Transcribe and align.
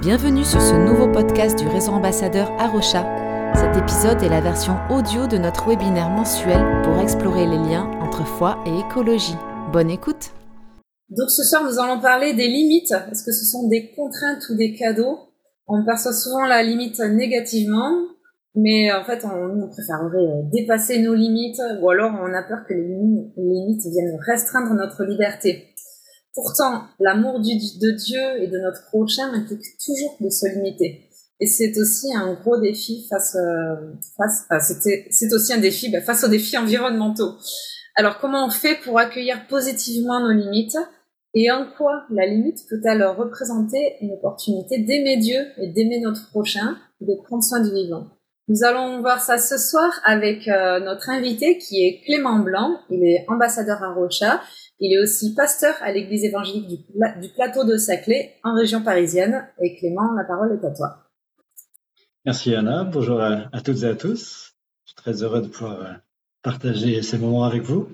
Bienvenue 0.00 0.44
sur 0.44 0.60
ce 0.60 0.74
nouveau 0.74 1.06
podcast 1.06 1.56
du 1.56 1.68
réseau 1.68 1.92
ambassadeur 1.92 2.50
Arocha. 2.58 3.04
Cet 3.54 3.76
épisode 3.76 4.22
est 4.22 4.28
la 4.28 4.40
version 4.40 4.74
audio 4.90 5.26
de 5.26 5.36
notre 5.36 5.68
webinaire 5.68 6.08
mensuel 6.08 6.82
pour 6.82 6.98
explorer 6.98 7.46
les 7.46 7.58
liens 7.58 7.88
entre 8.00 8.26
foi 8.26 8.58
et 8.66 8.78
écologie. 8.78 9.36
Bonne 9.70 9.90
écoute 9.90 10.32
Donc 11.10 11.30
ce 11.30 11.44
soir, 11.44 11.62
nous 11.62 11.78
allons 11.78 12.00
parler 12.00 12.32
des 12.32 12.48
limites. 12.48 12.90
Est-ce 12.90 13.22
que 13.22 13.32
ce 13.32 13.44
sont 13.44 13.68
des 13.68 13.92
contraintes 13.94 14.42
ou 14.50 14.56
des 14.56 14.74
cadeaux? 14.74 15.18
On 15.68 15.84
perçoit 15.84 16.14
souvent 16.14 16.46
la 16.46 16.62
limite 16.62 16.98
négativement, 16.98 17.92
mais 18.56 18.90
en 18.92 19.04
fait, 19.04 19.24
on, 19.24 19.68
préférerait 19.68 20.42
dépasser 20.52 21.00
nos 21.00 21.14
limites 21.14 21.60
ou 21.80 21.90
alors 21.90 22.12
on 22.20 22.32
a 22.32 22.42
peur 22.42 22.64
que 22.66 22.74
les 22.74 22.82
limites 23.36 23.86
viennent 23.86 24.18
restreindre 24.26 24.74
notre 24.74 25.04
liberté. 25.04 25.71
Pourtant, 26.34 26.84
l'amour 26.98 27.40
de 27.40 27.90
Dieu 27.96 28.42
et 28.42 28.46
de 28.46 28.58
notre 28.58 28.86
prochain 28.86 29.32
implique 29.34 29.64
toujours 29.84 30.16
de 30.20 30.30
se 30.30 30.46
limiter. 30.46 31.08
Et 31.40 31.46
c'est 31.46 31.76
aussi 31.76 32.14
un 32.14 32.34
gros 32.34 32.58
défi 32.58 33.06
face, 33.10 33.36
euh, 33.36 33.92
face 34.16 34.46
c'est 35.10 35.32
aussi 35.32 35.52
un 35.52 35.58
défi 35.58 35.90
bah, 35.90 36.00
face 36.00 36.24
aux 36.24 36.28
défis 36.28 36.56
environnementaux. 36.56 37.32
Alors, 37.96 38.18
comment 38.18 38.46
on 38.46 38.50
fait 38.50 38.78
pour 38.84 38.98
accueillir 38.98 39.46
positivement 39.48 40.20
nos 40.20 40.32
limites 40.32 40.78
et 41.34 41.50
en 41.50 41.66
quoi 41.76 42.04
la 42.10 42.26
limite 42.26 42.60
peut-elle 42.68 43.02
représenter 43.04 43.96
une 44.00 44.12
opportunité 44.12 44.78
d'aimer 44.78 45.16
Dieu 45.16 45.40
et 45.58 45.68
d'aimer 45.68 46.00
notre 46.00 46.30
prochain 46.30 46.76
de 47.00 47.14
prendre 47.24 47.42
soin 47.42 47.60
du 47.60 47.74
vivant? 47.74 48.06
Nous 48.48 48.64
allons 48.64 49.00
voir 49.00 49.20
ça 49.20 49.38
ce 49.38 49.56
soir 49.56 49.90
avec 50.04 50.48
euh, 50.48 50.80
notre 50.80 51.10
invité 51.10 51.58
qui 51.58 51.84
est 51.84 52.02
Clément 52.04 52.38
Blanc. 52.38 52.78
Il 52.90 53.02
est 53.04 53.24
ambassadeur 53.28 53.82
à 53.82 53.94
Rocha 53.94 54.40
il 54.80 54.92
est 54.92 55.00
aussi 55.00 55.34
pasteur 55.34 55.74
à 55.80 55.92
l'église 55.92 56.24
évangélique 56.24 56.66
du, 57.20 57.28
plateau 57.28 57.64
de 57.64 57.76
Saclay, 57.76 58.34
en 58.42 58.54
région 58.54 58.82
parisienne. 58.82 59.48
Et 59.60 59.76
Clément, 59.76 60.12
la 60.12 60.24
parole 60.24 60.58
est 60.60 60.66
à 60.66 60.70
toi. 60.70 60.98
Merci 62.24 62.54
Anna, 62.54 62.84
bonjour 62.84 63.20
à, 63.20 63.60
toutes 63.64 63.82
et 63.82 63.86
à 63.86 63.94
tous. 63.94 64.54
Je 64.84 64.90
suis 64.90 64.96
très 64.96 65.22
heureux 65.22 65.42
de 65.42 65.48
pouvoir 65.48 65.80
euh, 65.80 65.92
partager 66.42 67.02
ces 67.02 67.18
moments 67.18 67.44
avec 67.44 67.62
vous. 67.62 67.90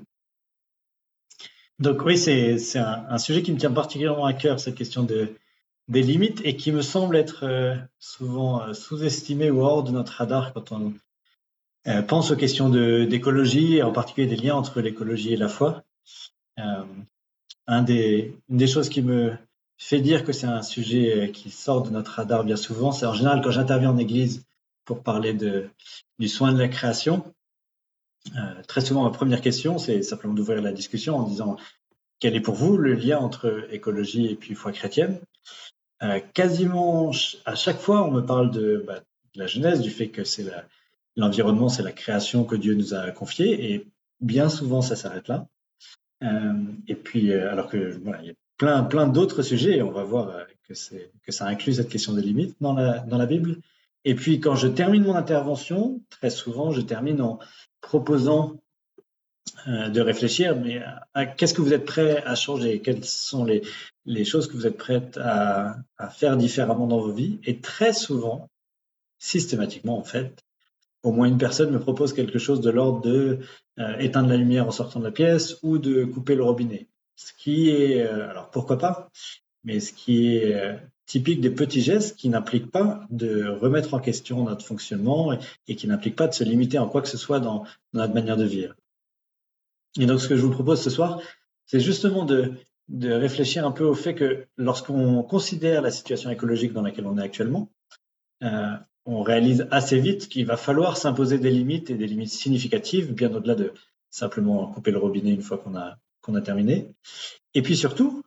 Donc 1.78 2.04
oui, 2.04 2.18
c'est 2.18 2.78
un, 2.78 3.18
sujet 3.18 3.42
qui 3.42 3.52
me 3.52 3.58
tient 3.58 3.70
particulièrement 3.70 4.26
à 4.26 4.32
cœur, 4.32 4.58
cette 4.58 4.74
question 4.74 5.02
de, 5.02 5.28
des 5.88 6.02
limites, 6.02 6.40
et 6.44 6.56
qui 6.56 6.72
me 6.72 6.82
semble 6.82 7.16
être 7.16 7.44
euh, 7.44 7.76
souvent 7.98 8.62
euh, 8.62 8.72
sous-estimé 8.72 9.50
ou 9.50 9.60
hors 9.62 9.82
de 9.82 9.92
notre 9.92 10.12
radar 10.12 10.52
quand 10.52 10.72
on 10.72 10.94
pense 12.06 12.30
aux 12.30 12.36
questions 12.36 12.68
d'écologie, 12.68 13.76
et 13.76 13.82
en 13.82 13.92
particulier 13.92 14.26
des 14.26 14.36
liens 14.36 14.56
entre 14.56 14.82
l'écologie 14.82 15.32
et 15.32 15.38
la 15.38 15.48
foi. 15.48 15.84
Euh, 16.58 16.84
une 17.68 18.34
des 18.48 18.66
choses 18.66 18.88
qui 18.88 19.02
me 19.02 19.36
fait 19.76 20.00
dire 20.00 20.24
que 20.24 20.32
c'est 20.32 20.46
un 20.46 20.62
sujet 20.62 21.30
qui 21.32 21.50
sort 21.50 21.82
de 21.82 21.90
notre 21.90 22.12
radar 22.12 22.44
bien 22.44 22.56
souvent, 22.56 22.92
c'est 22.92 23.06
en 23.06 23.14
général 23.14 23.40
quand 23.42 23.50
j'interviens 23.50 23.90
en 23.90 23.98
église 23.98 24.44
pour 24.84 25.02
parler 25.02 25.34
de, 25.34 25.68
du 26.18 26.28
soin 26.28 26.52
de 26.52 26.58
la 26.58 26.68
création. 26.68 27.22
Euh, 28.36 28.62
très 28.66 28.80
souvent, 28.80 29.04
ma 29.04 29.10
première 29.10 29.40
question, 29.40 29.78
c'est 29.78 30.02
simplement 30.02 30.34
d'ouvrir 30.34 30.60
la 30.62 30.72
discussion 30.72 31.16
en 31.16 31.22
disant 31.22 31.56
quel 32.18 32.34
est 32.34 32.40
pour 32.40 32.54
vous 32.54 32.76
le 32.76 32.94
lien 32.94 33.18
entre 33.18 33.68
écologie 33.70 34.26
et 34.26 34.34
puis 34.34 34.54
foi 34.54 34.72
chrétienne? 34.72 35.20
Euh, 36.02 36.20
quasiment 36.34 37.12
à 37.44 37.54
chaque 37.54 37.78
fois, 37.78 38.04
on 38.04 38.10
me 38.10 38.22
parle 38.22 38.50
de, 38.50 38.82
bah, 38.86 39.00
de 39.34 39.38
la 39.38 39.46
Genèse, 39.46 39.80
du 39.80 39.90
fait 39.90 40.08
que 40.08 40.24
c'est 40.24 40.46
l'environnement, 41.16 41.68
c'est 41.68 41.82
la 41.82 41.92
création 41.92 42.44
que 42.44 42.56
Dieu 42.56 42.74
nous 42.74 42.94
a 42.94 43.10
confiée, 43.10 43.72
et 43.72 43.86
bien 44.20 44.48
souvent, 44.48 44.82
ça 44.82 44.96
s'arrête 44.96 45.28
là. 45.28 45.46
Euh, 46.22 46.52
et 46.86 46.94
puis, 46.94 47.32
euh, 47.32 47.50
alors 47.50 47.68
que 47.68 47.98
voilà, 48.02 48.22
il 48.22 48.28
y 48.28 48.30
a 48.30 48.34
plein, 48.56 48.82
plein 48.84 49.06
d'autres 49.06 49.42
sujets, 49.42 49.76
et 49.78 49.82
on 49.82 49.90
va 49.90 50.02
voir 50.02 50.30
euh, 50.30 50.44
que, 50.66 50.74
c'est, 50.74 51.10
que 51.22 51.32
ça 51.32 51.46
inclut 51.46 51.74
cette 51.74 51.88
question 51.88 52.12
des 52.12 52.22
limites 52.22 52.56
dans 52.60 52.74
la, 52.74 53.00
dans 53.00 53.18
la 53.18 53.26
Bible. 53.26 53.58
Et 54.04 54.14
puis, 54.14 54.40
quand 54.40 54.54
je 54.54 54.68
termine 54.68 55.04
mon 55.04 55.14
intervention, 55.14 56.00
très 56.10 56.30
souvent, 56.30 56.72
je 56.72 56.80
termine 56.80 57.20
en 57.20 57.38
proposant 57.80 58.60
de 59.66 60.00
réfléchir, 60.00 60.56
mais 60.56 60.80
à, 61.14 61.26
qu'est-ce 61.26 61.52
que 61.52 61.60
vous 61.62 61.72
êtes 61.72 61.84
prêt 61.84 62.22
à 62.24 62.34
changer? 62.34 62.80
Quelles 62.80 63.04
sont 63.04 63.44
les, 63.44 63.62
les 64.04 64.24
choses 64.24 64.46
que 64.46 64.52
vous 64.52 64.66
êtes 64.66 64.76
prêtes 64.76 65.18
à, 65.20 65.76
à, 65.96 66.08
faire 66.08 66.36
différemment 66.36 66.86
dans 66.86 67.00
vos 67.00 67.12
vies? 67.12 67.40
Et 67.44 67.58
très 67.60 67.92
souvent, 67.92 68.48
systématiquement 69.18 69.98
en 69.98 70.04
fait, 70.04 70.44
au 71.02 71.12
moins 71.12 71.26
une 71.26 71.38
personne 71.38 71.70
me 71.70 71.78
propose 71.78 72.12
quelque 72.12 72.38
chose 72.38 72.60
de 72.60 72.70
l'ordre 72.70 73.00
de 73.00 73.38
euh, 73.78 73.98
éteindre 73.98 74.28
la 74.28 74.36
lumière 74.36 74.66
en 74.66 74.70
sortant 74.70 74.98
de 75.00 75.04
la 75.04 75.10
pièce 75.10 75.56
ou 75.62 75.78
de 75.78 76.04
couper 76.04 76.34
le 76.34 76.44
robinet. 76.44 76.88
Ce 77.16 77.32
qui 77.32 77.70
est, 77.70 78.02
euh, 78.02 78.30
alors 78.30 78.50
pourquoi 78.50 78.78
pas, 78.78 79.08
mais 79.64 79.80
ce 79.80 79.92
qui 79.92 80.36
est 80.36 80.54
euh, 80.54 80.74
typique 81.06 81.40
des 81.40 81.50
petits 81.50 81.80
gestes 81.80 82.16
qui 82.16 82.28
n'impliquent 82.28 82.70
pas 82.70 83.06
de 83.10 83.46
remettre 83.46 83.94
en 83.94 84.00
question 84.00 84.44
notre 84.44 84.64
fonctionnement 84.64 85.36
et, 85.66 85.76
qui 85.76 85.86
n'impliquent 85.86 86.16
pas 86.16 86.28
de 86.28 86.34
se 86.34 86.44
limiter 86.44 86.78
en 86.78 86.88
quoi 86.88 87.02
que 87.02 87.08
ce 87.08 87.16
soit 87.16 87.40
dans, 87.40 87.64
notre 87.92 88.14
manière 88.14 88.36
de 88.36 88.44
vivre. 88.44 88.74
Et 89.98 90.06
donc 90.06 90.20
ce 90.20 90.28
que 90.28 90.36
je 90.36 90.42
vous 90.42 90.50
propose 90.50 90.80
ce 90.80 90.90
soir, 90.90 91.20
c'est 91.66 91.80
justement 91.80 92.24
de, 92.24 92.52
de 92.88 93.10
réfléchir 93.10 93.66
un 93.66 93.72
peu 93.72 93.84
au 93.84 93.94
fait 93.94 94.14
que 94.14 94.46
lorsqu'on 94.56 95.22
considère 95.22 95.82
la 95.82 95.90
situation 95.90 96.30
écologique 96.30 96.72
dans 96.72 96.82
laquelle 96.82 97.06
on 97.06 97.18
est 97.18 97.22
actuellement, 97.22 97.70
on 99.08 99.22
réalise 99.22 99.66
assez 99.70 99.98
vite 99.98 100.28
qu'il 100.28 100.44
va 100.44 100.58
falloir 100.58 100.98
s'imposer 100.98 101.38
des 101.38 101.50
limites 101.50 101.88
et 101.88 101.94
des 101.94 102.06
limites 102.06 102.28
significatives, 102.28 103.14
bien 103.14 103.34
au-delà 103.34 103.54
de 103.54 103.72
simplement 104.10 104.66
couper 104.66 104.90
le 104.90 104.98
robinet 104.98 105.30
une 105.30 105.40
fois 105.40 105.56
qu'on 105.56 105.74
a, 105.74 105.96
terminé. 106.42 106.90
Et 107.54 107.62
puis 107.62 107.74
surtout, 107.74 108.22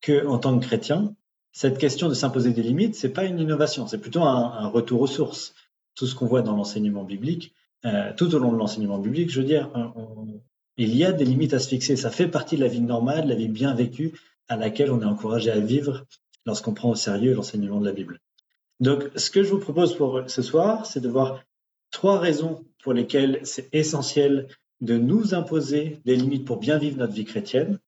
que 0.00 0.38
tant 0.38 0.56
que 0.56 0.64
chrétien, 0.64 1.16
cette 1.50 1.78
question 1.78 2.08
de 2.08 2.14
s'imposer 2.14 2.52
des 2.52 2.62
limites, 2.62 2.94
c'est 2.94 3.08
pas 3.08 3.24
une 3.24 3.40
innovation, 3.40 3.88
c'est 3.88 3.98
plutôt 3.98 4.22
un, 4.22 4.68
retour 4.68 5.00
aux 5.00 5.08
sources. 5.08 5.52
Tout 5.96 6.06
ce 6.06 6.14
qu'on 6.14 6.26
voit 6.26 6.42
dans 6.42 6.54
l'enseignement 6.54 7.02
biblique, 7.02 7.52
euh, 7.84 8.12
tout 8.16 8.32
au 8.32 8.38
long 8.38 8.52
de 8.52 8.56
l'enseignement 8.56 8.98
biblique, 8.98 9.30
je 9.30 9.40
veux 9.40 9.46
dire, 9.46 9.68
il 10.76 10.94
y 10.96 11.04
a 11.04 11.10
des 11.10 11.24
limites 11.24 11.54
à 11.54 11.58
se 11.58 11.68
fixer. 11.68 11.96
Ça 11.96 12.10
fait 12.10 12.28
partie 12.28 12.54
de 12.54 12.60
la 12.60 12.68
vie 12.68 12.80
normale, 12.80 13.26
la 13.26 13.34
vie 13.34 13.48
bien 13.48 13.74
vécue, 13.74 14.12
à 14.46 14.56
laquelle 14.56 14.92
on 14.92 15.02
est 15.02 15.06
encouragé 15.06 15.50
à 15.50 15.58
vivre 15.58 16.06
lorsqu'on 16.46 16.72
prend 16.72 16.90
au 16.90 16.94
sérieux 16.94 17.34
l'enseignement 17.34 17.80
de 17.80 17.86
la 17.86 17.92
Bible. 17.92 18.20
Donc, 18.80 19.10
ce 19.14 19.30
que 19.30 19.42
je 19.42 19.50
vous 19.50 19.58
propose 19.58 19.94
pour 19.94 20.22
ce 20.26 20.42
soir, 20.42 20.86
c'est 20.86 21.00
de 21.00 21.08
voir 21.08 21.44
trois 21.90 22.18
raisons 22.18 22.64
pour 22.82 22.94
lesquelles 22.94 23.40
c'est 23.44 23.68
essentiel 23.74 24.48
de 24.80 24.96
nous 24.96 25.34
imposer 25.34 26.00
des 26.06 26.16
limites 26.16 26.46
pour 26.46 26.58
bien 26.58 26.78
vivre 26.78 26.96
notre 26.96 27.12
vie 27.12 27.26
chrétienne. 27.26 27.78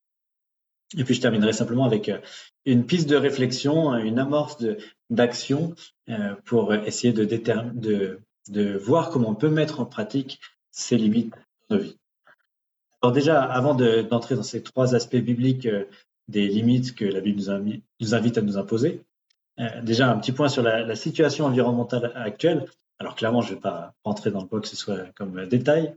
Et 0.99 1.05
puis, 1.05 1.15
je 1.15 1.23
terminerai 1.23 1.55
simplement 1.55 1.85
avec 1.87 2.11
euh, 2.11 2.19
une 2.67 2.85
piste 2.85 3.09
de 3.09 3.17
réflexion, 3.17 3.95
une 3.95 4.19
amorce 4.19 4.59
d'action 5.09 5.75
euh, 6.11 6.35
pour 6.45 6.75
essayer 6.75 7.15
de, 7.15 8.77
voir 8.77 9.11
comment 9.11 9.31
on 9.31 9.35
peut 9.35 9.49
mettre 9.49 9.81
en 9.81 9.87
pratique 9.87 10.41
ces 10.71 10.99
limites 10.99 11.33
de 11.71 11.79
vie. 11.79 11.97
Alors 13.01 13.13
déjà, 13.13 13.43
avant 13.43 13.75
d'entrer 13.75 14.37
dans 14.37 14.43
ces 14.43 14.63
trois 14.63 14.95
aspects 14.95 15.17
bibliques 15.17 15.67
euh, 15.67 15.87
des 16.29 16.47
limites 16.47 16.95
que 16.95 17.07
la 17.07 17.21
Bible 17.21 17.41
nous 18.01 18.15
invite 18.15 18.39
à 18.39 18.43
nous 18.43 18.59
imposer, 18.59 19.03
déjà, 19.83 20.11
un 20.11 20.19
petit 20.19 20.33
point 20.33 20.49
sur 20.49 20.63
la, 20.63 20.95
situation 20.97 21.47
environnementale 21.47 22.13
actuelle. 22.15 22.67
Alors 22.99 23.15
clairement, 23.15 23.43
je 23.43 23.51
ne 23.51 23.55
vais 23.55 23.61
pas 23.61 23.95
rentrer 24.05 24.31
dans 24.31 24.41
le 24.41 24.47
quoi 24.47 24.61
que 24.61 24.69
ce 24.69 24.77
soit 24.77 25.13
comme 25.15 25.47
détail. 25.47 25.95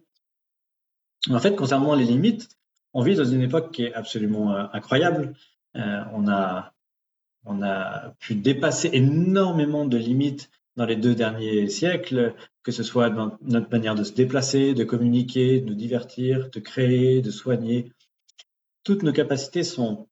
En 1.30 1.40
fait, 1.40 1.56
concernant 1.56 1.96
les 1.96 2.06
limites, 2.06 2.50
on 2.94 3.02
vit 3.02 3.16
dans 3.16 3.26
une 3.26 3.42
époque 3.42 3.72
qui 3.72 3.84
est 3.84 3.94
absolument 3.94 4.54
euh, 4.54 4.66
incroyable. 4.74 5.34
Euh, 5.76 6.04
on, 6.14 6.28
a, 6.28 6.74
on 7.46 7.62
a 7.62 8.14
pu 8.20 8.36
dépasser 8.36 8.90
énormément 8.94 9.86
de 9.86 9.98
limites 9.98 10.50
dans 10.76 10.86
les 10.86 10.96
deux 10.96 11.16
derniers 11.16 11.68
siècles, 11.70 12.34
que 12.64 12.72
ce 12.72 12.84
soit 12.84 13.10
dans 13.10 13.38
notre 13.42 13.70
manière 13.70 13.96
de 13.96 14.04
se 14.04 14.14
déplacer, 14.14 14.74
de 14.74 14.84
communiquer, 14.84 15.62
de 15.62 15.68
nous 15.68 15.76
divertir, 15.76 16.50
de 16.50 16.60
créer, 16.60 17.22
de 17.22 17.32
soigner. 17.32 17.92
Toutes 18.84 19.04
nos 19.04 19.14
capacités 19.14 19.64
sont 19.64 20.08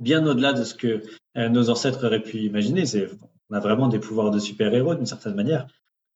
bien 0.00 0.26
au-delà 0.26 0.52
de 0.52 0.64
ce 0.64 0.74
que 0.74 1.02
euh, 1.36 1.48
nos 1.48 1.70
ancêtres 1.70 2.04
auraient 2.06 2.22
pu 2.22 2.38
imaginer. 2.38 2.84
On 3.50 3.54
a 3.54 3.60
vraiment 3.60 3.88
des 3.88 3.98
pouvoirs 3.98 4.30
de 4.30 4.38
super-héros 4.38 4.94
d'une 4.94 5.06
certaine 5.06 5.34
manière. 5.34 5.66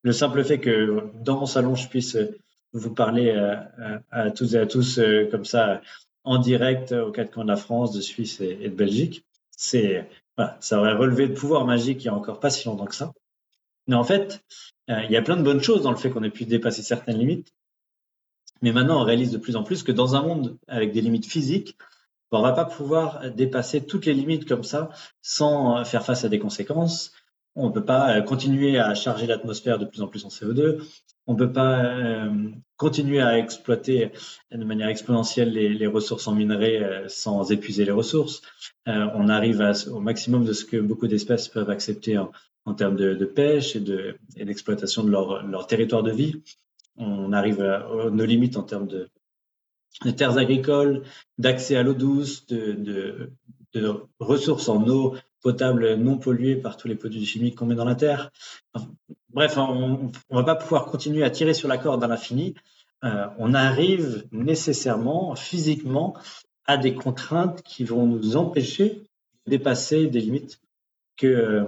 Le 0.03 0.13
simple 0.13 0.43
fait 0.45 0.61
que 0.61 1.05
dans 1.23 1.39
mon 1.39 1.47
salon, 1.47 1.75
je 1.75 1.89
puisse 1.89 2.17
euh, 2.17 2.39
vous 2.73 2.95
parler 2.95 3.31
à, 3.33 3.71
euh, 3.79 3.99
à, 4.11 4.31
tous 4.31 4.55
et 4.55 4.59
à 4.59 4.67
tous 4.67 5.01
comme 5.31 5.45
ça 5.45 5.81
en 6.23 6.39
direct 6.39 6.93
aux 6.93 7.11
quatre 7.11 7.33
coins 7.33 7.45
de 7.45 7.49
la 7.49 7.57
France, 7.57 7.93
de 7.93 8.01
Suisse 8.01 8.41
et, 8.41 8.69
de 8.69 8.75
Belgique, 8.75 9.25
c'est 9.51 10.07
voilà, 10.37 10.57
ça 10.61 10.79
aurait 10.79 10.93
relevé 10.93 11.29
de 11.29 11.35
pouvoir 11.35 11.65
magique 11.65 12.03
il 12.05 12.07
y 12.07 12.09
a 12.09 12.15
encore 12.15 12.41
pas 12.41 12.51
si 12.51 12.67
longtemps 12.69 12.85
que 12.85 12.95
ça. 12.95 13.13
Mais 13.87 13.97
en 13.97 14.05
fait, 14.05 14.45
il 14.87 15.11
y 15.11 15.17
a 15.17 15.23
plein 15.23 15.37
de 15.37 15.43
bonnes 15.43 15.63
choses 15.63 15.83
dans 15.83 15.91
le 15.91 15.97
fait 15.97 16.11
qu'on 16.11 16.23
ait 16.23 16.31
pu 16.31 16.45
dépasser 16.45 16.83
certaines 16.83 17.19
limites. 17.19 17.53
Mais 18.63 18.73
maintenant, 18.73 19.01
on 19.01 19.05
réalise 19.05 19.33
de 19.33 19.39
plus 19.39 19.57
en 19.57 19.63
plus 19.63 19.83
que 19.83 19.93
dans 19.93 20.15
un 20.15 20.23
monde 20.23 20.59
avec 20.69 20.93
des 20.93 21.01
limites 21.01 21.27
physiques, 21.27 21.77
on 22.39 22.43
va 22.43 22.53
pas 22.53 22.65
pouvoir 22.65 23.31
dépasser 23.33 23.85
toutes 23.85 24.07
les 24.07 24.15
limites 24.15 24.47
comme 24.47 24.65
ça 24.65 24.91
sans 25.23 25.85
faire 25.85 26.05
face 26.05 26.25
à 26.25 26.29
des 26.29 26.39
conséquences. 26.39 27.13
On 27.57 27.69
ne 27.69 27.73
peut 27.73 27.85
pas 27.85 28.17
euh, 28.17 28.23
continuer 28.23 28.79
à 28.79 28.95
charger 28.95 29.27
l'atmosphère 29.27 29.79
de 29.79 29.85
plus 29.85 30.03
en 30.03 30.07
plus 30.07 30.25
en 30.25 30.29
CO2. 30.29 30.79
On 31.27 31.35
ne 31.35 31.39
peut 31.39 31.53
pas 31.53 31.85
euh, 31.85 32.51
continuer 32.77 33.21
à 33.21 33.39
exploiter 33.39 34.13
de 34.53 34.65
manière 34.65 34.89
exponentielle 34.89 35.53
les, 35.53 35.87
ressources 35.87 36.27
en 36.29 36.35
minerais 36.35 36.83
euh, 36.83 37.09
sans 37.09 37.51
épuiser 37.51 37.85
les 37.85 37.91
ressources. 37.91 38.43
On 38.87 39.29
arrive 39.29 39.63
au 39.93 40.01
maximum 40.01 40.45
de 40.45 40.53
ce 40.53 40.65
que 40.65 40.77
beaucoup 40.77 41.07
d'espèces 41.07 41.49
peuvent 41.49 41.71
accepter 41.71 42.19
en, 42.19 42.75
termes 42.75 42.97
de, 42.97 43.25
pêche 43.25 43.77
et 43.77 44.45
d'exploitation 44.45 45.05
de, 45.05 45.11
leur, 45.11 45.67
territoire 45.69 46.03
de 46.03 46.11
vie. 46.11 46.43
On 46.97 47.33
arrive 47.33 47.61
à, 47.61 47.87
nos 48.11 48.25
limites 48.25 48.57
en 48.57 48.65
termes 48.65 48.89
de, 48.89 49.09
terres 50.17 50.39
agricoles, 50.39 51.03
d'accès 51.39 51.77
à 51.77 51.83
l'eau 51.83 51.95
douce, 51.95 52.47
de, 52.47 53.33
ressources 54.19 54.69
en 54.69 54.87
eau 54.89 55.17
potable 55.43 55.95
non 55.95 56.19
polluée 56.19 56.57
par 56.57 56.77
tous 56.77 56.89
les 56.89 56.97
produits 56.97 57.25
chimiques 57.25 57.57
qu'on 57.57 57.67
met 57.67 57.75
dans 57.75 57.85
la 57.85 57.95
terre. 57.95 58.31
Bref, 59.31 59.57
on 59.57 60.11
ne 60.31 60.37
va 60.37 60.43
pas 60.43 60.57
pouvoir 60.57 60.87
continuer 60.87 61.23
à 61.23 61.31
tirer 61.31 61.55
sur 61.55 61.69
la 61.69 61.79
corde 61.79 62.03
à 62.03 62.09
l'infini. 62.09 62.55
Euh, 63.05 63.27
on 63.39 63.55
arrive 63.55 64.27
nécessairement, 64.33 65.35
physiquement, 65.35 66.15
à 66.67 66.77
des 66.77 66.95
contraintes 66.95 67.63
qui 67.63 67.85
vont 67.85 68.07
nous 68.07 68.37
empêcher 68.37 69.03
de 69.47 69.51
dépasser 69.51 70.09
des 70.09 70.21
limites 70.21 70.61
que 71.17 71.27
euh, 71.27 71.65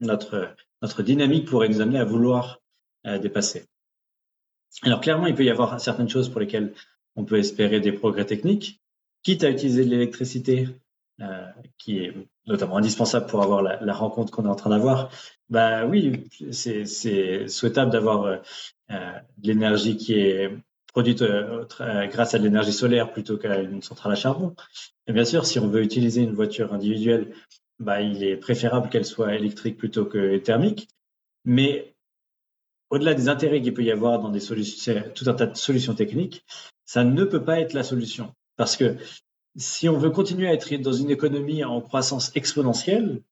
notre, 0.00 0.54
notre 0.82 1.02
dynamique 1.02 1.46
pourrait 1.46 1.68
nous 1.68 1.80
amener 1.80 1.98
à 1.98 2.04
vouloir 2.04 2.60
euh, 3.06 3.18
dépasser. 3.18 3.66
Alors 4.82 5.00
clairement, 5.00 5.26
il 5.26 5.34
peut 5.34 5.44
y 5.44 5.50
avoir 5.50 5.80
certaines 5.80 6.08
choses 6.08 6.28
pour 6.28 6.40
lesquelles 6.40 6.72
on 7.20 7.24
peut 7.24 7.38
espérer 7.38 7.80
des 7.80 7.92
progrès 7.92 8.24
techniques, 8.24 8.80
quitte 9.22 9.44
à 9.44 9.50
utiliser 9.50 9.84
de 9.84 9.90
l'électricité, 9.90 10.68
qui 11.78 11.98
est 11.98 12.14
notamment 12.46 12.78
indispensable 12.78 13.26
pour 13.26 13.42
avoir 13.42 13.62
la, 13.62 13.92
rencontre 13.92 14.32
qu'on 14.32 14.46
est 14.46 14.48
en 14.48 14.54
train 14.54 14.70
d'avoir, 14.70 15.10
bah 15.48 15.86
oui, 15.86 16.24
c'est 16.50 16.86
souhaitable 17.46 17.90
d'avoir 17.90 18.24
euh, 18.24 18.36
de 18.88 19.46
l'énergie 19.46 19.96
qui 19.96 20.14
est 20.14 20.50
produite 20.92 21.22
euh, 21.22 21.66
grâce 22.06 22.34
à 22.34 22.38
de 22.38 22.44
l'énergie 22.44 22.72
solaire 22.72 23.12
plutôt 23.12 23.36
qu'à 23.36 23.60
une 23.60 23.82
centrale 23.82 24.12
à 24.12 24.16
charbon. 24.16 24.54
Bien 25.06 25.24
sûr, 25.24 25.46
si 25.46 25.58
on 25.58 25.68
veut 25.68 25.82
utiliser 25.82 26.22
une 26.22 26.34
voiture 26.34 26.72
individuelle, 26.72 27.32
bah, 27.78 28.00
il 28.00 28.24
est 28.24 28.36
préférable 28.36 28.88
qu'elle 28.88 29.04
soit 29.04 29.34
électrique 29.34 29.76
plutôt 29.76 30.04
que 30.04 30.38
thermique. 30.38 30.88
Mais 31.44 31.94
au-delà 32.90 33.14
des 33.14 33.28
intérêts 33.28 33.62
qu'il 33.62 33.74
peut 33.74 33.84
y 33.84 33.92
avoir 33.92 34.18
dans 34.18 34.30
des 34.30 34.40
solutions, 34.40 35.02
tout 35.14 35.24
un 35.28 35.34
tas 35.34 35.46
de 35.46 35.56
solutions 35.56 35.94
techniques, 35.94 36.44
ça 36.92 37.04
ne 37.04 37.22
peut 37.22 37.44
pas 37.44 37.60
être 37.60 37.72
la 37.72 37.84
solution. 37.84 38.34
Parce 38.56 38.76
que 38.76 38.96
si 39.56 39.88
on 39.88 39.96
veut 39.96 40.10
continuer 40.10 40.48
à 40.48 40.54
être 40.54 40.74
dans 40.78 40.92
une 40.92 41.08
économie 41.08 41.62
en 41.62 41.80
croissance 41.80 42.32
exponentielle, 42.34 43.22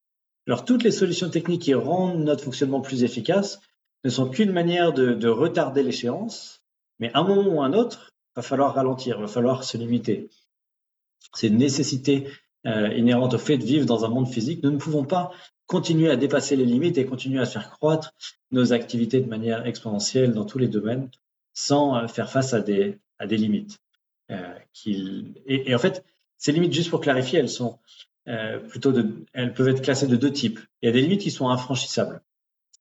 alors 0.46 0.64
toutes 0.64 0.84
les 0.84 0.92
solutions 0.92 1.28
techniques 1.28 1.62
qui 1.62 1.74
rendent 1.74 2.22
notre 2.22 2.44
fonctionnement 2.44 2.80
plus 2.80 3.02
efficace 3.02 3.60
ne 4.04 4.10
sont 4.10 4.28
qu'une 4.30 4.52
manière 4.52 4.92
de, 4.92 5.26
retarder 5.26 5.82
l'échéance, 5.82 6.62
mais 7.00 7.10
à 7.14 7.18
un 7.18 7.24
moment 7.24 7.50
ou 7.52 7.60
à 7.60 7.66
un 7.66 7.72
autre, 7.72 8.12
il 8.12 8.36
va 8.36 8.42
falloir 8.42 8.74
ralentir, 8.76 9.16
il 9.18 9.22
va 9.22 9.26
falloir 9.26 9.64
se 9.64 9.76
limiter. 9.76 10.28
C'est 11.34 11.48
une 11.48 11.58
nécessité 11.58 12.28
euh, 12.64 12.94
inhérente 12.94 13.34
au 13.34 13.38
fait 13.38 13.58
de 13.58 13.64
vivre 13.64 13.86
dans 13.86 14.04
un 14.04 14.08
monde 14.08 14.28
physique. 14.28 14.62
Nous 14.62 14.70
ne 14.70 14.78
pouvons 14.78 15.04
pas 15.04 15.32
continuer 15.66 16.10
à 16.10 16.16
dépasser 16.16 16.54
les 16.54 16.64
limites 16.64 16.96
et 16.96 17.06
continuer 17.06 17.40
à 17.40 17.46
faire 17.46 17.70
croître 17.70 18.12
nos 18.52 18.72
activités 18.72 19.20
de 19.20 19.28
manière 19.28 19.66
exponentielle 19.66 20.32
dans 20.32 20.44
tous 20.44 20.58
les 20.58 20.68
domaines 20.68 21.10
sans 21.54 21.96
euh, 21.96 22.06
faire 22.06 22.30
face 22.30 22.54
à 22.54 22.60
des, 22.60 23.00
à 23.18 23.26
des 23.26 23.36
limites. 23.36 23.78
Euh, 24.30 24.54
et, 25.46 25.74
en 25.74 25.78
fait, 25.78 26.04
ces 26.36 26.52
limites, 26.52 26.72
juste 26.72 26.90
pour 26.90 27.00
clarifier, 27.00 27.38
elles 27.38 27.48
sont 27.48 27.78
euh, 28.28 28.58
plutôt 28.58 28.92
elles 29.32 29.54
peuvent 29.54 29.68
être 29.68 29.82
classées 29.82 30.06
de 30.06 30.16
deux 30.16 30.32
types. 30.32 30.60
Il 30.82 30.86
y 30.86 30.88
a 30.88 30.92
des 30.92 31.00
limites 31.00 31.22
qui 31.22 31.30
sont 31.30 31.48
infranchissables, 31.48 32.20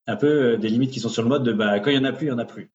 un 0.07 0.15
peu 0.15 0.53
euh, 0.53 0.57
des 0.57 0.69
limites 0.69 0.91
qui 0.91 0.99
sont 0.99 1.09
sur 1.09 1.23
le 1.23 1.29
mode 1.29 1.43
de 1.43 1.53
bah, 1.53 1.79
quand 1.79 1.89
il 1.89 1.97
y 1.97 1.99
en 1.99 2.03
a 2.03 2.11
plus, 2.11 2.27
il 2.27 2.29
y 2.29 2.33
en 2.33 2.39
a 2.39 2.45
plus. 2.45 2.71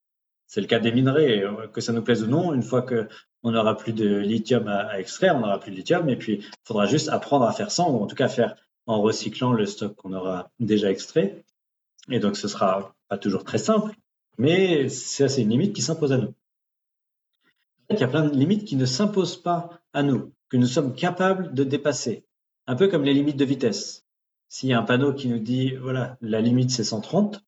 C'est 0.46 0.60
le 0.60 0.66
cas 0.66 0.80
des 0.80 0.92
minerais, 0.92 1.44
que 1.72 1.80
ça 1.80 1.94
nous 1.94 2.02
plaise 2.02 2.22
ou 2.22 2.26
non. 2.26 2.52
Une 2.52 2.62
fois 2.62 2.82
que 2.82 3.08
on 3.42 3.52
n'aura 3.52 3.74
plus 3.74 3.94
de 3.94 4.18
lithium 4.18 4.68
à, 4.68 5.00
extraire, 5.00 5.34
on 5.36 5.40
n'aura 5.40 5.58
plus 5.58 5.70
de 5.70 5.76
lithium, 5.76 6.10
et 6.10 6.16
puis 6.16 6.40
il 6.42 6.50
faudra 6.64 6.84
juste 6.84 7.08
apprendre 7.08 7.46
à 7.46 7.52
faire 7.52 7.70
sans, 7.70 7.90
ou 7.90 8.02
en 8.02 8.06
tout 8.06 8.16
cas 8.16 8.28
faire 8.28 8.54
en 8.86 9.00
recyclant 9.00 9.52
le 9.52 9.64
stock 9.64 9.94
qu'on 9.96 10.12
aura 10.12 10.50
déjà 10.60 10.90
extrait. 10.90 11.42
Et 12.10 12.18
donc 12.18 12.36
ce 12.36 12.48
sera 12.48 12.94
pas 13.08 13.16
toujours 13.16 13.44
très 13.44 13.56
simple, 13.56 13.94
mais 14.36 14.90
c'est 14.90 15.40
une 15.40 15.50
limite 15.50 15.74
qui 15.74 15.80
s'impose 15.80 16.12
à 16.12 16.18
nous 16.18 16.34
il 17.90 17.98
y 17.98 18.04
a 18.04 18.08
plein 18.08 18.26
de 18.26 18.34
limites 18.36 18.64
qui 18.64 18.76
ne 18.76 18.86
s'imposent 18.86 19.40
pas 19.40 19.80
à 19.92 20.02
nous, 20.02 20.32
que 20.48 20.56
nous 20.56 20.66
sommes 20.66 20.94
capables 20.94 21.54
de 21.54 21.64
dépasser. 21.64 22.24
Un 22.66 22.76
peu 22.76 22.88
comme 22.88 23.04
les 23.04 23.14
limites 23.14 23.36
de 23.36 23.44
vitesse. 23.44 24.06
S'il 24.48 24.68
y 24.68 24.72
a 24.72 24.78
un 24.78 24.82
panneau 24.82 25.12
qui 25.14 25.28
nous 25.28 25.38
dit, 25.38 25.74
voilà, 25.76 26.16
la 26.20 26.40
limite 26.40 26.70
c'est 26.70 26.84
130, 26.84 27.42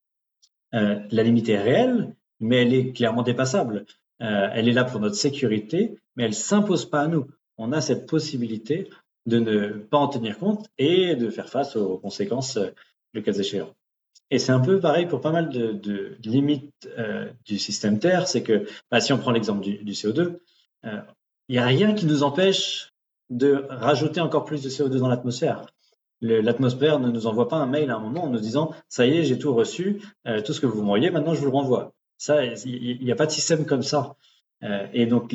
euh, 0.75 1.01
la 1.11 1.23
limite 1.23 1.49
est 1.49 1.61
réelle, 1.61 2.15
mais 2.41 2.63
elle 2.63 2.75
est 2.75 2.93
clairement 2.93 3.23
dépassable. 3.23 3.87
Euh, 4.23 4.49
elle 4.53 4.69
est 4.69 4.73
là 4.73 4.85
pour 4.85 5.01
notre 5.01 5.17
sécurité, 5.17 5.99
mais 6.17 6.25
elle 6.25 6.35
s'impose 6.35 6.89
pas 6.89 7.03
à 7.03 7.09
nous. 7.09 7.27
On 7.59 7.73
a 7.73 7.81
cette 7.81 8.07
possibilité 8.07 8.89
de 9.27 9.39
ne 9.39 9.69
pas 9.69 9.99
en 9.99 10.09
tenir 10.09 10.39
compte 10.39 10.69
et 10.79 11.15
de 11.17 11.31
faire 11.31 11.49
face 11.49 11.77
aux 11.77 11.99
conséquences 11.99 12.57
euh, 12.57 12.71
le 13.13 13.23
cas 13.23 13.33
échéant. 13.33 13.75
Et 14.31 14.38
c'est 14.38 14.52
un 14.52 14.61
peu 14.61 14.81
pareil 14.81 15.06
pour 15.06 15.20
pas 15.20 15.31
mal 15.31 15.49
de, 15.49 16.16
limites 16.25 16.88
euh, 16.99 17.31
du 17.44 17.58
système 17.58 17.99
Terre. 17.99 18.26
C'est 18.26 18.43
que, 18.43 18.66
bah, 18.90 19.00
si 19.00 19.12
on 19.12 19.19
prend 19.19 19.31
l'exemple 19.31 19.62
du, 19.62 19.93
CO2, 19.93 20.38
il 20.82 20.88
euh, 20.88 21.00
n'y 21.49 21.58
a 21.58 21.66
rien 21.66 21.94
qui 21.94 22.06
nous 22.06 22.22
empêche 22.22 22.90
de 23.31 23.64
rajouter 23.69 24.20
encore 24.20 24.44
plus 24.44 24.62
de 24.62 24.69
CO2 24.69 24.99
dans 24.99 25.08
l'atmosphère. 25.08 25.66
L'atmosphère 26.20 27.00
ne 27.00 27.11
nous 27.11 27.26
envoie 27.26 27.49
pas 27.49 27.56
un 27.56 27.66
mail 27.66 27.90
à 27.90 27.96
un 27.96 28.00
moment 28.00 28.25
en 28.25 28.31
nous 28.31 28.40
disant 28.40 28.75
ça 28.88 29.06
y 29.06 29.19
est, 29.19 29.25
j'ai 29.25 29.38
tout 29.38 29.55
reçu, 29.55 30.00
euh, 30.26 30.40
tout 30.40 30.52
ce 30.52 30.61
que 30.61 30.66
vous 30.66 30.81
m'envoyez, 30.81 31.11
maintenant 31.11 31.34
je 31.34 31.40
vous 31.40 31.46
le 31.46 31.52
renvoie. 31.52 31.93
Il 32.28 32.99
n'y 33.02 33.12
a 33.12 33.16
pas 33.16 33.26
de 33.26 33.31
système 33.31 33.66
comme 33.66 33.82
ça. 33.82 34.16
et 34.94 35.05
donc 35.05 35.34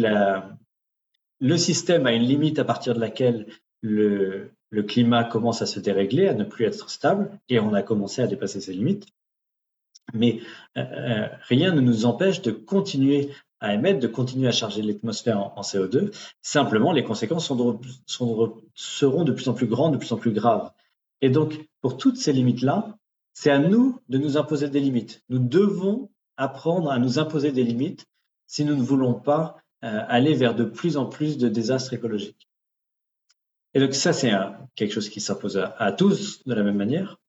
le 1.40 1.58
système 1.58 2.08
a 2.08 2.14
une 2.14 2.24
limite 2.24 2.58
à 2.58 2.64
partir 2.66 2.96
de 2.96 3.00
laquelle 3.00 3.46
le, 3.82 4.52
le 4.70 4.84
climat 4.84 5.24
commence 5.24 5.62
à 5.62 5.66
se 5.66 5.80
dérégler, 5.80 6.28
à 6.28 6.34
ne 6.34 6.44
plus 6.44 6.66
être 6.66 6.90
stable, 6.90 7.32
et 7.50 7.60
on 7.60 7.74
a 7.74 7.82
commencé 7.82 8.22
à 8.22 8.28
dépasser 8.28 8.62
ses 8.62 8.74
limites. 8.74 9.08
Mais 10.14 10.42
euh, 10.78 10.82
euh, 10.82 11.28
rien 11.42 11.74
ne 11.74 11.82
nous 11.82 12.06
empêche 12.06 12.42
de 12.42 12.52
continuer 12.52 13.30
à 13.60 13.74
émettre, 13.74 14.00
de 14.00 14.08
continuer 14.08 14.48
à 14.48 14.52
charger 14.52 14.82
l'atmosphère 14.82 15.40
en, 15.58 15.62
CO2. 15.62 16.16
Simplement, 16.42 16.92
les 16.92 17.04
conséquences 17.04 17.48
seront 18.06 19.24
de 19.24 19.32
plus 19.32 19.48
en 19.48 19.54
plus 19.54 19.68
grandes, 19.68 19.94
de 19.94 19.98
plus 19.98 20.12
en 20.12 20.18
plus 20.18 20.32
graves. 20.32 20.72
Et 21.22 21.30
donc, 21.30 21.60
pour 21.82 21.98
toutes 21.98 22.18
ces 22.18 22.32
limites-là, 22.32 22.98
c'est 23.34 23.52
à 23.52 23.60
nous 23.60 24.00
de 24.10 24.18
nous 24.18 24.38
imposer 24.38 24.70
des 24.70 24.80
limites. 24.80 25.24
Nous 25.30 25.40
devons 25.40 26.10
apprendre 26.38 26.90
à 26.90 27.00
nous 27.00 27.20
imposer 27.20 27.52
des 27.52 27.64
limites 27.64 28.06
si 28.48 28.64
nous 28.66 28.76
ne 28.76 28.82
voulons 28.82 29.14
pas 29.14 29.58
euh, 29.84 30.02
aller 30.08 30.34
vers 30.34 30.56
de 30.56 30.64
plus 30.64 30.98
en 30.98 31.06
plus 31.06 31.38
de 31.38 31.50
désastres 31.50 31.94
écologiques. 31.94 32.49
Et 33.74 33.80
donc 33.80 33.94
ça, 33.94 34.14
c'est 34.14 34.32
quelque 34.76 34.94
chose 34.94 35.10
qui 35.10 35.22
s'impose 35.22 35.58
à, 35.58 35.92
tous 35.92 36.44
de 36.46 36.54
la 36.54 36.64
même 36.64 36.78
manière. 36.78 37.20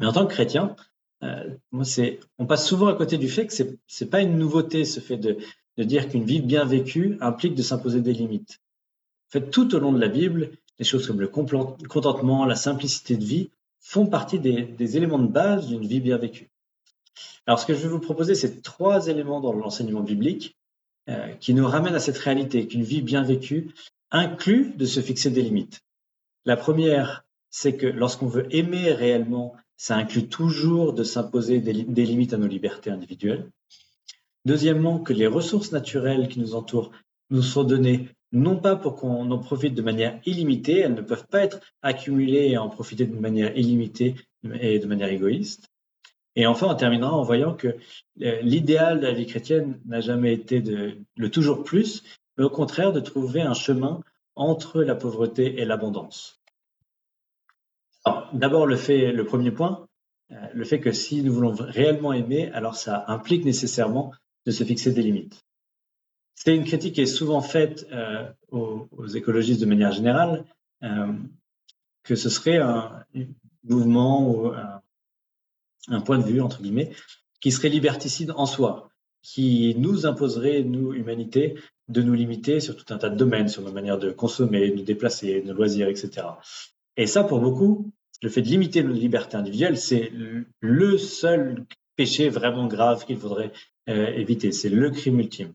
Mais 0.00 0.06
en 0.06 0.12
tant 0.12 0.26
que 0.26 0.32
chrétien, 0.32 0.76
euh, 1.22 1.50
moi, 1.72 1.84
on 2.38 2.46
passe 2.46 2.66
souvent 2.66 2.88
à 2.88 2.94
côté 2.94 3.18
du 3.18 3.28
fait 3.28 3.46
que 3.46 3.52
c'est, 3.52 3.78
c'est 3.86 4.10
pas 4.10 4.20
une 4.20 4.38
nouveauté 4.38 4.84
ce 4.84 5.00
fait 5.00 5.16
de, 5.16 5.38
de 5.76 5.84
dire 5.84 6.08
qu'une 6.08 6.24
vie 6.24 6.40
bien 6.40 6.64
vécue 6.64 7.16
implique 7.20 7.54
de 7.54 7.62
s'imposer 7.62 8.00
des 8.00 8.12
limites. 8.12 8.60
En 9.28 9.32
fait, 9.32 9.50
tout 9.50 9.74
au 9.74 9.78
long 9.78 9.92
de 9.92 10.00
la 10.00 10.08
Bible, 10.08 10.50
les 10.78 10.84
choses 10.84 11.06
comme 11.06 11.20
le 11.20 11.28
contentement, 11.28 12.44
la 12.44 12.56
simplicité 12.56 13.16
de 13.16 13.24
vie 13.24 13.50
font 13.80 14.06
partie 14.06 14.38
des, 14.38 14.62
des 14.62 14.96
éléments 14.96 15.18
de 15.18 15.26
base 15.26 15.68
d'une 15.68 15.86
vie 15.86 16.00
bien 16.00 16.18
vécue. 16.18 16.50
Alors, 17.46 17.58
ce 17.58 17.66
que 17.66 17.74
je 17.74 17.80
vais 17.80 17.88
vous 17.88 18.00
proposer, 18.00 18.34
c'est 18.34 18.62
trois 18.62 19.06
éléments 19.06 19.40
dans 19.40 19.52
l'enseignement 19.52 20.02
biblique 20.02 20.56
euh, 21.08 21.28
qui 21.40 21.54
nous 21.54 21.66
ramènent 21.66 21.94
à 21.94 22.00
cette 22.00 22.18
réalité 22.18 22.66
qu'une 22.66 22.82
vie 22.82 23.00
bien 23.00 23.22
vécue, 23.22 23.70
inclut 24.10 24.74
de 24.76 24.86
se 24.86 25.00
fixer 25.00 25.30
des 25.30 25.42
limites. 25.42 25.80
La 26.44 26.56
première, 26.56 27.24
c'est 27.50 27.76
que 27.76 27.86
lorsqu'on 27.86 28.26
veut 28.26 28.46
aimer 28.54 28.92
réellement, 28.92 29.54
ça 29.76 29.96
inclut 29.96 30.28
toujours 30.28 30.92
de 30.92 31.04
s'imposer 31.04 31.60
des, 31.60 31.72
limites 31.72 32.34
à 32.34 32.36
nos 32.36 32.46
libertés 32.46 32.90
individuelles. 32.90 33.50
Deuxièmement, 34.44 34.98
que 34.98 35.12
les 35.12 35.26
ressources 35.26 35.72
naturelles 35.72 36.28
qui 36.28 36.40
nous 36.40 36.54
entourent 36.54 36.90
nous 37.30 37.42
sont 37.42 37.64
données 37.64 38.08
non 38.32 38.56
pas 38.56 38.76
pour 38.76 38.96
qu'on 38.96 39.30
en 39.30 39.38
profite 39.38 39.74
de 39.74 39.82
manière 39.82 40.20
illimitée, 40.26 40.80
elles 40.80 40.94
ne 40.94 41.02
peuvent 41.02 41.26
pas 41.26 41.44
être 41.44 41.60
accumulées 41.82 42.48
et 42.48 42.58
en 42.58 42.68
profiter 42.68 43.06
de 43.06 43.18
manière 43.18 43.56
illimitée 43.56 44.16
et 44.60 44.78
de 44.78 44.86
manière 44.86 45.08
égoïste. 45.08 45.68
Et 46.36 46.46
enfin, 46.46 46.68
on 46.68 46.74
terminera 46.74 47.12
en 47.12 47.22
voyant 47.22 47.54
que 47.54 47.76
euh, 48.22 48.40
l'idéal 48.42 49.00
de 49.00 49.06
la 49.06 49.12
vie 49.12 49.26
chrétienne 49.26 49.80
n'a 49.86 50.00
jamais 50.00 50.32
été 50.32 50.60
de, 50.60 50.98
le 51.16 51.30
toujours 51.30 51.64
plus, 51.64 52.04
mais 52.38 52.44
au 52.44 52.50
contraire 52.50 52.92
de 52.92 53.00
trouver 53.00 53.42
un 53.42 53.52
chemin 53.52 54.00
entre 54.36 54.82
la 54.82 54.94
pauvreté 54.94 55.60
et 55.60 55.64
l'abondance. 55.64 56.40
D'abord, 58.32 58.66
le 58.66 59.22
premier 59.24 59.50
point, 59.50 59.86
euh, 60.30 60.36
le 60.54 60.64
fait 60.64 60.80
que 60.80 60.92
si 60.92 61.22
nous 61.22 61.32
voulons 61.32 61.52
réellement 61.52 62.12
aimer, 62.12 62.50
alors 62.52 62.76
ça 62.76 63.04
implique 63.08 63.44
nécessairement 63.44 64.12
de 64.46 64.52
se 64.52 64.64
fixer 64.64 64.92
des 64.92 65.02
limites. 65.02 65.44
C'est 66.34 66.54
une 66.54 66.64
critique 66.64 66.94
qui 66.94 67.00
est 67.00 67.06
souvent 67.06 67.42
faite 67.42 67.86
euh, 67.90 68.30
aux, 68.50 69.06
écologistes 69.08 69.60
de 69.60 69.66
manière 69.66 69.92
générale, 69.92 70.44
euh, 70.84 71.12
que 72.04 72.14
ce 72.14 72.30
serait 72.30 72.58
un 72.58 73.04
mouvement 73.64 74.30
ou 74.30 74.46
un, 74.46 74.80
un, 75.88 76.00
point 76.00 76.18
de 76.18 76.24
vue, 76.24 76.40
entre 76.40 76.62
guillemets, 76.62 76.92
qui 77.40 77.50
serait 77.50 77.68
liberticide 77.68 78.32
en 78.36 78.46
soi. 78.46 78.88
Qui 79.22 79.74
nous 79.78 80.06
imposerait, 80.06 80.62
nous, 80.62 80.92
humanité, 80.94 81.54
de 81.88 82.02
nous 82.02 82.14
limiter 82.14 82.60
sur 82.60 82.76
tout 82.76 82.92
un 82.92 82.98
tas 82.98 83.08
de 83.08 83.16
domaines, 83.16 83.48
sur 83.48 83.62
nos 83.62 83.72
manières 83.72 83.98
de 83.98 84.10
consommer, 84.10 84.70
de 84.70 84.76
nous 84.76 84.82
déplacer, 84.82 85.40
de 85.40 85.48
nos 85.48 85.54
loisirs, 85.54 85.88
etc. 85.88 86.26
Et 86.96 87.06
ça, 87.06 87.24
pour 87.24 87.40
beaucoup, 87.40 87.90
le 88.22 88.28
fait 88.28 88.42
de 88.42 88.48
limiter 88.48 88.82
nos 88.82 88.92
libertés 88.92 89.36
individuelles, 89.36 89.78
c'est 89.78 90.12
le 90.60 90.98
seul 90.98 91.64
péché 91.96 92.28
vraiment 92.28 92.66
grave 92.66 93.06
qu'il 93.06 93.18
faudrait 93.18 93.52
euh, 93.88 94.06
éviter. 94.08 94.52
C'est 94.52 94.68
le 94.68 94.90
crime 94.90 95.20
ultime. 95.20 95.52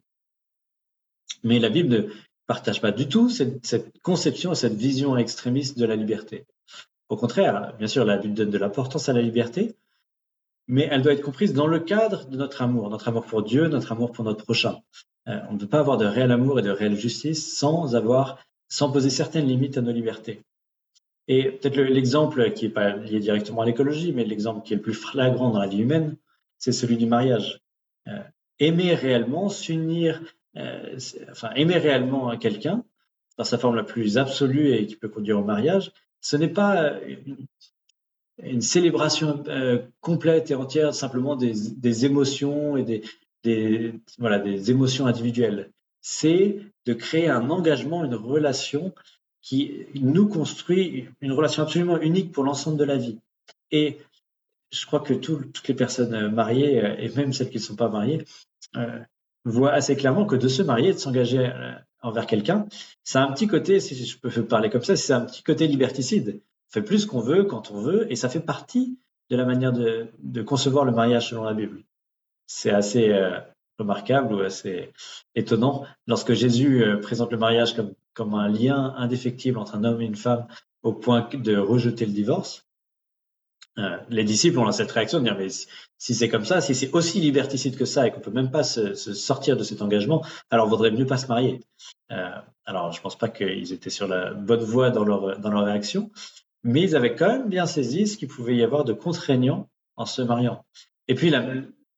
Mais 1.43 1.59
la 1.59 1.69
Bible 1.69 1.89
ne 1.89 2.01
partage 2.47 2.81
pas 2.81 2.91
du 2.91 3.07
tout 3.07 3.29
cette, 3.29 3.65
cette 3.65 3.99
conception, 4.01 4.53
cette 4.53 4.75
vision 4.75 5.17
extrémiste 5.17 5.77
de 5.77 5.85
la 5.85 5.95
liberté. 5.95 6.45
Au 7.09 7.15
contraire, 7.15 7.75
bien 7.77 7.87
sûr, 7.87 8.05
la 8.05 8.17
Bible 8.17 8.33
donne 8.33 8.49
de 8.49 8.57
l'importance 8.57 9.09
à 9.09 9.13
la 9.13 9.21
liberté, 9.21 9.75
mais 10.67 10.87
elle 10.89 11.01
doit 11.01 11.13
être 11.13 11.21
comprise 11.21 11.53
dans 11.53 11.67
le 11.67 11.79
cadre 11.79 12.25
de 12.27 12.37
notre 12.37 12.61
amour, 12.61 12.89
notre 12.89 13.07
amour 13.07 13.25
pour 13.25 13.43
Dieu, 13.43 13.67
notre 13.67 13.91
amour 13.91 14.11
pour 14.11 14.23
notre 14.23 14.43
prochain. 14.43 14.79
Euh, 15.27 15.39
on 15.49 15.53
ne 15.53 15.59
peut 15.59 15.67
pas 15.67 15.79
avoir 15.79 15.97
de 15.97 16.05
réel 16.05 16.31
amour 16.31 16.59
et 16.59 16.61
de 16.61 16.69
réelle 16.69 16.95
justice 16.95 17.57
sans 17.57 17.95
avoir, 17.95 18.43
sans 18.67 18.91
poser 18.91 19.09
certaines 19.09 19.47
limites 19.47 19.77
à 19.77 19.81
nos 19.81 19.91
libertés. 19.91 20.41
Et 21.27 21.51
peut-être 21.51 21.77
l'exemple 21.77 22.51
qui 22.51 22.65
n'est 22.65 22.71
pas 22.71 22.95
lié 22.95 23.19
directement 23.19 23.61
à 23.61 23.65
l'écologie, 23.65 24.11
mais 24.11 24.25
l'exemple 24.25 24.65
qui 24.65 24.73
est 24.73 24.77
le 24.77 24.81
plus 24.81 24.93
flagrant 24.93 25.49
dans 25.49 25.59
la 25.59 25.67
vie 25.67 25.81
humaine, 25.81 26.17
c'est 26.57 26.73
celui 26.73 26.97
du 26.97 27.05
mariage. 27.05 27.61
Euh, 28.07 28.19
aimer 28.59 28.93
réellement, 28.93 29.49
s'unir, 29.49 30.21
euh, 30.57 30.97
enfin 31.31 31.51
aimer 31.55 31.77
réellement 31.77 32.37
quelqu'un 32.37 32.83
dans 33.37 33.45
sa 33.45 33.57
forme 33.57 33.75
la 33.75 33.83
plus 33.83 34.17
absolue 34.17 34.73
et 34.73 34.85
qui 34.85 34.95
peut 34.95 35.07
conduire 35.07 35.39
au 35.39 35.43
mariage, 35.43 35.91
ce 36.19 36.35
n'est 36.37 36.49
pas 36.49 36.93
une, 38.41 38.61
célébration 38.61 39.43
complète 40.01 40.51
et 40.51 40.55
entière 40.55 40.93
simplement 40.93 41.35
des, 41.35 42.05
émotions 42.05 42.77
et 42.77 43.01
des, 43.43 43.93
voilà, 44.17 44.39
des 44.39 44.71
émotions 44.71 45.05
individuelles. 45.05 45.71
C'est 46.01 46.57
de 46.85 46.93
créer 46.93 47.29
un 47.29 47.49
engagement, 47.49 48.03
une 48.03 48.15
relation 48.15 48.93
qui 49.41 49.85
nous 49.95 50.27
construit 50.27 51.09
une 51.21 51.33
relation 51.33 51.63
absolument 51.63 51.99
unique 51.99 52.31
pour 52.31 52.43
l'ensemble 52.43 52.77
de 52.77 52.85
la 52.85 52.97
vie. 52.97 53.19
Et 53.71 53.97
je 54.71 54.85
crois 54.85 55.01
que 55.01 55.13
toutes 55.13 55.67
les 55.67 55.73
personnes 55.73 56.29
mariées, 56.29 56.83
euh, 56.83 56.95
et 56.97 57.09
même 57.09 57.33
celles 57.33 57.49
qui 57.49 57.57
ne 57.57 57.63
sont 57.63 57.75
pas 57.75 57.89
mariées, 57.89 58.25
euh, 58.77 58.99
voient 59.45 59.73
assez 59.73 59.95
clairement 59.95 60.25
que 60.25 60.35
de 60.35 60.47
se 60.47 60.63
marier, 60.63 60.93
de 60.93 60.97
s'engager 60.97 61.39
euh, 61.39 61.73
envers 62.01 62.25
quelqu'un, 62.25 62.65
c'est 63.03 63.19
un 63.19 63.31
petit 63.31 63.47
côté, 63.47 63.79
si 63.79 64.05
je 64.05 64.17
peux 64.17 64.45
parler 64.45 64.69
comme 64.69 64.83
ça, 64.83 64.95
c'est 64.95 65.13
un 65.13 65.21
petit 65.21 65.43
côté 65.43 65.67
liberticide. 65.67 66.41
Fait 66.73 66.81
plus 66.81 67.05
qu'on 67.05 67.21
veut 67.21 67.43
quand 67.43 67.71
on 67.71 67.79
veut, 67.79 68.11
et 68.11 68.15
ça 68.15 68.29
fait 68.29 68.39
partie 68.39 68.97
de 69.29 69.37
la 69.37 69.45
manière 69.45 69.71
de, 69.71 70.07
de 70.19 70.41
concevoir 70.41 70.83
le 70.83 70.91
mariage 70.91 71.29
selon 71.29 71.43
la 71.43 71.53
Bible 71.53 71.83
c'est 72.45 72.71
assez 72.71 73.09
euh, 73.09 73.39
remarquable 73.79 74.33
ou 74.33 74.39
assez 74.41 74.91
étonnant 75.35 75.85
lorsque 76.07 76.33
Jésus 76.33 76.83
euh, 76.83 76.99
présente 76.99 77.31
le 77.31 77.37
mariage 77.37 77.75
comme, 77.75 77.93
comme 78.13 78.33
un 78.35 78.47
lien 78.47 78.93
indéfectible 78.97 79.57
entre 79.57 79.75
un 79.75 79.83
homme 79.83 80.01
et 80.01 80.05
une 80.05 80.15
femme 80.15 80.47
au 80.83 80.93
point 80.93 81.27
de 81.33 81.57
rejeter 81.57 82.05
le 82.05 82.11
divorce. 82.11 82.65
Euh, 83.79 83.97
les 84.09 84.23
disciples 84.23 84.59
ont 84.59 84.71
cette 84.71 84.91
réaction 84.91 85.17
de 85.17 85.23
dire 85.23 85.35
mais 85.35 85.47
si, 85.49 86.13
c'est 86.13 86.29
comme 86.29 86.45
ça, 86.45 86.61
si 86.61 86.75
c'est 86.75 86.91
aussi 86.93 87.19
liberticide 87.19 87.75
que 87.75 87.85
ça 87.85 88.05
et 88.05 88.11
qu'on 88.11 88.19
peut 88.19 88.29
même 88.29 88.51
pas 88.51 88.63
se, 88.63 88.93
sortir 88.93 89.57
de 89.57 89.63
cet 89.63 89.81
engagement, 89.81 90.23
alors 90.51 90.67
vaudrait 90.67 90.91
mieux 90.91 91.07
pas 91.07 91.17
se 91.17 91.25
marier. 91.25 91.59
alors 92.65 92.91
je 92.91 93.01
pense 93.01 93.17
pas 93.17 93.29
qu'ils 93.29 93.73
étaient 93.73 93.89
sur 93.89 94.07
la 94.07 94.31
bonne 94.31 94.63
voie 94.63 94.91
dans 94.91 95.03
leur 95.03 95.39
dans 95.39 95.49
leur 95.49 95.65
réaction, 95.65 96.11
mais 96.63 96.81
ils 96.81 96.95
avaient 96.95 97.15
quand 97.15 97.27
même 97.27 97.49
bien 97.49 97.65
saisi 97.65 98.07
ce 98.07 98.17
qu'il 98.17 98.27
pouvait 98.27 98.55
y 98.55 98.63
avoir 98.63 98.83
de 98.85 98.93
contraignant 98.93 99.69
en 99.95 100.05
se 100.05 100.21
mariant. 100.21 100.65
Et 101.07 101.15
puis 101.15 101.31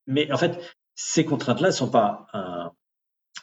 mais 0.07 0.31
en 0.31 0.37
fait, 0.37 0.59
ces 0.95 1.25
contraintes-là 1.25 1.69
ne 1.69 1.73
sont 1.73 1.89
pas 1.89 2.27
un, 2.33 2.71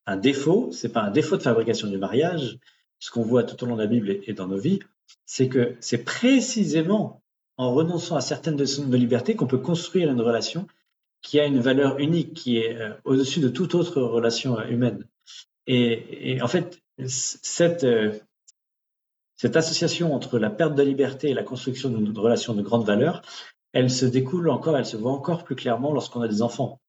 un 0.06 0.16
défaut, 0.16 0.70
c'est 0.72 0.90
pas 0.90 1.02
un 1.02 1.10
défaut 1.10 1.36
de 1.36 1.42
fabrication 1.42 1.88
du 1.88 1.98
mariage. 1.98 2.58
Ce 2.98 3.10
qu'on 3.10 3.22
voit 3.22 3.42
tout 3.42 3.62
au 3.64 3.66
long 3.66 3.76
de 3.76 3.82
la 3.82 3.88
Bible 3.88 4.20
et 4.24 4.32
dans 4.32 4.46
nos 4.46 4.58
vies, 4.58 4.78
c'est 5.26 5.48
que 5.48 5.76
c'est 5.80 6.04
précisément 6.04 7.22
en 7.56 7.74
renonçant 7.74 8.16
à 8.16 8.20
certaines 8.20 8.56
de 8.56 8.66
nos 8.82 8.96
libertés 8.96 9.34
qu'on 9.34 9.46
peut 9.46 9.58
construire 9.58 10.10
une 10.10 10.20
relation 10.20 10.66
qui 11.20 11.38
a 11.38 11.46
une 11.46 11.60
valeur 11.60 11.98
unique, 11.98 12.34
qui 12.34 12.58
est 12.58 12.76
euh, 12.76 12.94
au-dessus 13.04 13.40
de 13.40 13.48
toute 13.48 13.74
autre 13.74 14.02
relation 14.02 14.58
euh, 14.58 14.66
humaine. 14.66 15.06
Et, 15.66 16.34
et 16.34 16.42
en 16.42 16.48
fait, 16.48 16.80
cette, 17.06 17.84
euh, 17.84 18.12
cette 19.42 19.56
association 19.56 20.14
entre 20.14 20.38
la 20.38 20.50
perte 20.50 20.76
de 20.76 20.84
liberté 20.84 21.30
et 21.30 21.34
la 21.34 21.42
construction 21.42 21.88
d'une 21.88 22.16
relation 22.16 22.54
de 22.54 22.62
grande 22.62 22.86
valeur, 22.86 23.22
elle 23.72 23.90
se 23.90 24.06
découle 24.06 24.48
encore, 24.48 24.78
elle 24.78 24.86
se 24.86 24.96
voit 24.96 25.10
encore 25.10 25.42
plus 25.42 25.56
clairement 25.56 25.92
lorsqu'on 25.92 26.20
a 26.20 26.28
des 26.28 26.42
enfants. 26.42 26.80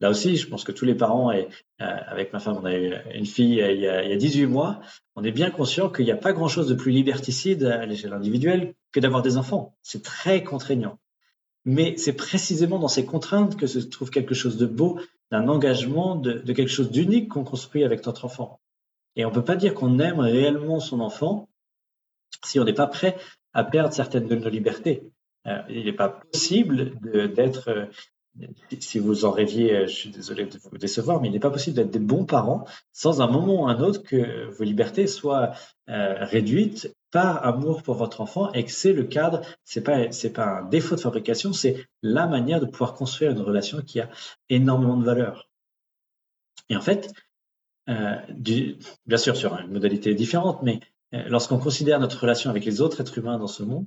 Là 0.00 0.08
aussi, 0.08 0.38
je 0.38 0.48
pense 0.48 0.64
que 0.64 0.72
tous 0.72 0.86
les 0.86 0.94
parents, 0.94 1.30
euh, 1.30 1.42
avec 1.76 2.32
ma 2.32 2.38
femme, 2.38 2.60
on 2.62 2.64
a 2.64 2.74
eu 2.74 2.94
une 3.12 3.26
fille 3.26 3.60
euh, 3.60 3.72
il 3.72 3.80
y 3.80 3.86
a, 3.86 4.04
il 4.04 4.08
y 4.08 4.14
a 4.14 4.16
18 4.16 4.46
mois, 4.46 4.80
on 5.16 5.22
est 5.22 5.32
bien 5.32 5.50
conscient 5.50 5.90
qu'il 5.90 6.06
n'y 6.06 6.10
a 6.10 6.16
pas 6.16 6.32
grand-chose 6.32 6.66
de 6.66 6.74
plus 6.74 6.92
liberticide 6.92 7.64
à 7.64 7.84
l'échelle 7.84 8.14
individuelle 8.14 8.72
que 8.90 9.00
d'avoir 9.00 9.20
des 9.20 9.36
enfants. 9.36 9.76
C'est 9.82 10.02
très 10.02 10.42
contraignant. 10.42 10.98
Mais 11.66 11.98
c'est 11.98 12.14
précisément 12.14 12.78
dans 12.78 12.88
ces 12.88 13.04
contraintes 13.04 13.58
que 13.58 13.66
se 13.66 13.80
trouve 13.80 14.08
quelque 14.08 14.34
chose 14.34 14.56
de 14.56 14.64
beau, 14.64 14.98
d'un 15.30 15.46
engagement, 15.46 16.16
de, 16.16 16.40
quelque 16.54 16.68
chose 16.68 16.90
d'unique 16.90 17.28
qu'on 17.28 17.44
construit 17.44 17.84
avec 17.84 18.06
notre 18.06 18.24
enfant. 18.24 18.60
Et 19.14 19.26
on 19.26 19.30
peut 19.30 19.44
pas 19.44 19.56
dire 19.56 19.74
qu'on 19.74 19.98
aime 19.98 20.20
réellement 20.20 20.80
son 20.80 21.00
enfant 21.00 21.50
si 22.44 22.58
on 22.60 22.64
n'est 22.64 22.72
pas 22.72 22.86
prêt 22.86 23.16
à 23.52 23.64
perdre 23.64 23.92
certaines 23.92 24.26
de 24.26 24.36
nos 24.36 24.48
libertés. 24.48 25.02
Euh, 25.46 25.62
il 25.68 25.84
n'est 25.84 25.92
pas 25.92 26.08
possible 26.08 26.92
d'être, 27.34 27.68
euh, 27.70 27.86
si 28.80 28.98
vous 28.98 29.24
en 29.24 29.30
rêviez, 29.30 29.74
euh, 29.74 29.86
je 29.86 29.92
suis 29.92 30.10
désolé 30.10 30.44
de 30.46 30.58
vous 30.58 30.78
décevoir, 30.78 31.20
mais 31.20 31.28
il 31.28 31.32
n'est 31.32 31.40
pas 31.40 31.50
possible 31.50 31.76
d'être 31.76 31.90
des 31.90 31.98
bons 31.98 32.24
parents 32.24 32.66
sans 32.92 33.20
un 33.20 33.26
moment 33.28 33.62
ou 33.62 33.68
un 33.68 33.80
autre 33.80 34.02
que 34.02 34.46
vos 34.50 34.64
libertés 34.64 35.06
soient 35.06 35.52
réduites 35.86 36.94
par 37.10 37.44
amour 37.46 37.82
pour 37.82 37.94
votre 37.94 38.20
enfant 38.20 38.52
et 38.52 38.64
que 38.64 38.70
c'est 38.70 38.92
le 38.92 39.04
cadre, 39.04 39.40
c'est 39.64 39.80
pas 39.80 40.08
pas 40.34 40.58
un 40.58 40.68
défaut 40.68 40.96
de 40.96 41.00
fabrication, 41.00 41.54
c'est 41.54 41.86
la 42.02 42.26
manière 42.26 42.60
de 42.60 42.66
pouvoir 42.66 42.92
construire 42.92 43.30
une 43.30 43.40
relation 43.40 43.80
qui 43.80 43.98
a 44.00 44.10
énormément 44.50 44.98
de 44.98 45.04
valeur. 45.04 45.48
Et 46.68 46.76
en 46.76 46.82
fait, 46.82 47.10
bien 47.86 49.16
sûr 49.16 49.34
sur 49.34 49.58
une 49.58 49.72
modalité 49.72 50.14
différente, 50.14 50.62
mais 50.62 50.80
lorsqu'on 51.12 51.58
considère 51.58 52.00
notre 52.00 52.20
relation 52.20 52.50
avec 52.50 52.64
les 52.64 52.80
autres 52.80 53.00
êtres 53.00 53.18
humains 53.18 53.38
dans 53.38 53.46
ce 53.46 53.62
monde, 53.62 53.86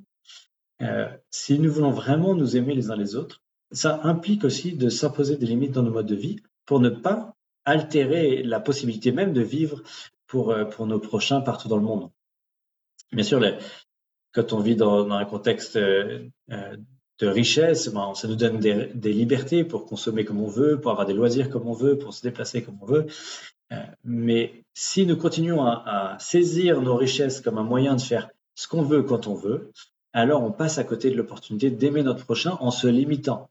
euh, 0.81 1.07
si 1.29 1.59
nous 1.59 1.71
voulons 1.71 1.91
vraiment 1.91 2.33
nous 2.33 2.57
aimer 2.57 2.73
les 2.73 2.89
uns 2.89 2.95
les 2.95 3.15
autres, 3.15 3.41
ça 3.71 4.01
implique 4.03 4.43
aussi 4.43 4.73
de 4.73 4.89
s'imposer 4.89 5.37
des 5.37 5.45
limites 5.45 5.71
dans 5.71 5.83
nos 5.83 5.91
modes 5.91 6.07
de 6.07 6.15
vie 6.15 6.39
pour 6.65 6.79
ne 6.79 6.89
pas 6.89 7.35
altérer 7.65 8.41
la 8.43 8.59
possibilité 8.59 9.11
même 9.11 9.33
de 9.33 9.41
vivre 9.41 9.83
pour, 10.25 10.51
euh, 10.51 10.65
pour 10.65 10.87
nos 10.87 10.99
prochains 10.99 11.41
partout 11.41 11.67
dans 11.67 11.77
le 11.77 11.83
monde. 11.83 12.09
Bien 13.11 13.23
sûr, 13.23 13.41
quand 14.31 14.53
on 14.53 14.59
vit 14.59 14.75
dans, 14.75 15.09
un 15.11 15.25
contexte 15.25 15.75
euh, 15.75 16.27
de 16.47 17.27
richesse, 17.27 17.89
ben, 17.89 18.15
ça 18.15 18.27
nous 18.27 18.35
donne 18.35 18.59
des, 18.59 19.13
libertés 19.13 19.63
pour 19.63 19.85
consommer 19.85 20.25
comme 20.25 20.41
on 20.41 20.47
veut, 20.47 20.79
pour 20.79 20.91
avoir 20.91 21.05
des 21.05 21.13
loisirs 21.13 21.49
comme 21.49 21.67
on 21.67 21.73
veut, 21.73 21.97
pour 21.97 22.13
se 22.13 22.23
déplacer 22.23 22.63
comme 22.63 22.77
on 22.81 22.85
veut. 22.85 23.05
Mais 24.03 24.63
si 24.73 25.05
nous 25.05 25.17
continuons 25.17 25.63
à, 25.63 26.17
saisir 26.19 26.81
nos 26.81 26.95
richesses 26.95 27.41
comme 27.41 27.57
un 27.57 27.63
moyen 27.63 27.95
de 27.95 28.01
faire 28.01 28.29
ce 28.55 28.67
qu'on 28.67 28.83
veut 28.83 29.03
quand 29.03 29.27
on 29.27 29.35
veut, 29.35 29.71
alors 30.13 30.43
on 30.43 30.51
passe 30.51 30.77
à 30.77 30.83
côté 30.83 31.09
de 31.09 31.15
l'opportunité 31.15 31.69
d'aimer 31.69 32.03
notre 32.03 32.25
prochain 32.25 32.57
en 32.59 32.71
se 32.71 32.87
limitant, 32.87 33.49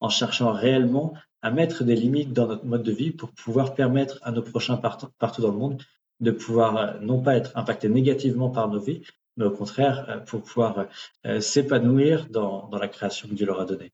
en 0.00 0.08
cherchant 0.08 0.52
réellement 0.52 1.14
à 1.42 1.50
mettre 1.50 1.84
des 1.84 1.94
limites 1.94 2.32
dans 2.32 2.46
notre 2.46 2.64
mode 2.64 2.82
de 2.82 2.92
vie 2.92 3.10
pour 3.10 3.30
pouvoir 3.30 3.74
permettre 3.74 4.18
à 4.22 4.32
nos 4.32 4.42
prochains 4.42 4.76
partout 4.76 5.42
dans 5.42 5.50
le 5.50 5.58
monde 5.58 5.82
de 6.20 6.30
pouvoir 6.30 6.76
euh, 6.76 6.98
non 7.00 7.22
pas 7.22 7.36
être 7.36 7.56
impactés 7.56 7.88
négativement 7.88 8.50
par 8.50 8.68
nos 8.68 8.80
vies, 8.80 9.02
mais 9.36 9.44
au 9.44 9.50
contraire 9.50 10.06
euh, 10.08 10.18
pour 10.18 10.42
pouvoir 10.42 10.86
euh, 11.26 11.40
s'épanouir 11.40 12.28
dans, 12.28 12.68
la 12.72 12.88
création 12.88 13.28
que 13.28 13.34
Dieu 13.34 13.46
leur 13.46 13.60
a 13.60 13.64
donnée. 13.64 13.92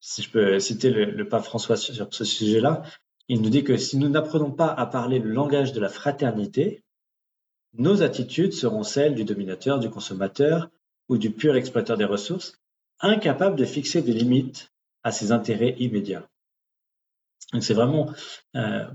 Si 0.00 0.22
je 0.22 0.30
peux 0.30 0.60
citer 0.60 0.90
le 0.90 1.28
pape 1.28 1.44
François 1.44 1.76
sur 1.76 2.06
ce 2.14 2.24
sujet-là, 2.24 2.82
il 3.28 3.42
nous 3.42 3.50
dit 3.50 3.64
que 3.64 3.76
si 3.76 3.96
nous 3.98 4.08
n'apprenons 4.08 4.50
pas 4.50 4.68
à 4.68 4.86
parler 4.86 5.18
le 5.18 5.30
langage 5.30 5.72
de 5.72 5.80
la 5.80 5.88
fraternité, 5.88 6.82
nos 7.74 8.02
attitudes 8.02 8.52
seront 8.52 8.82
celles 8.82 9.14
du 9.14 9.24
dominateur, 9.24 9.78
du 9.78 9.90
consommateur, 9.90 10.70
ou 11.08 11.18
du 11.18 11.30
pur 11.30 11.56
exploiteur 11.56 11.96
des 11.96 12.04
ressources, 12.04 12.58
incapable 13.00 13.56
de 13.56 13.64
fixer 13.64 14.02
des 14.02 14.12
limites 14.12 14.72
à 15.02 15.12
ses 15.12 15.32
intérêts 15.32 15.74
immédiats. 15.78 16.28
Donc 17.52 17.62
c'est 17.62 17.74
vraiment 17.74 18.12
euh, 18.56 18.86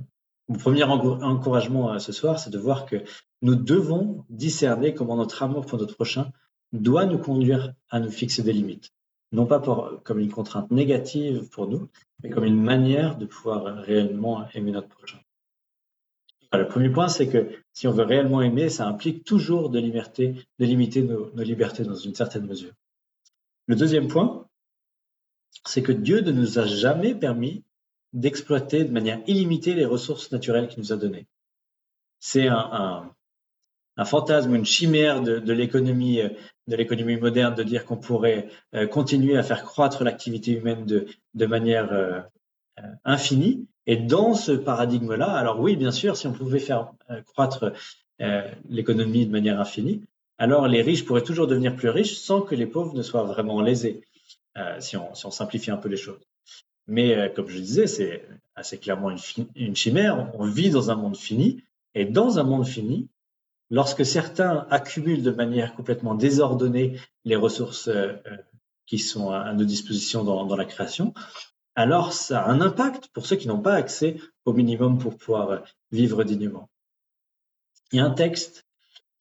mon 0.47 0.57
premier 0.57 0.83
encouragement 0.83 1.93
euh, 1.93 1.99
ce 1.99 2.11
soir, 2.11 2.39
c'est 2.39 2.49
de 2.49 2.57
voir 2.57 2.85
que 2.85 3.03
nous 3.41 3.55
devons 3.55 4.25
discerner 4.29 4.93
comment 4.93 5.15
notre 5.15 5.41
amour 5.41 5.65
pour 5.65 5.79
notre 5.79 5.95
prochain 5.95 6.31
doit 6.71 7.05
nous 7.05 7.17
conduire 7.17 7.73
à 7.89 7.99
nous 7.99 8.11
fixer 8.11 8.43
des 8.43 8.53
limites. 8.53 8.91
Non 9.33 9.47
pas 9.47 9.59
comme 10.03 10.19
une 10.19 10.31
contrainte 10.31 10.71
négative 10.71 11.49
pour 11.49 11.67
nous, 11.67 11.89
mais 12.21 12.29
comme 12.29 12.45
une 12.45 12.61
manière 12.61 13.17
de 13.17 13.25
pouvoir 13.25 13.77
réellement 13.77 14.47
aimer 14.53 14.71
notre 14.71 14.87
prochain. 14.87 15.19
Le 16.53 16.67
premier 16.67 16.91
point, 16.91 17.07
c'est 17.07 17.27
que 17.27 17.49
si 17.73 17.87
on 17.87 17.91
veut 17.91 18.03
réellement 18.03 18.43
aimer, 18.43 18.69
ça 18.69 18.87
implique 18.87 19.23
toujours 19.23 19.71
de, 19.71 19.79
limiter 20.59 21.01
nos, 21.01 21.31
libertés 21.35 21.83
dans 21.83 21.95
une 21.95 22.13
certaine 22.13 22.45
mesure. 22.45 22.73
Le 23.65 23.75
deuxième 23.75 24.07
point, 24.07 24.47
c'est 25.65 25.81
que 25.81 25.91
Dieu 25.91 26.21
ne 26.21 26.31
nous 26.31 26.59
a 26.59 26.67
jamais 26.67 27.15
permis 27.15 27.63
d'exploiter 28.13 28.83
de 28.83 28.91
manière 28.91 29.19
illimitée 29.25 29.73
les 29.73 29.85
ressources 29.85 30.31
naturelles 30.31 30.67
qu'il 30.67 30.79
nous 30.79 30.93
a 30.93 30.97
données. 30.97 31.25
C'est 32.19 32.47
un, 32.47 33.11
un, 33.97 34.05
fantasme, 34.05 34.53
une 34.53 34.65
chimère 34.65 35.21
de, 35.21 35.53
l'économie 35.53 36.21
de 36.67 36.75
l'économie 36.75 37.17
moderne 37.17 37.55
de 37.55 37.63
dire 37.63 37.85
qu'on 37.85 37.97
pourrait 37.97 38.47
euh, 38.73 38.87
continuer 38.87 39.37
à 39.37 39.43
faire 39.43 39.63
croître 39.63 40.03
l'activité 40.03 40.51
humaine 40.51 40.85
de, 40.85 41.45
manière 41.45 41.91
euh, 41.91 42.19
euh, 42.79 42.83
infinie. 43.03 43.67
Et 43.85 43.97
dans 43.97 44.33
ce 44.33 44.51
paradigme-là, 44.53 45.29
alors 45.31 45.59
oui, 45.59 45.75
bien 45.75 45.91
sûr, 45.91 46.15
si 46.15 46.25
on 46.27 46.33
pouvait 46.33 46.59
faire 46.59 46.93
croître 47.25 47.73
l'économie 48.69 49.25
de 49.25 49.31
manière 49.31 49.59
infinie, 49.59 50.03
alors 50.37 50.69
les 50.69 50.81
riches 50.81 51.03
pourraient 51.03 51.23
toujours 51.23 51.47
devenir 51.47 51.75
plus 51.75 51.89
riches 51.89 52.15
sans 52.15 52.39
que 52.39 52.55
les 52.55 52.65
pauvres 52.65 52.95
ne 52.95 53.01
soient 53.01 53.23
vraiment 53.23 53.61
lésés, 53.61 53.99
si 54.79 54.95
on, 54.95 55.13
si, 55.13 55.25
on, 55.25 55.31
simplifie 55.31 55.69
un 55.69 55.75
peu 55.75 55.89
les 55.89 55.97
choses. 55.97 56.21
Mais 56.87 57.29
comme 57.35 57.49
je 57.49 57.57
disais, 57.57 57.87
c'est 57.87 58.25
assez 58.55 58.77
clairement 58.77 59.11
une 59.57 59.75
chimère. 59.75 60.31
On 60.35 60.45
vit 60.45 60.69
dans 60.69 60.89
un 60.89 60.95
monde 60.95 61.17
fini, 61.17 61.61
et 61.93 62.05
dans 62.05 62.39
un 62.39 62.43
monde 62.43 62.65
fini, 62.65 63.09
lorsque 63.73 64.05
certains 64.05 64.67
accumulent 64.69 65.23
de 65.23 65.31
manière 65.31 65.73
complètement 65.73 66.13
désordonnée 66.13 66.99
les 67.25 67.35
ressources 67.35 67.87
euh, 67.87 68.13
euh, 68.27 68.37
qui 68.85 68.99
sont 68.99 69.31
à 69.31 69.51
nos 69.53 69.65
dispositions 69.65 70.23
dans, 70.23 70.55
la 70.55 70.65
création, 70.65 71.15
alors 71.73 72.13
ça 72.13 72.43
a 72.43 72.51
un 72.51 72.61
impact 72.61 73.07
pour 73.13 73.25
ceux 73.25 73.35
qui 73.35 73.47
n'ont 73.47 73.61
pas 73.61 73.73
accès 73.73 74.17
au 74.45 74.53
minimum 74.53 74.99
pour 74.99 75.17
pouvoir 75.17 75.49
euh, 75.49 75.57
vivre 75.91 76.23
dignement. 76.23 76.69
Il 77.91 77.97
y 77.97 77.99
a 77.99 78.05
un 78.05 78.11
texte 78.11 78.67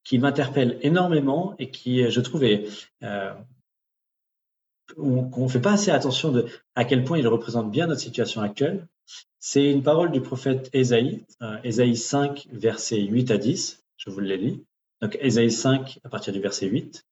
qui 0.05 0.19
m'interpelle 0.19 0.79
énormément 0.83 1.55
et 1.59 1.71
qui, 1.71 2.11
je 2.11 2.21
trouve, 2.21 2.45
est, 2.45 2.69
qu'on 4.97 5.45
ne 5.45 5.49
fait 5.49 5.61
pas 5.61 5.73
assez 5.73 5.91
attention 5.91 6.33
de 6.33 6.47
à 6.75 6.85
quel 6.85 7.05
point 7.05 7.19
il 7.19 7.29
représente 7.29 7.71
bien 7.71 7.87
notre 7.87 8.01
situation 8.01 8.41
actuelle. 8.43 8.87
C'est 9.39 9.71
une 9.71 9.83
parole 9.83 10.11
du 10.11 10.21
prophète 10.21 10.71
Ésaïe, 10.73 11.25
Ésaïe 11.63 11.97
5, 11.97 12.49
versets 12.51 13.03
8 13.03 13.31
à 13.31 13.39
10. 13.39 13.82
Je 14.05 14.11
vous 14.11 14.19
le 14.19 14.35
lis. 14.35 14.65
Donc, 15.01 15.17
Ésaïe 15.21 15.53
5, 15.53 16.01
à 16.03 16.09
partir 16.09 16.33
du 16.33 16.41
verset 16.41 16.67
8. 16.67 17.07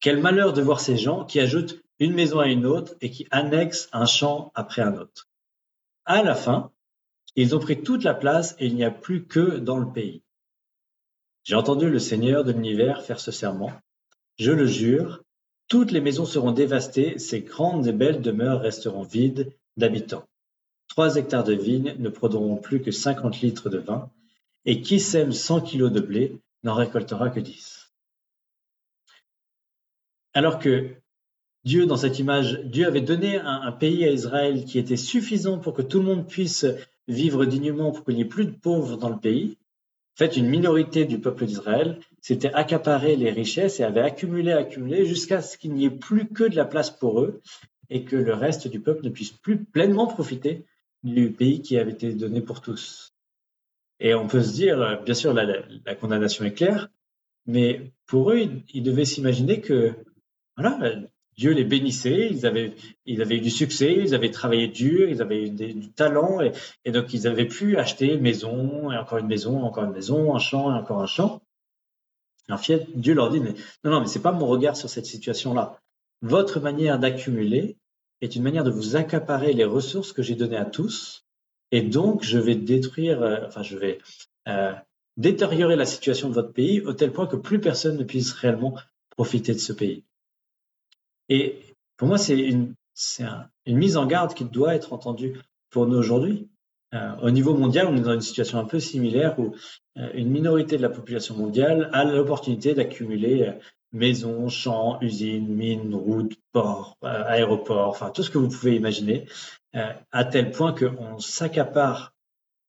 Quel 0.00 0.20
malheur 0.20 0.52
de 0.52 0.60
voir 0.60 0.80
ces 0.80 0.98
gens 0.98 1.24
qui 1.24 1.40
ajoutent 1.40 1.82
une 1.98 2.12
maison 2.12 2.40
à 2.40 2.48
une 2.48 2.66
autre 2.66 2.94
et 3.00 3.10
qui 3.10 3.26
annexent 3.30 3.88
un 3.92 4.04
champ 4.04 4.52
après 4.54 4.82
un 4.82 4.98
autre. 4.98 5.30
À 6.04 6.22
la 6.22 6.34
fin, 6.34 6.72
ils 7.36 7.56
ont 7.56 7.58
pris 7.58 7.82
toute 7.82 8.04
la 8.04 8.12
place 8.12 8.54
et 8.58 8.66
il 8.66 8.74
n'y 8.74 8.84
a 8.84 8.90
plus 8.90 9.24
que 9.24 9.56
dans 9.56 9.78
le 9.78 9.90
pays. 9.90 10.22
J'ai 11.42 11.54
entendu 11.54 11.88
le 11.88 11.98
Seigneur 11.98 12.44
de 12.44 12.52
l'univers 12.52 13.02
faire 13.02 13.20
ce 13.20 13.30
serment. 13.30 13.72
Je 14.38 14.52
le 14.52 14.66
jure, 14.66 15.22
toutes 15.68 15.90
les 15.90 16.02
maisons 16.02 16.26
seront 16.26 16.52
dévastées, 16.52 17.18
ces 17.18 17.40
grandes 17.40 17.86
et 17.86 17.92
belles 17.92 18.20
demeures 18.20 18.60
resteront 18.60 19.04
vides 19.04 19.54
d'habitants. 19.78 20.26
Trois 20.88 21.16
hectares 21.16 21.44
de 21.44 21.54
vignes 21.54 21.94
ne 21.98 22.10
produiront 22.10 22.56
plus 22.56 22.82
que 22.82 22.90
50 22.90 23.40
litres 23.40 23.70
de 23.70 23.78
vin, 23.78 24.10
et 24.64 24.80
qui 24.80 25.00
sème 25.00 25.32
100 25.32 25.62
kilos 25.62 25.92
de 25.92 26.00
blé 26.00 26.40
n'en 26.62 26.74
récoltera 26.74 27.30
que 27.30 27.40
10. 27.40 27.92
Alors 30.32 30.58
que 30.58 30.90
Dieu, 31.64 31.86
dans 31.86 31.96
cette 31.96 32.18
image, 32.18 32.60
Dieu 32.64 32.86
avait 32.86 33.00
donné 33.00 33.38
un, 33.38 33.72
pays 33.72 34.04
à 34.04 34.10
Israël 34.10 34.64
qui 34.64 34.78
était 34.78 34.96
suffisant 34.96 35.58
pour 35.58 35.72
que 35.72 35.82
tout 35.82 35.98
le 35.98 36.04
monde 36.04 36.26
puisse 36.26 36.66
vivre 37.08 37.46
dignement, 37.46 37.92
pour 37.92 38.04
qu'il 38.04 38.16
n'y 38.16 38.22
ait 38.22 38.26
plus 38.26 38.44
de 38.44 38.50
pauvres 38.50 38.96
dans 38.96 39.08
le 39.08 39.18
pays. 39.18 39.56
En 40.14 40.18
fait, 40.18 40.36
une 40.36 40.48
minorité 40.48 41.06
du 41.06 41.18
peuple 41.18 41.46
d'Israël 41.46 42.00
s'était 42.20 42.52
accaparé 42.52 43.16
les 43.16 43.30
richesses 43.30 43.80
et 43.80 43.84
avait 43.84 44.00
accumulé, 44.00 44.52
accumulé 44.52 45.06
jusqu'à 45.06 45.40
ce 45.40 45.56
qu'il 45.56 45.72
n'y 45.72 45.86
ait 45.86 45.90
plus 45.90 46.28
que 46.28 46.44
de 46.44 46.54
la 46.54 46.66
place 46.66 46.90
pour 46.90 47.20
eux 47.20 47.40
et 47.88 48.04
que 48.04 48.16
le 48.16 48.34
reste 48.34 48.68
du 48.68 48.80
peuple 48.80 49.04
ne 49.04 49.10
puisse 49.10 49.32
plus 49.32 49.64
pleinement 49.64 50.06
profiter 50.06 50.66
du 51.02 51.32
pays 51.32 51.62
qui 51.62 51.78
avait 51.78 51.92
été 51.92 52.12
donné 52.12 52.40
pour 52.40 52.60
tous. 52.60 53.13
Et 54.04 54.14
on 54.14 54.26
peut 54.26 54.42
se 54.42 54.52
dire, 54.52 54.82
euh, 54.82 54.96
bien 54.96 55.14
sûr, 55.14 55.32
la, 55.32 55.94
condamnation 55.94 56.44
est 56.44 56.52
claire, 56.52 56.88
mais 57.46 57.90
pour 58.06 58.32
eux, 58.32 58.38
ils, 58.74 58.82
devaient 58.82 59.06
s'imaginer 59.06 59.62
que 59.62 59.94
voilà, 60.58 60.78
Dieu 61.38 61.52
les 61.52 61.64
bénissait, 61.64 62.28
ils 62.30 62.44
avaient, 62.44 62.74
ils 63.06 63.22
avaient 63.22 63.36
eu 63.36 63.40
du 63.40 63.50
succès, 63.50 63.94
ils 63.98 64.14
avaient 64.14 64.30
travaillé 64.30 64.68
dur, 64.68 65.08
ils 65.08 65.22
avaient 65.22 65.46
eu 65.46 65.50
du 65.50 65.90
talent, 65.90 66.40
et, 66.84 66.92
donc 66.92 67.14
ils 67.14 67.26
avaient 67.26 67.48
pu 67.48 67.78
acheter 67.78 68.12
une 68.12 68.20
maison, 68.20 68.92
et 68.92 68.96
encore 68.98 69.18
une 69.18 69.26
maison, 69.26 69.62
encore 69.62 69.84
une 69.84 69.92
maison, 69.92 70.34
un 70.34 70.38
champ, 70.38 70.70
et 70.70 70.78
encore 70.78 71.00
un 71.00 71.06
champ. 71.06 71.40
Fait, 72.58 72.86
Dieu 72.94 73.14
leur 73.14 73.30
dit, 73.30 73.40
non, 73.40 73.54
non, 73.84 74.00
mais 74.02 74.06
c'est 74.06 74.20
pas 74.20 74.32
mon 74.32 74.46
regard 74.46 74.76
sur 74.76 74.90
cette 74.90 75.06
situation-là. 75.06 75.80
Votre 76.20 76.60
manière 76.60 76.98
d'accumuler 76.98 77.78
est 78.20 78.36
une 78.36 78.42
manière 78.42 78.64
de 78.64 78.70
vous 78.70 78.96
accaparer 78.96 79.54
les 79.54 79.64
ressources 79.64 80.12
que 80.12 80.22
j'ai 80.22 80.34
données 80.34 80.58
à 80.58 80.66
tous, 80.66 81.23
et 81.74 81.82
donc, 81.82 82.22
je 82.22 82.38
vais 82.38 82.54
détruire, 82.54 83.20
euh, 83.20 83.38
enfin, 83.48 83.64
je 83.64 83.76
vais 83.76 83.98
euh, 84.46 84.72
détériorer 85.16 85.74
la 85.74 85.86
situation 85.86 86.28
de 86.28 86.34
votre 86.34 86.52
pays 86.52 86.80
au 86.82 86.92
tel 86.92 87.10
point 87.10 87.26
que 87.26 87.34
plus 87.34 87.60
personne 87.60 87.96
ne 87.96 88.04
puisse 88.04 88.30
réellement 88.30 88.76
profiter 89.10 89.52
de 89.52 89.58
ce 89.58 89.72
pays. 89.72 90.04
Et 91.28 91.58
pour 91.96 92.06
moi, 92.06 92.16
c'est 92.16 92.38
une, 92.38 92.76
mise 93.66 93.96
en 93.96 94.06
garde 94.06 94.34
qui 94.34 94.44
doit 94.44 94.76
être 94.76 94.92
entendue 94.92 95.36
pour 95.70 95.88
nous 95.88 95.96
aujourd'hui. 95.96 96.48
Euh, 96.94 97.16
au 97.22 97.32
niveau 97.32 97.54
mondial, 97.54 97.88
on 97.88 97.96
est 97.96 98.02
dans 98.02 98.14
une 98.14 98.20
situation 98.20 98.60
un 98.60 98.66
peu 98.66 98.78
similaire 98.78 99.36
où 99.40 99.56
une 99.96 100.30
minorité 100.30 100.76
de 100.76 100.82
la 100.82 100.90
population 100.90 101.36
mondiale 101.36 101.90
a 101.92 102.04
l'opportunité 102.04 102.74
d'accumuler 102.74 103.52
maisons, 103.94 104.48
champs, 104.48 104.98
usines, 105.00 105.48
mines, 105.48 105.94
routes, 105.94 106.36
ports, 106.52 106.98
aéroports, 107.02 107.88
enfin 107.88 108.10
tout 108.10 108.22
ce 108.22 108.30
que 108.30 108.38
vous 108.38 108.48
pouvez 108.48 108.76
imaginer, 108.76 109.26
euh, 109.76 109.92
à 110.12 110.24
tel 110.24 110.50
point 110.50 110.74
qu'on 110.74 111.18
s'accapare 111.18 112.12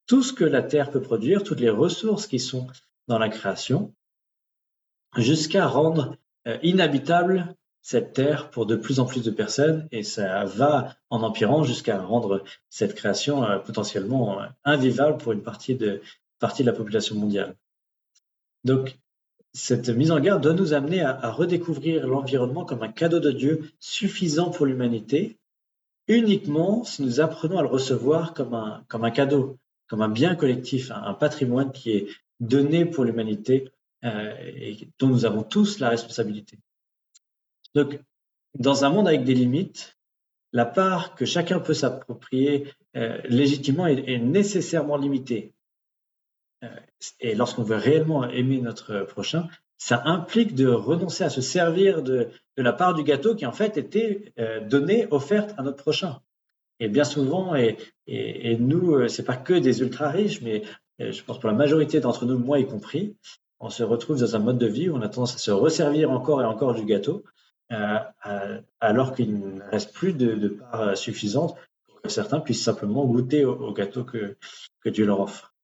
tout 0.05 0.23
ce 0.23 0.33
que 0.33 0.45
la 0.45 0.61
Terre 0.61 0.91
peut 0.91 1.01
produire, 1.01 1.43
toutes 1.43 1.59
les 1.59 1.69
ressources 1.69 2.27
qui 2.27 2.39
sont 2.39 2.67
dans 3.07 3.19
la 3.19 3.29
création, 3.29 3.93
jusqu'à 5.17 5.67
rendre 5.67 6.15
euh, 6.47 6.57
inhabitable 6.61 7.55
cette 7.81 8.13
Terre 8.13 8.49
pour 8.49 8.65
de 8.65 8.75
plus 8.75 8.99
en 8.99 9.05
plus 9.05 9.23
de 9.23 9.31
personnes, 9.31 9.87
et 9.91 10.03
ça 10.03 10.45
va 10.45 10.95
en 11.09 11.21
empirant 11.21 11.63
jusqu'à 11.63 11.99
rendre 11.99 12.43
cette 12.69 12.95
création 12.95 13.43
euh, 13.43 13.57
potentiellement 13.59 14.39
invivable 14.63 15.17
pour 15.17 15.31
une 15.31 15.43
partie 15.43 15.75
de, 15.75 16.01
partie 16.39 16.63
de 16.63 16.67
la 16.67 16.75
population 16.75 17.15
mondiale. 17.15 17.55
Donc, 18.63 18.97
cette 19.55 19.89
mise 19.89 20.11
en 20.11 20.19
garde 20.19 20.43
doit 20.43 20.53
nous 20.53 20.73
amener 20.73 21.01
à 21.01 21.31
redécouvrir 21.31 22.05
l'environnement 22.05 22.65
comme 22.65 22.83
un 22.83 22.91
cadeau 22.91 23.19
de 23.19 23.31
Dieu 23.31 23.71
suffisant 23.79 24.49
pour 24.51 24.65
l'humanité 24.65 25.39
uniquement 26.07 26.83
si 26.83 27.01
nous 27.01 27.21
apprenons 27.21 27.57
à 27.57 27.61
le 27.61 27.67
recevoir 27.67 28.33
comme 28.33 28.53
un, 28.53 29.11
cadeau, 29.11 29.57
comme 29.87 30.01
un 30.01 30.09
bien 30.09 30.35
collectif, 30.35 30.91
un, 30.91 31.13
patrimoine 31.13 31.71
qui 31.71 31.91
est 31.91 32.07
donné 32.39 32.85
pour 32.85 33.05
l'humanité 33.05 33.71
euh, 34.03 34.35
et 34.39 34.89
dont 34.99 35.07
nous 35.07 35.25
avons 35.25 35.43
tous 35.43 35.79
la 35.79 35.89
responsabilité. 35.89 36.59
Donc, 37.73 37.99
dans 38.53 38.85
un 38.85 38.89
monde 38.89 39.07
avec 39.07 39.23
des 39.23 39.33
limites, 39.33 39.97
la 40.51 40.65
part 40.65 41.15
que 41.15 41.25
chacun 41.25 41.59
peut 41.59 41.73
s'approprier 41.73 42.73
euh, 42.95 43.19
légitimement 43.25 43.87
est, 43.87 44.19
nécessairement 44.19 44.97
limitée. 44.97 45.53
Et 47.19 47.35
lorsqu'on 47.35 47.63
veut 47.63 47.75
réellement 47.75 48.27
aimer 48.29 48.61
notre 48.61 49.01
prochain, 49.01 49.47
ça 49.77 50.01
implique 50.05 50.55
de 50.55 50.67
renoncer 50.67 51.23
à 51.23 51.29
se 51.29 51.41
servir 51.41 52.01
de, 52.01 52.29
la 52.57 52.73
part 52.73 52.93
du 52.93 53.03
gâteau 53.03 53.35
qui 53.35 53.45
en 53.45 53.51
fait 53.51 53.77
était 53.77 54.33
euh, 54.39 54.61
donnée, 54.61 55.07
offerte 55.11 55.53
à 55.57 55.63
notre 55.63 55.77
prochain. 55.77 56.21
Et 56.79 56.87
bien 56.87 57.03
souvent, 57.03 57.55
et, 57.55 57.77
et, 58.07 58.57
nous, 58.57 58.95
euh, 58.95 59.07
c'est 59.07 59.23
pas 59.23 59.37
que 59.37 59.53
des 59.53 59.81
ultra 59.81 60.09
riches, 60.09 60.41
mais 60.41 60.63
euh, 61.01 61.11
je 61.11 61.23
pense 61.23 61.39
pour 61.39 61.49
la 61.49 61.55
majorité 61.55 61.99
d'entre 61.99 62.25
nous, 62.25 62.37
moi 62.37 62.59
y 62.59 62.67
compris, 62.67 63.15
on 63.59 63.69
se 63.69 63.83
retrouve 63.83 64.19
dans 64.19 64.35
un 64.35 64.39
mode 64.39 64.57
de 64.57 64.67
vie 64.67 64.89
où 64.89 64.95
on 64.95 65.01
a 65.01 65.09
tendance 65.09 65.35
à 65.35 65.37
se 65.37 65.51
resservir 65.51 66.11
encore 66.11 66.41
et 66.41 66.45
encore 66.45 66.73
du 66.73 66.85
gâteau, 66.85 67.23
alors 68.79 69.15
qu'il 69.15 69.39
ne 69.39 69.61
reste 69.71 69.93
plus 69.93 70.13
de, 70.13 70.49
part 70.49 70.95
suffisante 70.95 71.55
pour 71.87 72.01
que 72.01 72.09
certains 72.09 72.39
puissent 72.39 72.63
simplement 72.63 73.05
goûter 73.05 73.43
au, 73.45 73.71
gâteau 73.71 74.03
que 74.03 74.35
Dieu 74.89 75.05
leur 75.05 75.21
offre. 75.21 75.54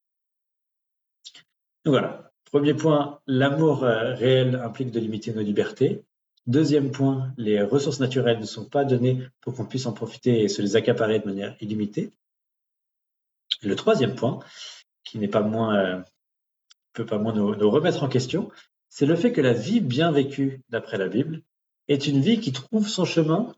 Voilà. 1.85 2.31
Premier 2.51 2.73
point, 2.73 3.21
l'amour 3.27 3.83
euh, 3.83 4.13
réel 4.13 4.55
implique 4.55 4.91
de 4.91 4.99
limiter 4.99 5.33
nos 5.33 5.41
libertés. 5.41 6.03
Deuxième 6.47 6.91
point, 6.91 7.33
les 7.37 7.61
ressources 7.61 7.99
naturelles 7.99 8.39
ne 8.39 8.45
sont 8.45 8.65
pas 8.65 8.83
données 8.83 9.21
pour 9.39 9.55
qu'on 9.55 9.65
puisse 9.65 9.85
en 9.85 9.93
profiter 9.93 10.41
et 10.41 10.49
se 10.49 10.61
les 10.61 10.75
accaparer 10.75 11.19
de 11.19 11.25
manière 11.25 11.55
illimitée. 11.61 12.11
Le 13.61 13.75
troisième 13.75 14.15
point, 14.15 14.39
qui 15.03 15.17
n'est 15.17 15.27
pas 15.27 15.41
moins, 15.41 15.77
euh, 15.77 16.01
peut 16.93 17.05
pas 17.05 17.19
moins 17.19 17.33
nous, 17.33 17.69
remettre 17.69 18.03
en 18.03 18.09
question, 18.09 18.51
c'est 18.89 19.05
le 19.05 19.15
fait 19.15 19.31
que 19.31 19.41
la 19.41 19.53
vie 19.53 19.79
bien 19.79 20.11
vécue, 20.11 20.61
d'après 20.69 20.97
la 20.97 21.07
Bible, 21.07 21.41
est 21.87 22.07
une 22.07 22.21
vie 22.21 22.39
qui 22.39 22.51
trouve 22.51 22.87
son 22.87 23.05
chemin 23.05 23.55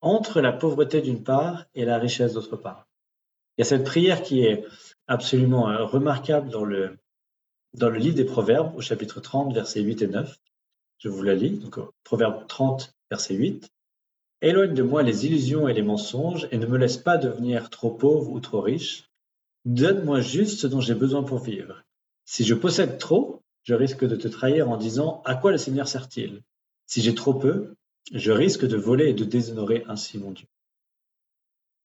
entre 0.00 0.40
la 0.40 0.52
pauvreté 0.52 1.02
d'une 1.02 1.22
part 1.22 1.66
et 1.74 1.84
la 1.84 1.98
richesse 1.98 2.34
d'autre 2.34 2.56
part. 2.56 2.88
Il 3.56 3.60
y 3.60 3.62
a 3.62 3.68
cette 3.68 3.84
prière 3.84 4.22
qui 4.22 4.44
est 4.44 4.64
absolument 5.06 5.70
euh, 5.70 5.84
remarquable 5.84 6.50
dans 6.50 6.64
le, 6.64 6.98
dans 7.74 7.90
le 7.90 7.98
livre 7.98 8.14
des 8.14 8.24
Proverbes, 8.24 8.74
au 8.76 8.80
chapitre 8.80 9.20
30, 9.20 9.52
versets 9.52 9.80
8 9.80 10.02
et 10.02 10.06
9. 10.06 10.38
Je 10.98 11.08
vous 11.08 11.22
la 11.22 11.34
lis. 11.34 11.58
Donc, 11.58 11.78
Proverbe 12.04 12.46
30, 12.46 12.94
verset 13.10 13.34
8. 13.34 13.68
Éloigne 14.42 14.74
de 14.74 14.82
moi 14.82 15.02
les 15.02 15.26
illusions 15.26 15.68
et 15.68 15.74
les 15.74 15.82
mensonges 15.82 16.48
et 16.50 16.58
ne 16.58 16.66
me 16.66 16.78
laisse 16.78 16.96
pas 16.96 17.18
devenir 17.18 17.70
trop 17.70 17.90
pauvre 17.90 18.30
ou 18.30 18.40
trop 18.40 18.60
riche. 18.60 19.08
Donne-moi 19.64 20.20
juste 20.20 20.60
ce 20.60 20.66
dont 20.66 20.80
j'ai 20.80 20.94
besoin 20.94 21.22
pour 21.22 21.38
vivre. 21.38 21.82
Si 22.26 22.44
je 22.44 22.54
possède 22.54 22.98
trop, 22.98 23.42
je 23.64 23.74
risque 23.74 24.04
de 24.04 24.16
te 24.16 24.28
trahir 24.28 24.70
en 24.70 24.76
disant 24.76 25.22
à 25.24 25.34
quoi 25.34 25.50
le 25.50 25.58
Seigneur 25.58 25.88
sert-il? 25.88 26.42
Si 26.86 27.00
j'ai 27.00 27.14
trop 27.14 27.34
peu, 27.34 27.74
je 28.12 28.30
risque 28.30 28.66
de 28.66 28.76
voler 28.76 29.08
et 29.08 29.14
de 29.14 29.24
déshonorer 29.24 29.84
ainsi 29.88 30.18
mon 30.18 30.32
Dieu. 30.32 30.46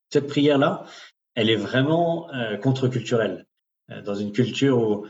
Cette 0.09 0.27
prière-là, 0.27 0.85
elle 1.35 1.49
est 1.49 1.55
vraiment 1.55 2.31
euh, 2.33 2.57
contre-culturelle. 2.57 3.45
Euh, 3.91 4.01
dans 4.01 4.15
une 4.15 4.31
culture 4.31 5.03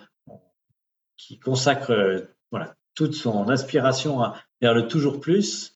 qui 1.19 1.37
consacre 1.37 1.91
euh, 1.91 2.21
voilà, 2.51 2.75
toute 2.95 3.13
son 3.13 3.49
aspiration 3.49 4.21
vers 4.61 4.73
le 4.73 4.87
toujours 4.87 5.19
plus, 5.19 5.75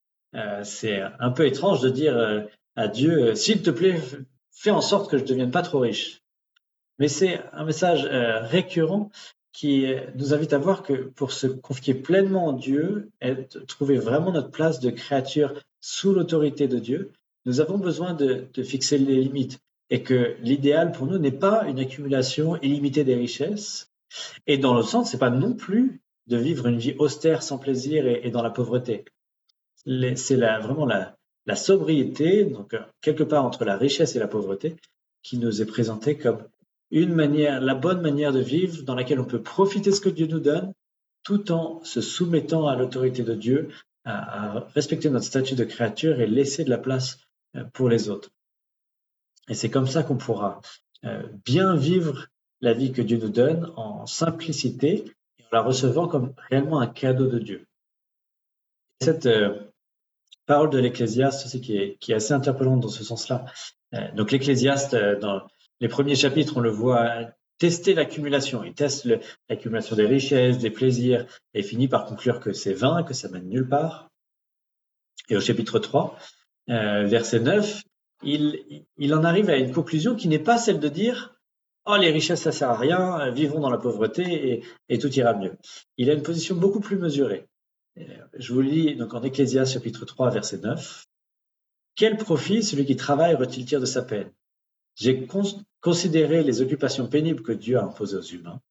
c'est 0.64 1.00
un 1.20 1.30
peu 1.30 1.46
étrange 1.46 1.82
de 1.82 1.90
dire 1.90 2.48
à 2.76 2.88
Dieu, 2.88 3.36
s'il 3.36 3.62
te 3.62 3.70
plaît, 3.70 4.02
fais 4.52 4.72
en 4.72 4.82
sorte 4.82 5.12
que 5.12 5.18
je 5.18 5.22
ne 5.22 5.28
devienne 5.28 5.52
pas 5.52 5.62
trop 5.62 5.80
riche. 5.80 6.24
Mais 6.98 7.08
c'est 7.08 7.40
un 7.54 7.66
message 7.66 8.04
récurrent 8.06 9.12
qui 9.54 9.86
nous 10.16 10.34
invite 10.34 10.54
à 10.54 10.58
voir 10.58 10.82
que 10.82 10.94
pour 10.94 11.32
se 11.32 11.46
confier 11.46 11.94
pleinement 11.94 12.48
en 12.48 12.54
Dieu 12.54 13.12
et 13.22 13.46
trouver 13.68 13.98
vraiment 13.98 14.32
notre 14.32 14.50
place 14.50 14.80
de 14.80 14.90
créature 14.90 15.54
sous 15.80 16.14
l'autorité 16.14 16.68
de 16.68 16.80
Dieu, 16.80 17.12
nous 17.46 17.60
avons 17.60 17.78
besoin 17.78 18.14
de, 18.14 18.48
fixer 18.64 18.98
les 18.98 19.22
limites 19.22 19.60
et 19.90 20.02
que 20.02 20.36
l'idéal 20.40 20.92
pour 20.92 21.08
nous 21.08 21.18
n'est 21.18 21.32
pas 21.32 21.66
une 21.68 21.80
accumulation 21.80 22.56
illimitée 22.62 23.04
des 23.04 23.16
richesses. 23.16 23.92
Et 24.48 24.58
dans 24.58 24.74
le 24.74 24.84
sens, 24.84 25.12
c'est 25.12 25.18
pas 25.18 25.30
non 25.30 25.54
plus 25.54 26.02
de 26.28 26.38
vivre 26.38 26.68
une 26.68 26.78
vie 26.78 26.96
austère 27.00 27.44
sans 27.44 27.58
plaisir 27.58 28.06
et, 28.08 28.30
dans 28.30 28.42
la 28.42 28.50
pauvreté. 28.50 29.06
C'est 29.86 30.36
vraiment 30.36 30.86
la, 30.86 31.56
sobriété, 31.56 32.46
donc 32.46 32.76
quelque 33.02 33.24
part 33.24 33.46
entre 33.46 33.66
la 33.66 33.78
richesse 33.78 34.16
et 34.16 34.20
la 34.20 34.28
pauvreté, 34.28 34.76
qui 35.22 35.38
nous 35.38 35.62
est 35.62 35.66
présentée 35.66 36.18
comme 36.18 36.44
une 36.92 37.14
manière, 37.14 37.60
la 37.60 37.76
bonne 37.76 38.02
manière 38.02 38.32
de 38.32 38.40
vivre 38.40 38.84
dans 38.84 38.96
laquelle 38.96 39.20
on 39.20 39.26
peut 39.26 39.42
profiter 39.42 39.90
de 39.90 39.96
ce 39.96 40.02
que 40.02 40.10
Dieu 40.10 40.28
nous 40.28 40.40
donne, 40.40 40.74
tout 41.24 41.52
en 41.52 41.84
se 41.84 42.02
soumettant 42.02 42.68
à 42.68 42.76
l'autorité 42.76 43.24
de 43.24 43.34
Dieu, 43.34 43.70
à, 44.06 44.68
respecter 44.76 45.10
notre 45.10 45.26
statut 45.26 45.56
de 45.56 45.64
créature 45.64 46.20
et 46.20 46.28
laisser 46.28 46.64
de 46.64 46.70
la 46.70 46.78
place 46.78 47.20
euh, 47.56 47.64
pour 47.74 47.90
les 47.90 48.10
autres. 48.10 48.30
Et 49.50 49.54
c'est 49.54 49.70
comme 49.70 49.88
ça 49.88 50.04
qu'on 50.04 50.18
pourra 50.18 50.62
euh, 51.06 51.24
bien 51.46 51.76
vivre 51.76 52.28
la 52.64 52.74
vie 52.74 52.92
que 52.92 53.02
Dieu 53.02 53.18
nous 53.18 53.30
donne 53.30 53.72
en 53.76 54.06
simplicité 54.06 55.06
et 55.38 55.44
en 55.44 55.48
la 55.52 55.62
recevant 55.62 56.08
comme 56.08 56.34
réellement 56.50 56.80
un 56.80 56.88
cadeau 56.88 57.28
de 57.28 57.38
Dieu. 57.38 57.68
Cette 59.02 59.26
euh, 59.26 59.54
parole 60.46 60.70
de 60.70 60.80
l'Ecclésiaste 60.80 61.46
aussi 61.46 61.62
qui 61.62 61.78
est, 61.78 61.98
qui 62.00 62.14
est 62.14 62.16
assez 62.16 62.34
interpellante 62.34 62.80
dans 62.80 62.90
ce 62.90 63.04
sens-là. 63.04 63.46
donc 64.16 64.32
l'Ecclésiaste, 64.32 64.96
dans 64.96 65.44
les 65.80 65.88
premiers 65.88 66.16
chapitres, 66.16 66.58
on 66.58 66.62
le 66.62 66.70
voit 66.70 67.28
tester 67.58 67.94
l'accumulation. 67.94 68.64
Il 68.64 68.74
teste 68.74 69.08
l'accumulation 69.50 69.96
des 69.96 70.06
richesses, 70.06 70.58
des 70.58 70.70
plaisirs, 70.70 71.26
et 71.54 71.64
finit 71.64 71.88
par 71.88 72.06
conclure 72.06 72.40
que 72.40 72.54
c'est 72.54 72.74
vain, 72.74 73.04
que 73.04 73.14
ça 73.14 73.30
mène 73.30 73.48
nulle 73.48 73.68
part. 73.68 74.10
Et 75.30 75.36
au 75.36 75.42
chapitre 75.42 75.80
3, 75.80 76.18
euh, 76.70 77.06
verset 77.06 77.40
9, 77.40 77.82
il, 78.24 78.86
il 78.98 79.14
en 79.14 79.24
arrive 79.24 79.50
à 79.50 79.58
une 79.58 79.72
conclusion 79.72 80.16
qui 80.16 80.28
n'est 80.28 80.40
pas 80.40 80.58
celle 80.58 80.80
de 80.80 80.90
dire 80.90 81.33
Oh, 81.86 81.98
les 81.98 82.12
richesses, 82.12 82.44
ça 82.44 82.54
sert 82.54 82.70
à 82.70 82.78
rien, 82.78 83.30
vivons 83.32 83.60
dans 83.60 83.70
la 83.70 83.78
pauvreté 83.78 84.64
et, 84.88 85.00
tout 85.00 85.12
ira 85.14 85.34
mieux. 85.34 85.58
Il 85.98 86.10
a 86.10 86.14
une 86.14 86.24
position 86.24 86.56
beaucoup 86.56 86.80
plus 86.80 86.98
mesurée. 86.98 87.46
Euh, 87.98 88.04
je 88.38 88.54
vous 88.54 88.62
lis 88.62 88.96
donc 88.96 89.14
en 89.14 89.22
Ecclésias 89.22 89.66
chapitre 89.66 90.06
3, 90.06 90.30
verset 90.30 90.60
9. 90.60 91.06
Quel 91.96 92.16
profit 92.16 92.64
celui 92.64 92.86
qui 92.86 92.96
travaille 92.96 93.36
retire-t-il 93.36 93.82
de 93.82 93.86
sa 93.86 94.02
peine? 94.02 94.32
J'ai 94.96 95.28
considéré 95.82 96.44
les 96.44 96.62
occupations 96.62 97.08
pénibles 97.08 97.44
que 97.44 97.52
Dieu 97.52 97.78
a 97.78 97.84
imposées 97.84 98.18
aux 98.18 98.22
humains. 98.22 98.62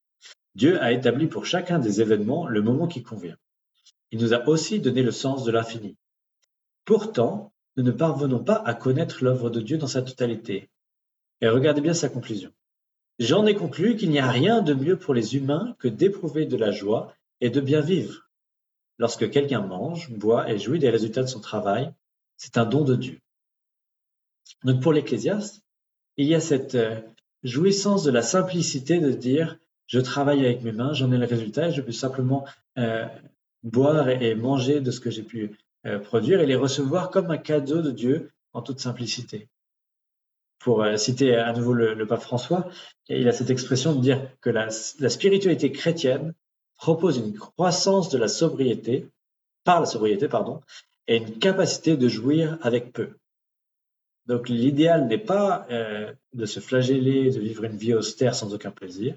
Dieu 0.55 0.81
a 0.81 0.93
établi 0.93 1.27
pour 1.27 1.45
chacun 1.45 1.79
des 1.79 2.01
événements 2.01 2.47
le 2.47 2.63
moment 2.63 2.87
qui 2.87 3.03
convient. 3.03 3.37
Il 4.11 4.21
nous 4.21 4.33
a 4.33 4.49
aussi 4.49 4.81
donné 4.81 5.03
le 5.03 5.11
sens 5.11 5.45
de 5.45 5.53
l'infini. 5.53 5.97
Pourtant, 6.87 7.53
nous 7.77 7.83
ne 7.83 7.91
parvenons 7.91 8.43
pas 8.43 8.63
à 8.65 8.75
connaître 8.75 9.23
l'œuvre 9.23 9.51
de 9.51 9.61
Dieu 9.61 9.77
dans 9.77 9.87
sa 9.87 10.03
totalité. 10.03 10.71
Et 11.41 11.49
regardez 11.49 11.81
bien 11.81 11.95
sa 11.95 12.09
conclusion. 12.09 12.53
J'en 13.19 13.47
ai 13.47 13.55
conclu 13.55 13.97
qu'il 13.97 14.11
n'y 14.11 14.19
a 14.19 14.31
rien 14.31 14.63
de 14.63 14.75
mieux 14.75 14.99
pour 14.99 15.15
les 15.15 15.37
humains 15.37 15.77
que 15.79 15.89
d'éprouver 15.89 16.47
de 16.47 16.57
la 16.57 16.71
joie 16.71 17.15
et 17.41 17.51
de 17.51 17.61
bien 17.61 17.81
vivre. 17.81 18.31
Lorsque 18.99 19.31
quelqu'un 19.31 19.61
mange, 19.61 20.11
boit 20.11 20.51
et 20.51 20.59
jouit 20.59 20.79
des 20.79 20.91
résultats 20.91 21.23
de 21.23 21.29
son 21.29 21.41
travail, 21.41 21.93
c'est 22.37 22.57
un 22.59 22.65
don 22.65 22.85
de 22.85 22.97
Dieu. 22.97 23.21
Donc 24.65 24.81
pour 24.81 24.93
l'Ecclésiaste, 24.93 25.63
il 26.17 26.27
y 26.27 26.35
a 26.35 26.41
cette 26.41 26.75
euh, 26.75 27.01
jouissance 27.43 28.05
de 28.05 28.11
la 28.11 28.23
simplicité 28.23 28.99
de 28.99 29.11
dire 29.11 29.59
je 29.87 30.01
travaille 30.01 30.45
avec 30.45 30.63
mes 30.63 30.73
mains, 30.73 30.95
j'en 30.95 31.13
ai 31.13 31.19
le 31.19 31.27
résultat 31.27 31.69
et 31.69 31.73
je 31.73 31.83
peux 31.83 31.93
simplement 31.93 32.47
euh, 32.79 33.07
boire 33.63 34.09
et, 34.09 34.35
manger 34.35 34.81
de 34.81 34.91
ce 34.91 35.01
que 35.01 35.11
j'ai 35.11 35.23
pu 35.23 35.59
euh, 35.85 35.99
produire 35.99 36.41
et 36.41 36.47
les 36.47 36.57
recevoir 36.57 37.11
comme 37.11 37.31
un 37.31 37.39
cadeau 37.39 37.83
de 37.83 37.91
Dieu 37.91 38.31
en 38.53 38.63
toute 38.63 38.81
simplicité. 38.81 39.49
Pour 40.63 40.87
citer 40.97 41.35
à 41.35 41.53
nouveau 41.53 41.73
le, 41.73 42.07
pape 42.07 42.23
François, 42.23 42.69
il 43.09 43.29
a 43.29 43.33
cette 43.33 43.51
expression 43.51 43.95
de 43.95 44.01
dire 44.01 44.29
que 44.41 44.49
la, 44.49 44.69
la 45.01 45.09
spiritualité 45.09 45.73
chrétienne 45.73 46.35
propose 46.77 47.19
une 47.19 47.35
croissance 47.35 48.11
de 48.11 48.19
la 48.19 48.29
sobriété, 48.29 49.09
par 49.65 49.81
la 49.81 49.87
sobriété, 49.87 50.29
pardon, 50.29 50.61
et 51.09 51.17
une 51.17 51.39
capacité 51.39 51.97
de 51.97 52.09
jouir 52.09 52.59
avec 52.63 52.93
peu. 52.93 53.11
Donc 54.27 54.49
l'idéal 54.49 55.09
n'est 55.09 55.19
pas 55.19 55.67
euh, 55.71 56.13
de 56.33 56.47
se 56.47 56.61
flageller, 56.61 57.31
de 57.31 57.41
vivre 57.41 57.65
une 57.65 57.77
vie 57.77 57.95
austère 57.95 58.35
sans 58.35 58.55
aucun 58.55 58.71
plaisir, 58.71 59.15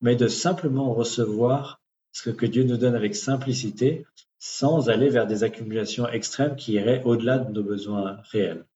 mais 0.00 0.16
de 0.16 0.28
simplement 0.28 0.92
recevoir 0.92 1.80
ce 2.12 2.30
que 2.30 2.46
Dieu 2.46 2.64
nous 2.64 2.76
donne 2.76 2.94
avec 2.94 3.16
simplicité, 3.16 4.06
sans 4.38 4.90
aller 4.90 5.08
vers 5.08 5.26
des 5.26 5.42
accumulations 5.42 6.06
extrêmes 6.08 6.56
qui 6.56 6.74
iraient 6.74 7.02
au-delà 7.04 7.38
de 7.38 7.52
nos 7.52 7.62
besoins 7.62 8.18
réels. 8.30 8.66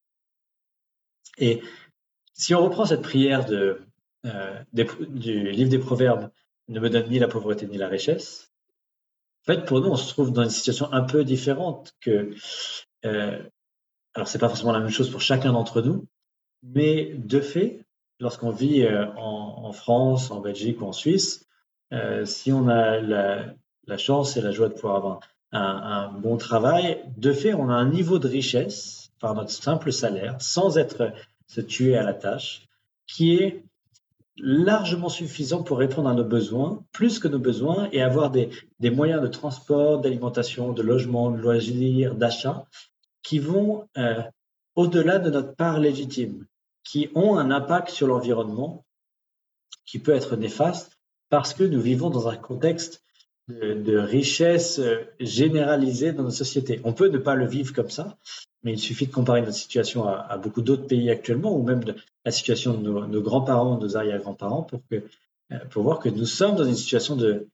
Et 1.37 1.61
si 2.39 2.55
on 2.55 2.65
reprend 2.65 2.87
cette 2.87 3.03
prière 3.03 3.47
euh, 3.51 3.75
du 4.73 5.51
livre 5.51 5.71
des 5.71 5.79
Proverbes, 5.79 6.31
ne 6.69 6.81
me 6.81 6.89
donne 6.89 7.11
ni 7.11 7.19
la 7.19 7.29
pauvreté 7.29 7.67
ni 7.67 7.77
la 7.77 7.89
richesse, 7.89 8.51
en 9.43 9.53
fait, 9.53 9.65
pour 9.65 9.81
nous, 9.81 9.89
on 9.89 9.97
se 9.97 10.13
trouve 10.13 10.33
dans 10.33 10.43
une 10.43 10.51
situation 10.51 10.93
un 10.93 11.03
peu 11.03 11.25
différente 11.25 11.95
que 12.01 12.35
euh, 13.05 13.43
alors, 14.15 14.29
pas 14.41 14.49
forcément 14.49 14.73
la 14.73 14.81
même 14.81 14.91
chose 14.91 15.11
pour 15.11 15.21
chacun 15.21 15.53
d'entre 15.53 15.81
nous, 15.81 16.07
mais 16.63 17.15
de 17.15 17.41
fait, 17.41 17.85
lorsqu'on 18.21 18.51
vit 18.51 18.83
euh, 18.83 19.07
en, 19.17 19.73
France, 19.73 20.31
en 20.31 20.41
Belgique 20.41 20.81
ou 20.81 20.87
en 20.87 20.93
Suisse, 20.93 21.47
euh, 21.93 22.25
si 22.25 22.53
on 22.53 22.69
a 22.69 22.99
la, 22.99 23.97
chance 23.97 24.37
et 24.37 24.43
la 24.43 24.51
joie 24.51 24.69
de 24.69 24.75
pouvoir 24.75 24.97
avoir 24.97 25.21
un, 25.53 26.13
bon 26.13 26.37
travail, 26.37 27.03
de 27.17 27.33
fait, 27.33 27.55
on 27.55 27.71
a 27.71 27.75
un 27.75 27.89
niveau 27.89 28.19
de 28.19 28.29
richesse 28.29 29.11
par 29.21 29.35
notre 29.35 29.51
simple 29.51 29.93
salaire, 29.93 30.37
sans 30.41 30.79
être 30.79 31.13
se 31.49 31.61
tuer 31.61 31.97
à 31.97 32.03
la 32.03 32.15
tâche, 32.15 32.69
qui 33.07 33.35
est 33.35 33.65
largement 34.37 35.09
suffisant 35.09 35.63
pour 35.63 35.79
répondre 35.79 36.09
à 36.09 36.15
nos 36.15 36.25
besoins, 36.25 36.85
plus 36.93 37.19
que 37.19 37.29
nos 37.29 37.39
besoins, 37.39 37.89
et 37.93 38.03
avoir 38.03 38.31
des, 38.31 38.51
moyens 38.91 39.21
de 39.21 39.27
transport, 39.27 40.01
d'alimentation, 40.01 40.73
de 40.73 40.83
logement, 40.83 41.31
de 41.31 41.39
loisirs, 41.39 42.15
d'achat, 42.15 42.67
qui 43.23 43.39
vont 43.39 43.89
euh, 43.97 44.23
au-delà 44.77 45.19
de 45.19 45.31
notre 45.31 45.55
part 45.57 45.81
légitime, 45.81 46.47
qui 46.85 47.11
ont 47.15 47.37
un 47.37 47.51
impact 47.51 47.91
sur 47.91 48.07
l'environnement 48.07 48.85
qui 49.85 49.99
peut 49.99 50.13
être 50.13 50.37
néfaste 50.37 50.99
parce 51.31 51.53
que 51.53 51.65
nous 51.65 51.81
vivons 51.81 52.11
dans 52.11 52.29
un 52.29 52.37
contexte 52.37 53.03
de, 53.49 53.97
richesse 53.97 54.79
euh, 54.79 56.13
dans 56.13 56.23
nos 56.23 56.31
sociétés. 56.31 56.81
On 56.85 56.93
peut 56.93 57.09
ne 57.09 57.19
pas 57.19 57.35
le 57.35 57.47
vivre 57.47 57.73
comme 57.73 57.91
ça, 57.91 58.17
mais 58.63 58.73
il 58.73 58.79
suffit 58.79 59.07
de 59.07 59.13
comparer 59.13 59.41
notre 59.41 59.57
situation 59.57 60.07
à, 60.07 60.37
beaucoup 60.37 60.63
d'autres 60.63 60.87
pays 60.87 61.11
actuellement, 61.11 61.57
ou 61.57 61.63
même 61.63 61.85
de 61.85 61.95
la 62.25 62.31
situation 62.31 62.75
de 62.75 62.89
nos, 62.89 63.23
grands-parents, 63.23 63.79
nos 63.79 63.97
arrière-grands-parents, 63.97 64.67
euh, 64.93 65.01
pour 65.71 65.83
voir 65.83 65.99
que 65.99 66.09
nous 66.09 66.27
sommes 66.27 66.57
dans 66.57 66.65
une 66.65 66.77
situation 66.77 67.17
de 67.17 67.49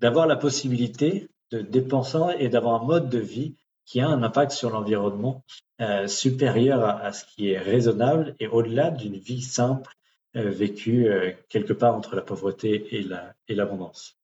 d'avoir 0.00 0.26
la 0.26 0.34
possibilité 0.34 1.28
de 1.52 1.60
dépenser 1.60 2.18
et 2.40 2.48
d'avoir 2.48 2.82
un 2.82 2.84
mode 2.84 3.08
de 3.08 3.18
vie 3.18 3.54
qui 3.86 4.00
a 4.00 4.08
un 4.08 4.24
impact 4.24 4.50
sur 4.50 4.70
l'environnement 4.70 5.44
euh, 5.80 6.08
supérieur 6.08 6.84
à, 6.84 7.12
ce 7.12 7.24
qui 7.24 7.50
est 7.50 7.58
raisonnable 7.58 8.34
et 8.40 8.48
au-delà 8.48 8.90
d'une 8.90 9.16
vie 9.16 9.40
simple 9.40 9.94
vécue 10.34 11.08
quelque 11.48 11.72
part 11.72 11.94
entre 11.94 12.16
la 12.16 12.22
pauvreté 12.22 12.88
et 13.48 13.54
l'abondance. 13.54 14.16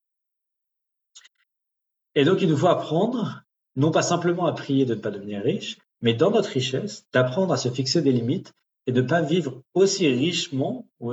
Et 2.15 2.25
donc, 2.25 2.43
il 2.43 2.49
nous 2.49 2.57
faut 2.57 2.69
apprendre, 2.69 3.43
non 3.77 3.91
pas 3.91 4.03
simplement 4.03 4.47
à 4.47 4.53
prier 4.53 4.85
de 4.85 4.95
ne 4.95 5.01
pas 5.01 5.11
devenir 5.11 5.43
riche, 5.43 5.79
mais 6.01 6.15
dans 6.15 6.31
notre 6.31 6.51
richesse, 6.51 7.07
d'apprendre 7.13 7.53
à 7.53 7.57
se 7.57 7.69
fixer 7.69 8.03
des 8.03 8.13
limites 8.13 8.53
et 8.87 8.93
de 8.93 9.03
ne 9.03 9.07
pas 9.07 9.23
vivre 9.23 9.63
aussi 9.75 10.09
richement 10.09 10.89
ou 10.99 11.13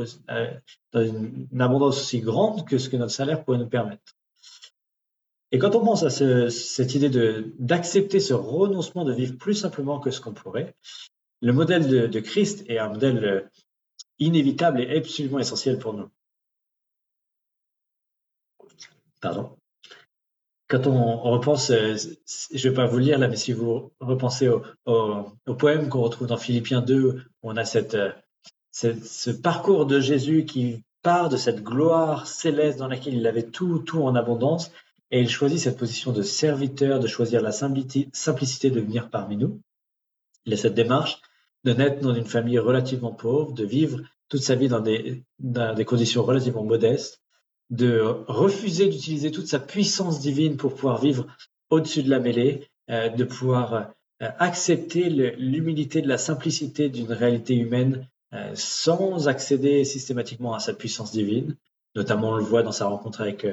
dans 0.92 1.04
une 1.04 1.62
abondance 1.62 2.00
aussi 2.00 2.22
grande 2.22 2.68
que 2.68 2.78
ce 2.78 2.90
que 2.90 2.98
notre 2.98 3.12
salaire 3.12 3.44
pourrait 3.44 3.58
nous 3.58 3.70
permettre. 3.70 4.16
Et 5.52 5.60
quand 5.60 5.76
on 5.76 5.86
pense 5.86 6.04
à 6.04 6.10
cette 6.10 6.96
idée 6.96 7.10
d'accepter 7.60 8.20
ce 8.20 8.34
renoncement 8.34 9.06
de 9.06 9.14
vivre 9.14 9.38
plus 9.38 9.56
simplement 9.56 10.00
que 10.00 10.12
ce 10.12 10.20
qu'on 10.20 10.34
pourrait, 10.34 10.76
le 11.42 11.54
modèle 11.54 11.88
de, 11.88 12.08
de, 12.08 12.20
Christ 12.20 12.66
est 12.68 12.80
un 12.80 12.90
modèle 12.90 13.24
euh, 13.24 13.42
inévitable 14.20 14.82
et 14.82 14.98
absolument 14.98 15.40
essentiel 15.40 15.78
pour 15.78 15.94
nous. 15.94 16.10
Pardon. 19.22 19.56
Quand 20.70 20.86
on, 20.86 21.22
repense, 21.32 21.70
euh, 21.70 21.96
je 22.54 22.68
ne 22.68 22.70
vais 22.70 22.76
pas 22.76 22.88
vous 22.88 22.98
lire 22.98 23.18
là, 23.18 23.30
mais 23.30 23.38
si 23.38 23.54
vous 23.54 23.92
repensez 24.02 24.50
au, 24.50 25.54
poème 25.58 25.88
qu'on 25.88 26.02
retrouve 26.02 26.28
dans 26.28 26.38
Philippiens 26.38 26.82
2, 26.82 27.08
où 27.08 27.22
on 27.42 27.56
a 27.56 27.62
euh, 27.62 28.12
cette, 28.72 29.06
ce 29.06 29.32
parcours 29.32 29.86
de 29.86 30.02
Jésus 30.02 30.46
qui 30.46 30.84
part 31.04 31.30
de 31.30 31.38
cette 31.38 31.64
gloire 31.64 32.28
céleste 32.28 32.80
dans 32.80 32.90
laquelle 32.90 33.14
il 33.14 33.28
avait 33.28 33.50
tout, 33.50 33.80
tout 33.80 34.04
en 34.04 34.16
abondance, 34.16 34.72
et 35.10 35.22
il 35.22 35.30
choisit 35.30 35.60
cette 35.60 35.78
position 35.78 36.12
de 36.12 36.22
serviteur, 36.22 37.00
de 37.00 37.08
choisir 37.08 37.42
la 37.42 37.54
simplicité 37.54 38.70
de 38.70 38.82
venir 38.82 39.10
parmi 39.10 39.38
nous. 39.38 39.62
Il 40.46 40.54
a 40.54 40.58
cette 40.58 40.74
démarche 40.74 41.22
de 41.64 41.74
naître 41.74 42.02
dans 42.02 42.14
une 42.14 42.26
famille 42.26 42.60
relativement 42.60 43.14
pauvre, 43.14 43.54
de 43.54 43.64
vivre 43.64 44.02
toute 44.28 44.42
sa 44.42 44.56
vie 44.56 44.68
dans 44.68 44.82
des, 44.82 45.24
dans 45.40 45.74
des 45.74 45.86
conditions 45.86 46.24
relativement 46.24 46.64
modestes, 46.64 47.22
de 47.70 48.02
refuser 48.28 48.88
d'utiliser 48.88 49.32
toute 49.32 49.48
sa 49.48 49.60
puissance 49.60 50.20
divine 50.20 50.58
pour 50.58 50.74
pouvoir 50.74 51.02
vivre 51.02 51.28
au-dessus 51.70 52.04
de 52.04 52.10
la 52.10 52.20
mêlée, 52.20 52.68
euh, 52.90 53.10
de 53.10 53.24
pouvoir 53.24 53.74
euh, 53.74 54.30
accepter 54.40 55.10
l'humilité 55.10 56.02
de 56.02 56.08
la 56.08 56.18
simplicité 56.18 56.90
d'une 56.90 57.12
réalité 57.12 57.56
humaine 57.56 58.08
euh, 58.34 58.52
sans 58.56 59.28
accéder 59.28 59.84
systématiquement 59.84 60.54
à 60.54 60.60
sa 60.60 60.74
puissance 60.74 61.12
divine. 61.12 61.56
Notamment, 61.96 62.32
on 62.32 62.36
le 62.36 62.44
voit 62.44 62.64
dans 62.64 62.72
sa 62.72 62.88
rencontre 62.88 63.22
avec 63.22 63.46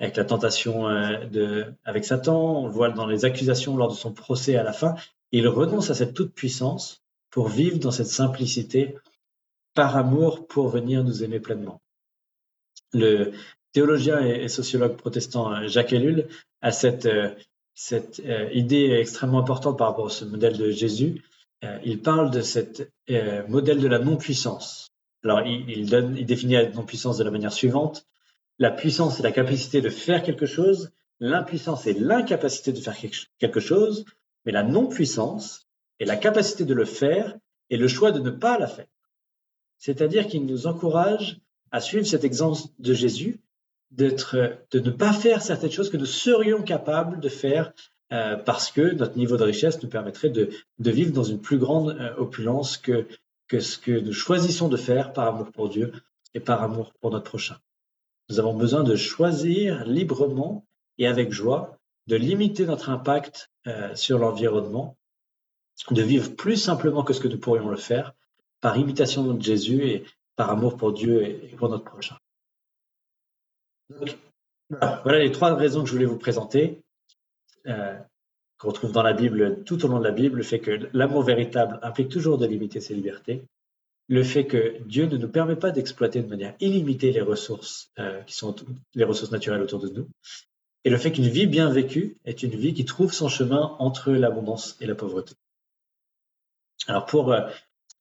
avec 0.00 0.16
la 0.16 0.24
tentation 0.24 0.88
de, 1.30 1.66
avec 1.84 2.04
Satan, 2.04 2.62
on 2.62 2.66
le 2.66 2.72
voit 2.72 2.88
dans 2.88 3.06
les 3.06 3.24
accusations 3.24 3.76
lors 3.76 3.88
de 3.88 3.94
son 3.94 4.12
procès 4.12 4.56
à 4.56 4.64
la 4.64 4.72
fin. 4.72 4.96
Il 5.30 5.46
renonce 5.46 5.90
à 5.90 5.94
cette 5.94 6.12
toute-puissance 6.12 7.04
pour 7.30 7.46
vivre 7.48 7.78
dans 7.78 7.92
cette 7.92 8.08
simplicité 8.08 8.96
par 9.74 9.96
amour 9.96 10.48
pour 10.48 10.68
venir 10.68 11.04
nous 11.04 11.22
aimer 11.22 11.38
pleinement. 11.38 11.80
Le 12.92 13.32
théologien 13.72 14.20
et 14.20 14.48
sociologue 14.48 14.96
protestant 14.96 15.52
euh, 15.52 15.68
Jacques 15.68 15.92
Ellul 15.92 16.28
a 16.60 16.72
cette, 16.72 17.06
euh, 17.06 17.30
cette 17.74 18.22
idée 18.52 18.90
extrêmement 19.00 19.40
importante 19.40 19.78
par 19.78 19.88
rapport 19.88 20.06
à 20.06 20.10
ce 20.10 20.24
modèle 20.24 20.58
de 20.58 20.70
Jésus. 20.70 21.22
Il 21.84 22.02
parle 22.02 22.30
de 22.30 22.42
cette 22.42 22.92
modèle 23.48 23.78
de 23.78 23.88
la 23.88 23.98
non-puissance. 23.98 24.90
Alors, 25.24 25.40
il, 25.46 25.70
il 25.70 26.26
définit 26.26 26.54
la 26.54 26.68
non-puissance 26.68 27.16
de 27.16 27.24
la 27.24 27.30
manière 27.30 27.52
suivante. 27.52 28.04
La 28.58 28.70
puissance 28.70 29.18
est 29.18 29.22
la 29.22 29.32
capacité 29.32 29.80
de 29.80 29.88
faire 29.88 30.22
quelque 30.22 30.44
chose, 30.44 30.90
l'impuissance 31.18 31.86
est 31.86 31.98
l'incapacité 31.98 32.72
de 32.72 32.80
faire 32.80 32.96
quelque 33.38 33.60
chose, 33.60 34.04
mais 34.44 34.52
la 34.52 34.62
non-puissance 34.64 35.68
est 35.98 36.04
la 36.04 36.16
capacité 36.16 36.64
de 36.64 36.74
le 36.74 36.84
faire 36.84 37.38
et 37.70 37.76
le 37.76 37.88
choix 37.88 38.12
de 38.12 38.20
ne 38.20 38.30
pas 38.30 38.58
la 38.58 38.66
faire. 38.66 38.86
C'est-à-dire 39.78 40.26
qu'il 40.26 40.46
nous 40.46 40.66
encourage 40.66 41.40
à 41.70 41.80
suivre 41.80 42.06
cet 42.06 42.24
exemple 42.24 42.60
de 42.78 42.92
Jésus, 42.92 43.40
d'être, 43.92 44.58
de 44.70 44.78
ne 44.80 44.90
pas 44.90 45.12
faire 45.12 45.42
certaines 45.42 45.70
choses 45.70 45.90
que 45.90 45.96
nous 45.96 46.06
serions 46.06 46.62
capables 46.62 47.20
de 47.20 47.28
faire 47.28 47.72
euh, 48.12 48.36
parce 48.36 48.70
que 48.70 48.92
notre 48.94 49.16
niveau 49.16 49.36
de 49.36 49.44
richesse 49.44 49.82
nous 49.82 49.88
permettrait 49.88 50.30
de, 50.30 50.50
vivre 50.78 51.12
dans 51.12 51.22
une 51.22 51.40
plus 51.40 51.58
grande 51.58 51.96
euh, 51.98 52.14
opulence 52.16 52.76
que, 52.76 53.06
ce 53.50 53.78
que 53.78 53.92
nous 53.92 54.12
choisissons 54.12 54.68
de 54.68 54.76
faire 54.76 55.12
par 55.12 55.28
amour 55.28 55.50
pour 55.52 55.68
Dieu 55.68 55.92
et 56.34 56.40
par 56.40 56.62
amour 56.62 56.92
pour 57.00 57.10
notre 57.10 57.24
prochain. 57.24 57.56
Nous 58.28 58.38
avons 58.38 58.54
besoin 58.54 58.82
de 58.82 58.96
choisir 58.96 59.84
librement 59.86 60.64
et 60.98 61.06
avec 61.06 61.32
joie 61.32 61.78
de 62.06 62.16
limiter 62.16 62.66
notre 62.66 62.90
impact 62.90 63.50
euh, 63.66 63.94
sur 63.94 64.18
l'environnement, 64.18 64.96
de 65.90 66.02
vivre 66.02 66.34
plus 66.34 66.56
simplement 66.56 67.02
que 67.04 67.12
ce 67.12 67.20
que 67.20 67.28
nous 67.28 67.38
pourrions 67.38 67.68
le 67.68 67.76
faire 67.76 68.14
par 68.60 68.76
imitation 68.76 69.32
de 69.32 69.42
Jésus 69.42 69.84
et 69.86 70.04
par 70.36 70.50
amour 70.50 70.76
pour 70.76 70.92
Dieu 70.92 71.22
et 71.22 71.54
pour 71.56 71.68
notre 71.68 71.84
prochain. 71.84 72.16
Voilà, 74.70 75.18
les 75.18 75.32
trois 75.32 75.54
raisons 75.54 75.82
que 75.82 75.88
je 75.88 75.92
voulais 75.92 76.06
vous 76.06 76.18
présenter, 76.18 76.82
euh, 77.66 77.98
qu'on 78.58 78.68
retrouve 78.68 78.92
dans 78.92 79.02
la 79.02 79.12
Bible, 79.12 79.62
tout 79.64 79.84
au 79.84 79.88
long 79.88 79.98
de 79.98 80.04
la 80.04 80.12
Bible, 80.12 80.38
le 80.38 80.42
fait 80.42 80.60
que 80.60 80.88
l'amour 80.92 81.22
véritable 81.22 81.78
implique 81.82 82.08
toujours 82.08 82.38
de 82.38 82.46
limiter 82.46 82.80
ses 82.80 82.94
libertés, 82.94 83.42
le 84.08 84.22
fait 84.22 84.46
que 84.46 84.78
Dieu 84.84 85.06
ne 85.06 85.16
nous 85.16 85.28
permet 85.28 85.56
pas 85.56 85.70
d'exploiter 85.70 86.22
de 86.22 86.28
manière 86.28 86.54
illimitée 86.60 87.12
les 87.12 87.20
ressources 87.20 87.90
euh, 87.98 88.20
qui 88.22 88.34
sont 88.34 88.54
les 88.94 89.04
ressources 89.04 89.32
naturelles 89.32 89.62
autour 89.62 89.80
de 89.80 89.88
nous, 89.88 90.08
et 90.84 90.90
le 90.90 90.98
fait 90.98 91.12
qu'une 91.12 91.28
vie 91.28 91.46
bien 91.46 91.70
vécue 91.70 92.16
est 92.24 92.42
une 92.42 92.50
vie 92.50 92.74
qui 92.74 92.84
trouve 92.84 93.12
son 93.12 93.28
chemin 93.28 93.76
entre 93.78 94.12
l'abondance 94.12 94.76
et 94.80 94.86
la 94.86 94.94
pauvreté. 94.94 95.34
Alors 96.88 97.06
pour 97.06 97.32
euh, 97.32 97.48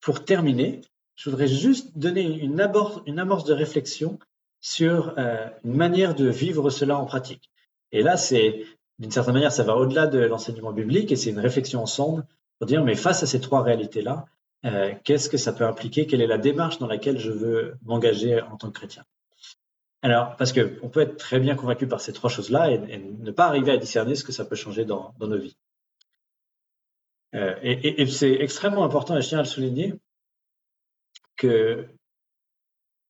pour 0.01 0.25
terminer, 0.25 0.82
je 1.15 1.30
voudrais 1.30 1.47
juste 1.47 1.95
donner 1.97 2.23
une, 2.23 2.60
une 3.06 3.19
amorce 3.19 3.45
de 3.45 3.54
réflexion 3.54 4.17
sur 4.62 5.15
euh, 5.17 5.47
une 5.65 5.76
manière 5.76 6.15
de 6.15 6.30
vivre 6.30 6.69
cela 6.69 6.97
en 6.97 7.06
pratique. 7.06 7.52
Et 7.91 8.04
là, 8.04 8.15
c'est 8.15 8.63
d'une 9.00 9.12
certaine 9.12 9.34
manière, 9.34 9.52
ça 9.52 9.63
va 9.63 9.76
au-delà 9.76 10.08
de 10.08 10.19
l'enseignement 10.19 10.71
biblique 10.71 11.12
et 11.12 11.15
c'est 11.15 11.32
une 11.32 11.39
réflexion 11.39 11.82
ensemble 11.82 12.26
pour 12.60 12.67
dire, 12.67 12.84
mais 12.84 12.95
face 12.95 13.24
à 13.24 13.26
ces 13.26 13.41
trois 13.41 13.63
réalités-là, 13.63 14.26
euh, 14.65 14.93
qu'est-ce 15.04 15.28
que 15.28 15.38
ça 15.38 15.54
peut 15.54 15.65
impliquer? 15.65 16.06
Quelle 16.06 16.21
est 16.21 16.28
la 16.28 16.38
démarche 16.38 16.78
dans 16.78 16.88
laquelle 16.88 17.17
je 17.17 17.32
veux 17.32 17.76
m'engager 17.84 18.41
en 18.41 18.58
tant 18.58 18.67
que 18.67 18.78
chrétien? 18.78 19.04
Alors, 20.04 20.36
parce 20.36 20.52
que 20.52 20.80
on 20.84 20.89
peut 20.89 21.02
être 21.02 21.17
très 21.17 21.39
bien 21.39 21.56
convaincu 21.56 21.88
par 21.88 22.02
ces 22.02 22.13
trois 22.13 22.30
choses-là 22.30 22.71
et, 22.71 22.97
ne 22.97 23.32
pas 23.32 23.45
arriver 23.47 23.71
à 23.71 23.78
discerner 23.78 24.15
ce 24.15 24.24
que 24.24 24.32
ça 24.32 24.45
peut 24.45 24.56
changer 24.56 24.86
dans, 24.86 25.13
nos 25.19 25.38
vies. 25.38 25.58
Euh, 27.34 27.56
et, 27.63 28.06
c'est 28.08 28.34
extrêmement 28.34 28.84
important, 28.84 29.17
et 29.17 29.21
je 29.21 29.30
tiens 29.30 29.39
à 29.39 29.43
le 29.43 29.47
souligner, 29.47 29.93
que 31.38 31.88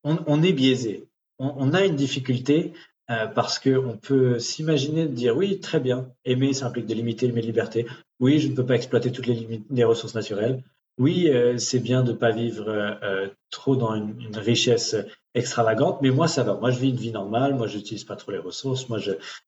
on, 0.03 0.41
est 0.43 0.53
biaisé. 0.53 1.07
On, 1.43 1.73
a 1.73 1.83
une 1.85 1.95
difficulté 1.95 2.73
euh, 3.09 3.25
parce 3.25 3.57
qu'on 3.57 3.97
peut 3.97 4.37
s'imaginer 4.37 5.07
de 5.07 5.13
dire 5.13 5.35
oui, 5.35 5.59
très 5.59 5.79
bien, 5.79 6.11
aimer, 6.23 6.53
ça 6.53 6.67
implique 6.67 6.85
de 6.85 6.93
limiter 6.93 7.31
mes 7.31 7.41
libertés. 7.41 7.87
Oui, 8.19 8.39
je 8.39 8.47
ne 8.47 8.55
peux 8.55 8.65
pas 8.65 8.75
exploiter 8.75 9.11
toutes 9.11 9.25
les, 9.25 9.63
les 9.69 9.83
ressources 9.83 10.13
naturelles 10.13 10.63
oui, 10.97 11.29
euh, 11.29 11.57
c'est 11.57 11.79
bien 11.79 12.03
de 12.03 12.11
ne 12.11 12.17
pas 12.17 12.31
vivre 12.31 12.69
euh, 12.69 12.93
euh, 13.03 13.29
trop 13.49 13.75
dans 13.75 13.95
une, 13.95 14.37
richesse 14.37 14.95
extravagante, 15.33 15.99
mais 16.01 16.11
moi 16.11 16.27
ça 16.27 16.43
va. 16.43 16.53
Moi 16.55 16.71
je 16.71 16.79
vis 16.79 16.89
une 16.89 16.95
vie 16.95 17.11
normale, 17.11 17.55
moi 17.55 17.67
je 17.67 17.77
n'utilise 17.77 18.03
pas 18.03 18.15
trop 18.15 18.31
les 18.31 18.37
ressources, 18.37 18.87
moi 18.89 18.99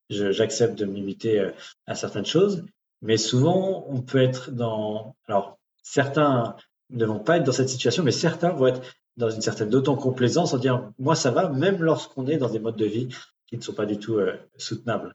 j'accepte 0.09 0.77
de 0.77 0.85
me 0.85 0.93
limiter 0.95 1.51
à 1.85 1.95
certaines 1.95 2.25
choses. 2.25 2.65
Mais 3.01 3.17
souvent 3.17 3.85
on 3.89 4.01
peut 4.01 4.21
être 4.21 4.51
dans, 4.51 5.15
alors 5.27 5.59
certains 5.83 6.55
ne 6.89 7.05
vont 7.05 7.19
pas 7.19 7.37
être 7.37 7.43
dans 7.43 7.51
cette 7.51 7.69
situation, 7.69 8.03
mais 8.03 8.11
certains 8.11 8.49
vont 8.49 8.67
être 8.67 8.81
dans 9.17 9.29
une 9.29 9.41
certaine 9.41 9.73
autocomplaisance 9.73 10.53
en 10.53 10.57
disant 10.57 10.93
moi 10.99 11.15
ça 11.15 11.31
va, 11.31 11.49
même 11.49 11.81
lorsqu'on 11.81 12.27
est 12.27 12.37
dans 12.37 12.49
des 12.49 12.59
modes 12.59 12.77
de 12.77 12.85
vie 12.85 13.09
qui 13.47 13.57
ne 13.57 13.61
sont 13.61 13.73
pas 13.73 13.85
du 13.85 13.97
tout 13.97 14.19
soutenables. 14.57 15.13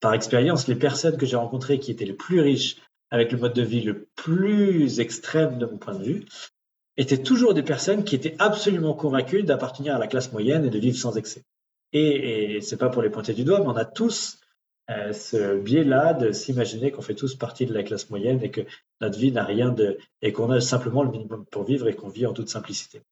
par 0.00 0.14
expérience, 0.14 0.66
les 0.68 0.76
personnes 0.76 1.16
que 1.16 1.26
j'ai 1.26 1.36
rencontrées 1.36 1.78
qui 1.78 1.90
étaient 1.90 2.06
les 2.06 2.14
plus 2.14 2.40
riches 2.40 2.76
avec 3.10 3.32
le 3.32 3.38
mode 3.38 3.54
de 3.54 3.62
vie 3.62 3.82
le 3.82 4.06
plus 4.14 5.00
extrême 5.00 5.58
de 5.58 5.66
mon 5.66 5.76
point 5.76 5.94
de 5.94 6.04
vue, 6.04 6.24
étaient 6.96 7.22
toujours 7.22 7.54
des 7.54 7.62
personnes 7.62 8.04
qui 8.04 8.14
étaient 8.14 8.36
absolument 8.38 8.94
convaincues 8.94 9.42
d'appartenir 9.42 9.96
à 9.96 9.98
la 9.98 10.06
classe 10.06 10.32
moyenne 10.32 10.64
et 10.64 10.70
de 10.70 10.78
vivre 10.78 10.96
sans 10.96 11.16
excès. 11.16 11.42
Et, 11.92 12.56
et 12.56 12.60
c'est 12.60 12.76
pas 12.76 12.88
pour 12.88 13.02
les 13.02 13.10
pointer 13.10 13.34
du 13.34 13.44
doigt, 13.44 13.60
mais 13.60 13.66
on 13.66 13.76
a 13.76 13.84
tous 13.84 14.38
euh, 14.90 15.12
ce 15.12 15.58
biais-là 15.58 16.14
de 16.14 16.32
s'imaginer 16.32 16.90
qu'on 16.90 17.02
fait 17.02 17.14
tous 17.14 17.34
partie 17.36 17.66
de 17.66 17.72
la 17.72 17.82
classe 17.82 18.10
moyenne 18.10 18.40
et 18.42 18.50
que 18.50 18.62
notre 19.00 19.18
vie 19.18 19.32
n'a 19.32 19.44
rien 19.44 19.70
de 19.70 19.98
et 20.22 20.32
qu'on 20.32 20.50
a 20.50 20.60
simplement 20.60 21.02
le 21.02 21.10
minimum 21.10 21.44
pour 21.46 21.64
vivre 21.64 21.88
et 21.88 21.94
qu'on 21.94 22.08
vit 22.08 22.26
en 22.26 22.32
toute 22.32 22.48
simplicité. 22.48 23.02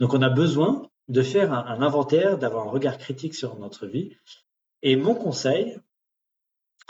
Donc 0.00 0.14
on 0.14 0.22
a 0.22 0.30
besoin 0.30 0.88
de 1.08 1.22
faire 1.22 1.52
un, 1.52 1.80
inventaire, 1.80 2.38
d'avoir 2.38 2.66
un 2.66 2.70
regard 2.70 2.98
critique 2.98 3.34
sur 3.34 3.58
notre 3.58 3.86
vie. 3.86 4.16
Et 4.82 4.96
mon 4.96 5.14
conseil, 5.14 5.78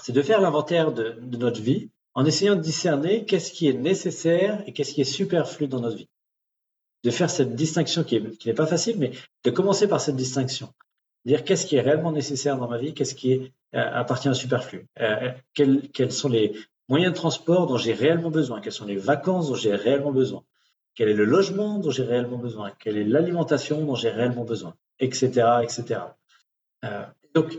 c'est 0.03 0.13
de 0.13 0.23
faire 0.23 0.41
l'inventaire 0.41 0.93
de, 0.93 1.19
notre 1.37 1.61
vie 1.61 1.91
en 2.15 2.25
essayant 2.25 2.57
de 2.57 2.61
discerner 2.61 3.25
qu'est-ce 3.25 3.53
qui 3.53 3.69
est 3.69 3.75
nécessaire 3.75 4.63
et 4.67 4.73
qu'est-ce 4.73 4.95
qui 4.95 5.03
est 5.03 5.05
superflu 5.05 5.69
dans 5.69 5.81
notre 5.81 5.97
vie. 5.97 6.09
De 7.05 7.11
faire 7.11 7.31
cette 7.31 7.55
distinction 7.55 8.03
qui 8.03 8.21
n'est 8.45 8.55
pas 8.55 8.67
facile, 8.67 8.99
mais 8.99 9.13
de 9.45 9.51
commencer 9.51 9.87
par 9.87 10.01
cette 10.01 10.17
distinction. 10.17 10.73
Dire 11.25 11.45
qu'est-ce 11.45 11.67
qui 11.67 11.77
est 11.77 11.81
réellement 11.81 12.11
nécessaire 12.11 12.57
dans 12.57 12.69
ma 12.69 12.79
vie, 12.79 12.93
qu'est-ce 12.93 13.15
qui 13.15 13.35
euh, 13.35 13.41
appartient 13.73 14.29
au 14.29 14.35
superflu. 14.35 14.87
Euh, 15.01 15.31
quels, 15.55 15.89
quels 15.91 16.13
sont 16.13 16.29
les 16.29 16.55
moyens 16.88 17.12
de 17.12 17.16
transport 17.16 17.66
dont 17.66 17.77
j'ai 17.77 17.92
réellement 17.92 18.31
besoin, 18.31 18.61
quelles 18.61 18.72
sont 18.72 18.87
les 18.87 18.96
vacances 18.96 19.48
dont 19.48 19.55
j'ai 19.55 19.74
réellement 19.74 20.12
besoin, 20.12 20.44
quel 20.94 21.09
est 21.09 21.14
le 21.14 21.24
logement 21.24 21.79
dont 21.79 21.90
j'ai 21.90 22.03
réellement 22.03 22.38
besoin, 22.38 22.72
quelle 22.79 22.96
est 22.96 23.05
l'alimentation 23.05 23.85
dont 23.85 23.94
j'ai 23.94 24.11
réellement 24.11 24.44
besoin, 24.44 24.74
etc., 24.98 25.29
etc. 25.62 26.01
Euh, 26.85 27.05
donc, 27.35 27.57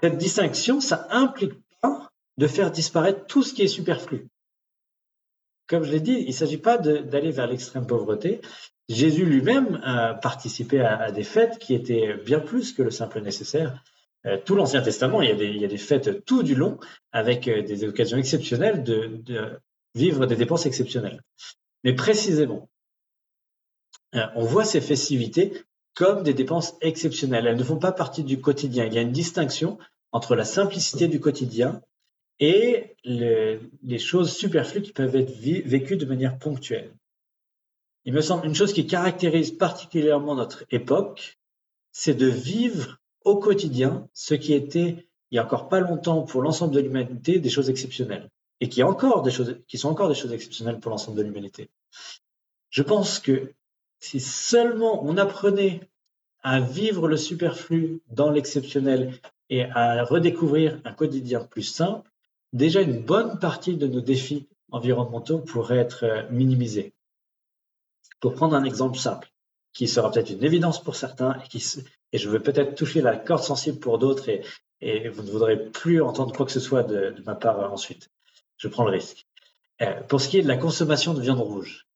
cette 0.00 0.16
distinction, 0.16 0.80
ça 0.80 1.06
implique 1.10 1.54
de 2.38 2.46
faire 2.46 2.70
disparaître 2.70 3.26
tout 3.26 3.42
ce 3.42 3.52
qui 3.52 3.62
est 3.62 3.68
superflu. 3.68 4.28
Comme 5.68 5.84
je 5.84 5.92
l'ai 5.92 6.00
dit, 6.00 6.16
il 6.18 6.28
ne 6.28 6.32
s'agit 6.32 6.58
pas 6.58 6.78
d'aller 6.78 7.30
vers 7.30 7.46
l'extrême 7.46 7.86
pauvreté. 7.86 8.40
Jésus 8.88 9.24
lui-même 9.24 9.80
a 9.84 10.14
participé 10.14 10.80
à, 10.80 11.12
des 11.12 11.22
fêtes 11.22 11.58
qui 11.58 11.74
étaient 11.74 12.14
bien 12.14 12.40
plus 12.40 12.72
que 12.72 12.82
le 12.82 12.90
simple 12.90 13.20
nécessaire. 13.20 13.84
Euh, 14.26 14.38
tout 14.44 14.54
l'Ancien 14.54 14.82
Testament, 14.82 15.22
il 15.22 15.28
y, 15.28 15.64
a 15.64 15.68
des, 15.68 15.78
fêtes 15.78 16.24
tout 16.24 16.42
du 16.42 16.54
long 16.54 16.78
avec 17.12 17.48
euh, 17.48 17.62
des 17.62 17.84
occasions 17.84 18.18
exceptionnelles 18.18 18.82
de, 18.82 19.58
vivre 19.94 20.26
des 20.26 20.36
dépenses 20.36 20.66
exceptionnelles. 20.66 21.22
Mais 21.84 21.94
précisément, 21.94 22.68
euh, 24.14 24.26
on 24.34 24.44
voit 24.44 24.64
ces 24.64 24.80
festivités 24.80 25.64
comme 25.94 26.22
des 26.22 26.34
dépenses 26.34 26.74
exceptionnelles. 26.82 27.46
Elles 27.46 27.56
ne 27.56 27.64
font 27.64 27.78
pas 27.78 27.92
partie 27.92 28.22
du 28.22 28.40
quotidien. 28.40 28.84
Il 28.84 28.94
y 28.94 28.98
a 28.98 29.02
une 29.02 29.12
distinction 29.12 29.78
entre 30.12 30.36
la 30.36 30.44
simplicité 30.44 31.08
du 31.08 31.18
quotidien 31.18 31.82
et 32.38 32.96
les 33.04 33.98
choses 33.98 34.34
superflues 34.34 34.80
qui 34.82 34.92
peuvent 34.92 35.14
être 35.14 35.30
vécues 35.30 35.98
de 35.98 36.06
manière 36.06 36.38
ponctuelle. 36.38 36.90
Il 38.06 38.14
me 38.14 38.22
semble 38.22 38.46
une 38.46 38.54
chose 38.54 38.72
qui 38.72 38.86
caractérise 38.86 39.50
particulièrement 39.50 40.34
notre 40.34 40.64
époque, 40.70 41.38
c'est 41.92 42.14
de 42.14 42.26
vivre 42.26 42.99
au 43.24 43.36
quotidien 43.36 44.08
ce 44.14 44.34
qui 44.34 44.52
était 44.52 45.06
il 45.30 45.36
y 45.36 45.38
a 45.38 45.44
encore 45.44 45.68
pas 45.68 45.80
longtemps 45.80 46.22
pour 46.22 46.42
l'ensemble 46.42 46.74
de 46.74 46.80
l'humanité 46.80 47.38
des 47.38 47.50
choses 47.50 47.70
exceptionnelles 47.70 48.28
et 48.60 48.68
qui, 48.68 48.82
qui 49.66 49.78
sont 49.78 49.88
encore 49.88 50.08
des 50.08 50.14
choses 50.14 50.32
exceptionnelles 50.32 50.80
pour 50.80 50.90
l'ensemble 50.90 51.16
de 51.18 51.22
l'humanité. 51.22 51.70
Je 52.70 52.82
pense 52.82 53.18
que 53.18 53.52
si 54.00 54.20
seulement 54.20 55.04
on 55.04 55.16
apprenait 55.16 55.88
à 56.42 56.60
vivre 56.60 57.06
le 57.06 57.16
superflu 57.16 58.00
dans 58.08 58.30
l'exceptionnel 58.30 59.14
et 59.50 59.64
à 59.64 60.04
redécouvrir 60.04 60.80
un 60.84 60.92
quotidien 60.92 61.40
plus 61.40 61.62
simple, 61.62 62.10
déjà 62.52 62.80
une 62.80 63.02
bonne 63.02 63.38
partie 63.38 63.76
de 63.76 63.86
nos 63.86 64.00
défis 64.00 64.48
environnementaux 64.70 65.38
pourraient 65.38 65.78
être 65.78 66.04
euh, 66.04 66.22
minimisés. 66.30 66.94
Pour 68.20 68.34
prendre 68.34 68.54
un 68.54 68.64
exemple 68.64 68.98
simple, 68.98 69.32
qui 69.72 69.88
sera 69.88 70.10
peut-être 70.10 70.30
une 70.30 70.44
évidence 70.44 70.82
pour 70.82 70.96
certains 70.96 71.38
et, 71.44 71.48
qui, 71.48 71.64
je 72.12 72.28
veux 72.28 72.40
peut-être 72.40 72.74
toucher 72.74 73.00
la 73.00 73.16
corde 73.16 73.42
sensible 73.42 73.78
pour 73.78 73.98
d'autres 73.98 74.28
et, 74.28 74.42
vous 75.10 75.22
ne 75.22 75.30
voudrez 75.30 75.58
plus 75.70 76.00
entendre 76.00 76.34
quoi 76.34 76.46
que 76.46 76.52
ce 76.52 76.60
soit 76.60 76.82
de, 76.82 77.14
ma 77.26 77.34
part 77.34 77.60
euh, 77.60 77.68
ensuite. 77.68 78.08
Je 78.56 78.66
prends 78.66 78.84
le 78.84 78.92
risque. 78.92 79.26
Euh, 79.82 80.00
pour 80.08 80.22
ce 80.22 80.28
qui 80.28 80.38
est 80.38 80.42
de 80.42 80.48
la 80.48 80.56
consommation 80.56 81.12
de 81.12 81.20
viande 81.20 81.40
rouge, 81.40 81.86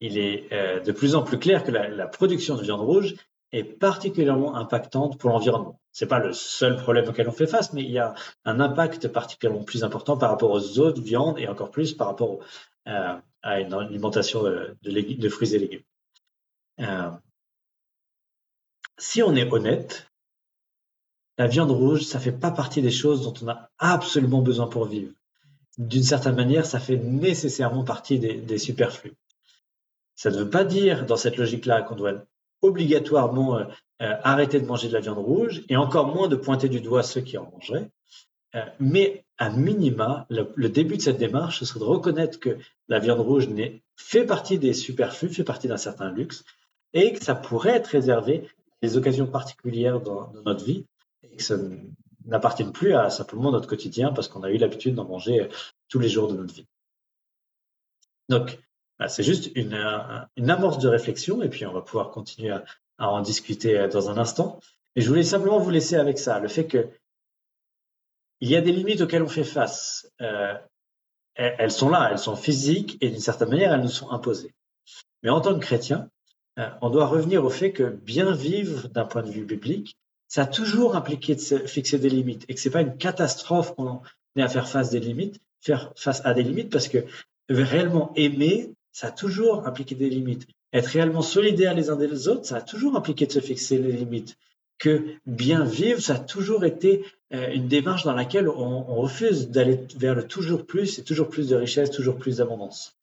il 0.00 0.16
est 0.16 0.50
euh, 0.52 0.80
de 0.80 0.90
plus 0.92 1.16
en 1.16 1.22
plus 1.22 1.38
clair 1.38 1.64
que 1.64 1.70
la, 1.70 2.06
production 2.06 2.56
de 2.56 2.62
viande 2.62 2.80
rouge 2.80 3.14
est 3.52 3.64
particulièrement 3.64 4.56
impactante 4.56 5.18
pour 5.18 5.30
l'environnement. 5.30 5.78
C'est 5.92 6.06
pas 6.06 6.18
le 6.18 6.32
seul 6.32 6.76
problème 6.76 7.06
auquel 7.08 7.28
on 7.28 7.32
fait 7.32 7.46
face, 7.46 7.74
mais 7.74 7.82
il 7.82 7.90
y 7.90 7.98
a 7.98 8.14
un 8.46 8.58
impact 8.58 9.08
particulièrement 9.08 9.62
plus 9.62 9.84
important 9.84 10.16
par 10.16 10.30
rapport 10.30 10.50
aux 10.50 10.78
autres 10.78 11.02
viandes 11.02 11.38
et 11.38 11.46
encore 11.46 11.70
plus 11.70 11.92
par 11.92 12.08
rapport 12.08 12.38
à 12.86 13.60
une 13.60 13.72
alimentation 13.72 14.42
de 14.42 15.28
fruits 15.28 15.54
et 15.54 15.58
légumes. 15.58 15.82
Euh, 16.80 17.10
si 18.98 19.22
on 19.22 19.34
est 19.34 19.50
honnête, 19.52 20.10
la 21.38 21.46
viande 21.46 21.70
rouge, 21.70 22.02
ça 22.02 22.20
fait 22.20 22.32
pas 22.32 22.50
partie 22.50 22.82
des 22.82 22.90
choses 22.90 23.22
dont 23.22 23.34
on 23.42 23.48
a 23.48 23.70
absolument 23.78 24.40
besoin 24.40 24.66
pour 24.66 24.86
vivre. 24.86 25.12
D'une 25.78 26.04
certaine 26.04 26.36
manière, 26.36 26.66
ça 26.66 26.78
fait 26.78 26.96
nécessairement 26.96 27.84
partie 27.84 28.18
des, 28.18 28.58
superflus. 28.58 29.14
Ça 30.14 30.30
ne 30.30 30.38
veut 30.38 30.50
pas 30.50 30.64
dire, 30.64 31.06
dans 31.06 31.16
cette 31.16 31.36
logique-là, 31.36 31.82
qu'on 31.82 31.96
doit 31.96 32.24
obligatoirement 32.62 33.58
euh, 33.58 33.64
euh, 34.02 34.14
arrêter 34.22 34.60
de 34.60 34.66
manger 34.66 34.88
de 34.88 34.94
la 34.94 35.00
viande 35.00 35.18
rouge 35.18 35.62
et 35.68 35.76
encore 35.76 36.14
moins 36.14 36.28
de 36.28 36.36
pointer 36.36 36.68
du 36.68 36.80
doigt 36.80 37.02
ceux 37.02 37.20
qui 37.20 37.36
en 37.36 37.50
mangeraient. 37.50 37.90
Mais 38.78 39.24
à 39.38 39.50
minima, 39.50 40.26
le, 40.30 40.68
début 40.68 40.96
de 40.96 41.02
cette 41.02 41.18
démarche, 41.18 41.58
ce 41.58 41.64
serait 41.64 41.80
de 41.80 41.84
reconnaître 41.84 42.38
que 42.38 42.56
la 42.88 42.98
viande 42.98 43.20
rouge 43.20 43.48
fait 43.96 44.24
partie 44.24 44.58
des 44.58 44.72
superflus, 44.72 45.30
fait 45.30 45.44
partie 45.44 45.68
d'un 45.68 45.76
certain 45.76 46.10
luxe, 46.10 46.44
et 46.94 47.12
que 47.12 47.22
ça 47.22 47.34
pourrait 47.34 47.76
être 47.76 47.88
réservé 47.88 48.48
à 48.82 48.86
des 48.86 48.96
occasions 48.96 49.26
particulières 49.26 50.00
dans, 50.00 50.32
notre 50.44 50.64
vie 50.64 50.86
et 51.22 51.36
que 51.36 51.42
ça 51.42 51.56
n'appartienne 52.24 52.72
plus 52.72 52.94
à 52.94 53.10
simplement 53.10 53.50
notre 53.50 53.68
quotidien 53.68 54.12
parce 54.12 54.28
qu'on 54.28 54.42
a 54.42 54.50
eu 54.50 54.56
l'habitude 54.56 54.94
d'en 54.94 55.04
manger 55.04 55.42
euh, 55.42 55.48
tous 55.88 55.98
les 55.98 56.08
jours 56.08 56.28
de 56.28 56.36
notre 56.36 56.54
vie. 56.54 56.66
Donc, 58.30 58.58
bah, 58.98 59.08
c'est 59.08 59.22
juste 59.22 59.50
une, 59.54 59.74
amorce 60.48 60.78
de 60.78 60.88
réflexion 60.88 61.42
et 61.42 61.50
puis 61.50 61.66
on 61.66 61.72
va 61.72 61.82
pouvoir 61.82 62.10
continuer 62.10 62.50
à, 62.50 62.64
à, 62.96 63.10
en 63.10 63.20
discuter 63.20 63.78
euh, 63.78 63.88
dans 63.88 64.08
un 64.08 64.16
instant. 64.16 64.60
Et 64.96 65.02
je 65.02 65.08
voulais 65.08 65.24
simplement 65.24 65.58
vous 65.58 65.70
laisser 65.70 65.96
avec 65.96 66.18
ça, 66.18 66.38
le 66.38 66.48
fait 66.48 66.66
que 66.66 66.88
il 68.40 68.50
y 68.50 68.56
a 68.56 68.60
des 68.60 68.72
limites 68.72 69.00
auxquelles 69.00 69.22
on 69.22 69.28
fait 69.28 69.44
face. 69.44 70.10
Euh, 70.20 70.54
elles 71.34 71.72
sont 71.72 71.88
là, 71.88 72.10
elles 72.12 72.18
sont 72.18 72.36
physiques 72.36 72.96
et 73.00 73.10
d'une 73.10 73.20
certaine 73.20 73.48
manière, 73.48 73.72
elles 73.72 73.80
nous 73.80 73.88
sont 73.88 74.10
imposées. 74.10 74.54
Mais 75.22 75.30
en 75.30 75.40
tant 75.40 75.54
que 75.54 75.64
chrétien, 75.64 76.08
euh, 76.58 76.68
on 76.80 76.90
doit 76.90 77.06
revenir 77.06 77.44
au 77.44 77.50
fait 77.50 77.72
que 77.72 77.84
bien 77.84 78.32
vivre 78.32 78.88
d'un 78.88 79.04
point 79.04 79.22
de 79.22 79.30
vue 79.30 79.44
biblique, 79.44 79.96
ça 80.28 80.42
a 80.42 80.46
toujours 80.46 80.96
impliqué 80.96 81.34
de 81.34 81.40
se 81.40 81.58
fixer 81.66 81.98
des 81.98 82.08
limites 82.08 82.44
et 82.48 82.54
que 82.54 82.60
c'est 82.60 82.70
pas 82.70 82.82
une 82.82 82.96
catastrophe 82.96 83.74
qu'on 83.74 84.00
ait 84.36 84.42
à 84.42 84.48
faire 84.48 84.68
face 84.68 84.90
des 84.90 85.00
limites, 85.00 85.40
faire 85.60 85.92
face 85.96 86.22
à 86.24 86.34
des 86.34 86.42
limites 86.42 86.70
parce 86.70 86.88
que 86.88 86.98
réellement 87.48 88.12
aimer, 88.16 88.72
ça 88.92 89.08
a 89.08 89.10
toujours 89.10 89.66
impliqué 89.66 89.94
des 89.94 90.08
limites. 90.08 90.46
Être 90.72 90.86
réellement 90.86 91.22
solidaire 91.22 91.74
les 91.74 91.90
uns 91.90 91.96
des 91.96 92.28
autres, 92.28 92.46
ça 92.46 92.56
a 92.56 92.60
toujours 92.62 92.96
impliqué 92.96 93.26
de 93.26 93.32
se 93.32 93.40
fixer 93.40 93.78
les 93.78 93.92
limites. 93.92 94.36
Que 94.78 95.04
bien 95.24 95.64
vivre, 95.64 96.00
ça 96.00 96.14
a 96.14 96.18
toujours 96.18 96.64
été 96.64 97.04
euh, 97.32 97.52
une 97.52 97.68
démarche 97.68 98.04
dans 98.04 98.12
laquelle 98.12 98.48
on, 98.48 98.84
on 98.88 98.96
refuse 98.96 99.50
d'aller 99.50 99.80
vers 99.96 100.16
le 100.16 100.26
toujours 100.26 100.66
plus 100.66 100.98
et 100.98 101.04
toujours 101.04 101.28
plus 101.28 101.48
de 101.48 101.56
richesse, 101.56 101.90
toujours 101.90 102.16
plus 102.16 102.38
d'abondance. 102.38 102.96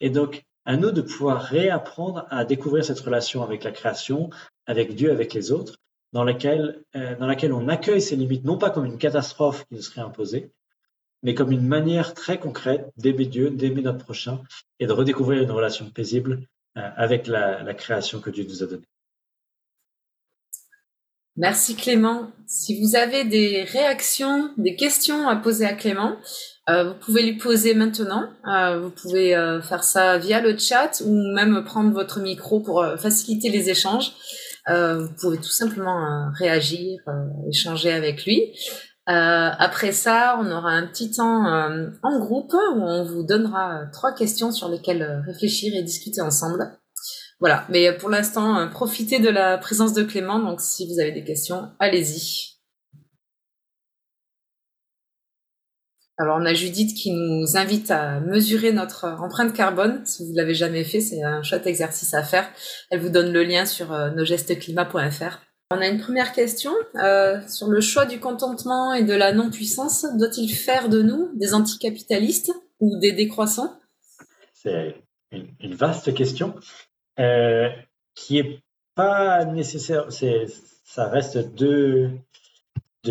Et 0.00 0.10
donc, 0.10 0.44
à 0.64 0.76
nous 0.76 0.90
de 0.90 1.02
pouvoir 1.02 1.42
réapprendre 1.42 2.26
à 2.30 2.44
découvrir 2.44 2.84
cette 2.84 3.00
relation 3.00 3.42
avec 3.42 3.64
la 3.64 3.72
création, 3.72 4.30
avec 4.66 4.94
Dieu, 4.94 5.10
avec 5.10 5.34
les 5.34 5.52
autres, 5.52 5.78
dans 6.12 6.24
laquelle, 6.24 6.84
euh, 6.94 7.16
dans 7.16 7.26
laquelle 7.26 7.52
on 7.52 7.68
accueille 7.68 8.02
ces 8.02 8.16
limites, 8.16 8.44
non 8.44 8.58
pas 8.58 8.70
comme 8.70 8.84
une 8.84 8.98
catastrophe 8.98 9.64
qui 9.66 9.74
nous 9.74 9.82
serait 9.82 10.02
imposée, 10.02 10.52
mais 11.22 11.34
comme 11.34 11.52
une 11.52 11.66
manière 11.66 12.14
très 12.14 12.38
concrète 12.38 12.90
d'aimer 12.96 13.26
Dieu, 13.26 13.50
d'aimer 13.50 13.82
notre 13.82 14.04
prochain 14.04 14.42
et 14.78 14.86
de 14.86 14.92
redécouvrir 14.92 15.42
une 15.42 15.50
relation 15.50 15.88
paisible 15.90 16.46
euh, 16.76 16.90
avec 16.96 17.26
la, 17.26 17.62
la 17.62 17.74
création 17.74 18.20
que 18.20 18.30
Dieu 18.30 18.44
nous 18.44 18.62
a 18.62 18.66
donnée. 18.66 18.86
Merci 21.36 21.76
Clément. 21.76 22.30
Si 22.46 22.78
vous 22.78 22.94
avez 22.94 23.24
des 23.24 23.62
réactions, 23.62 24.50
des 24.58 24.76
questions 24.76 25.28
à 25.28 25.36
poser 25.36 25.64
à 25.64 25.72
Clément, 25.72 26.16
euh, 26.68 26.84
vous 26.84 26.94
pouvez 26.94 27.22
lui 27.22 27.38
poser 27.38 27.74
maintenant. 27.74 28.24
Euh, 28.46 28.80
vous 28.80 28.90
pouvez 28.90 29.34
euh, 29.34 29.62
faire 29.62 29.82
ça 29.82 30.18
via 30.18 30.40
le 30.40 30.58
chat 30.58 31.02
ou 31.04 31.12
même 31.34 31.64
prendre 31.64 31.90
votre 31.90 32.20
micro 32.20 32.60
pour 32.60 32.84
faciliter 32.98 33.48
les 33.48 33.70
échanges. 33.70 34.12
Vous 34.68 35.08
pouvez 35.20 35.38
tout 35.38 35.50
simplement 35.50 36.30
réagir, 36.38 37.00
échanger 37.48 37.92
avec 37.92 38.24
lui. 38.24 38.54
après 39.06 39.90
ça, 39.90 40.38
on 40.40 40.48
aura 40.48 40.70
un 40.70 40.86
petit 40.86 41.10
temps 41.10 41.46
en 42.02 42.18
groupe 42.20 42.52
où 42.52 42.80
on 42.80 43.02
vous 43.02 43.24
donnera 43.24 43.86
trois 43.92 44.14
questions 44.14 44.52
sur 44.52 44.68
lesquelles 44.68 45.24
réfléchir 45.26 45.74
et 45.74 45.82
discuter 45.82 46.20
ensemble. 46.20 46.70
Voilà, 47.42 47.66
mais 47.68 47.92
pour 47.98 48.08
l'instant, 48.08 48.68
profitez 48.70 49.18
de 49.18 49.28
la 49.28 49.58
présence 49.58 49.94
de 49.94 50.04
Clément. 50.04 50.38
Donc, 50.38 50.60
si 50.60 50.86
vous 50.86 51.00
avez 51.00 51.10
des 51.10 51.24
questions, 51.24 51.72
allez-y. 51.80 52.52
Alors, 56.18 56.38
on 56.40 56.44
a 56.44 56.54
Judith 56.54 56.96
qui 56.96 57.10
nous 57.10 57.56
invite 57.56 57.90
à 57.90 58.20
mesurer 58.20 58.72
notre 58.72 59.06
empreinte 59.20 59.54
carbone. 59.54 60.06
Si 60.06 60.24
vous 60.24 60.32
l'avez 60.36 60.54
jamais 60.54 60.84
fait, 60.84 61.00
c'est 61.00 61.24
un 61.24 61.42
chouette 61.42 61.66
exercice 61.66 62.14
à 62.14 62.22
faire. 62.22 62.48
Elle 62.92 63.00
vous 63.00 63.08
donne 63.08 63.32
le 63.32 63.42
lien 63.42 63.66
sur 63.66 63.92
euh, 63.92 64.10
nosgestesclimat.fr. 64.10 65.40
On 65.72 65.80
a 65.80 65.88
une 65.88 66.00
première 66.00 66.32
question 66.32 66.70
euh, 66.94 67.40
sur 67.48 67.66
le 67.66 67.80
choix 67.80 68.06
du 68.06 68.20
contentement 68.20 68.92
et 68.92 69.02
de 69.02 69.14
la 69.14 69.32
non-puissance. 69.32 70.06
Doit-il 70.16 70.48
faire 70.54 70.88
de 70.88 71.02
nous 71.02 71.32
des 71.34 71.54
anticapitalistes 71.54 72.52
ou 72.78 73.00
des 73.00 73.10
décroissants? 73.10 73.80
C'est 74.54 74.94
une, 75.32 75.74
vaste 75.74 76.14
question 76.14 76.54
euh, 77.18 77.70
qui 78.14 78.38
est 78.38 78.62
pas 78.94 79.44
nécessaire. 79.44 80.06
Ça 80.12 81.08
reste 81.08 81.38
deux, 81.54 82.10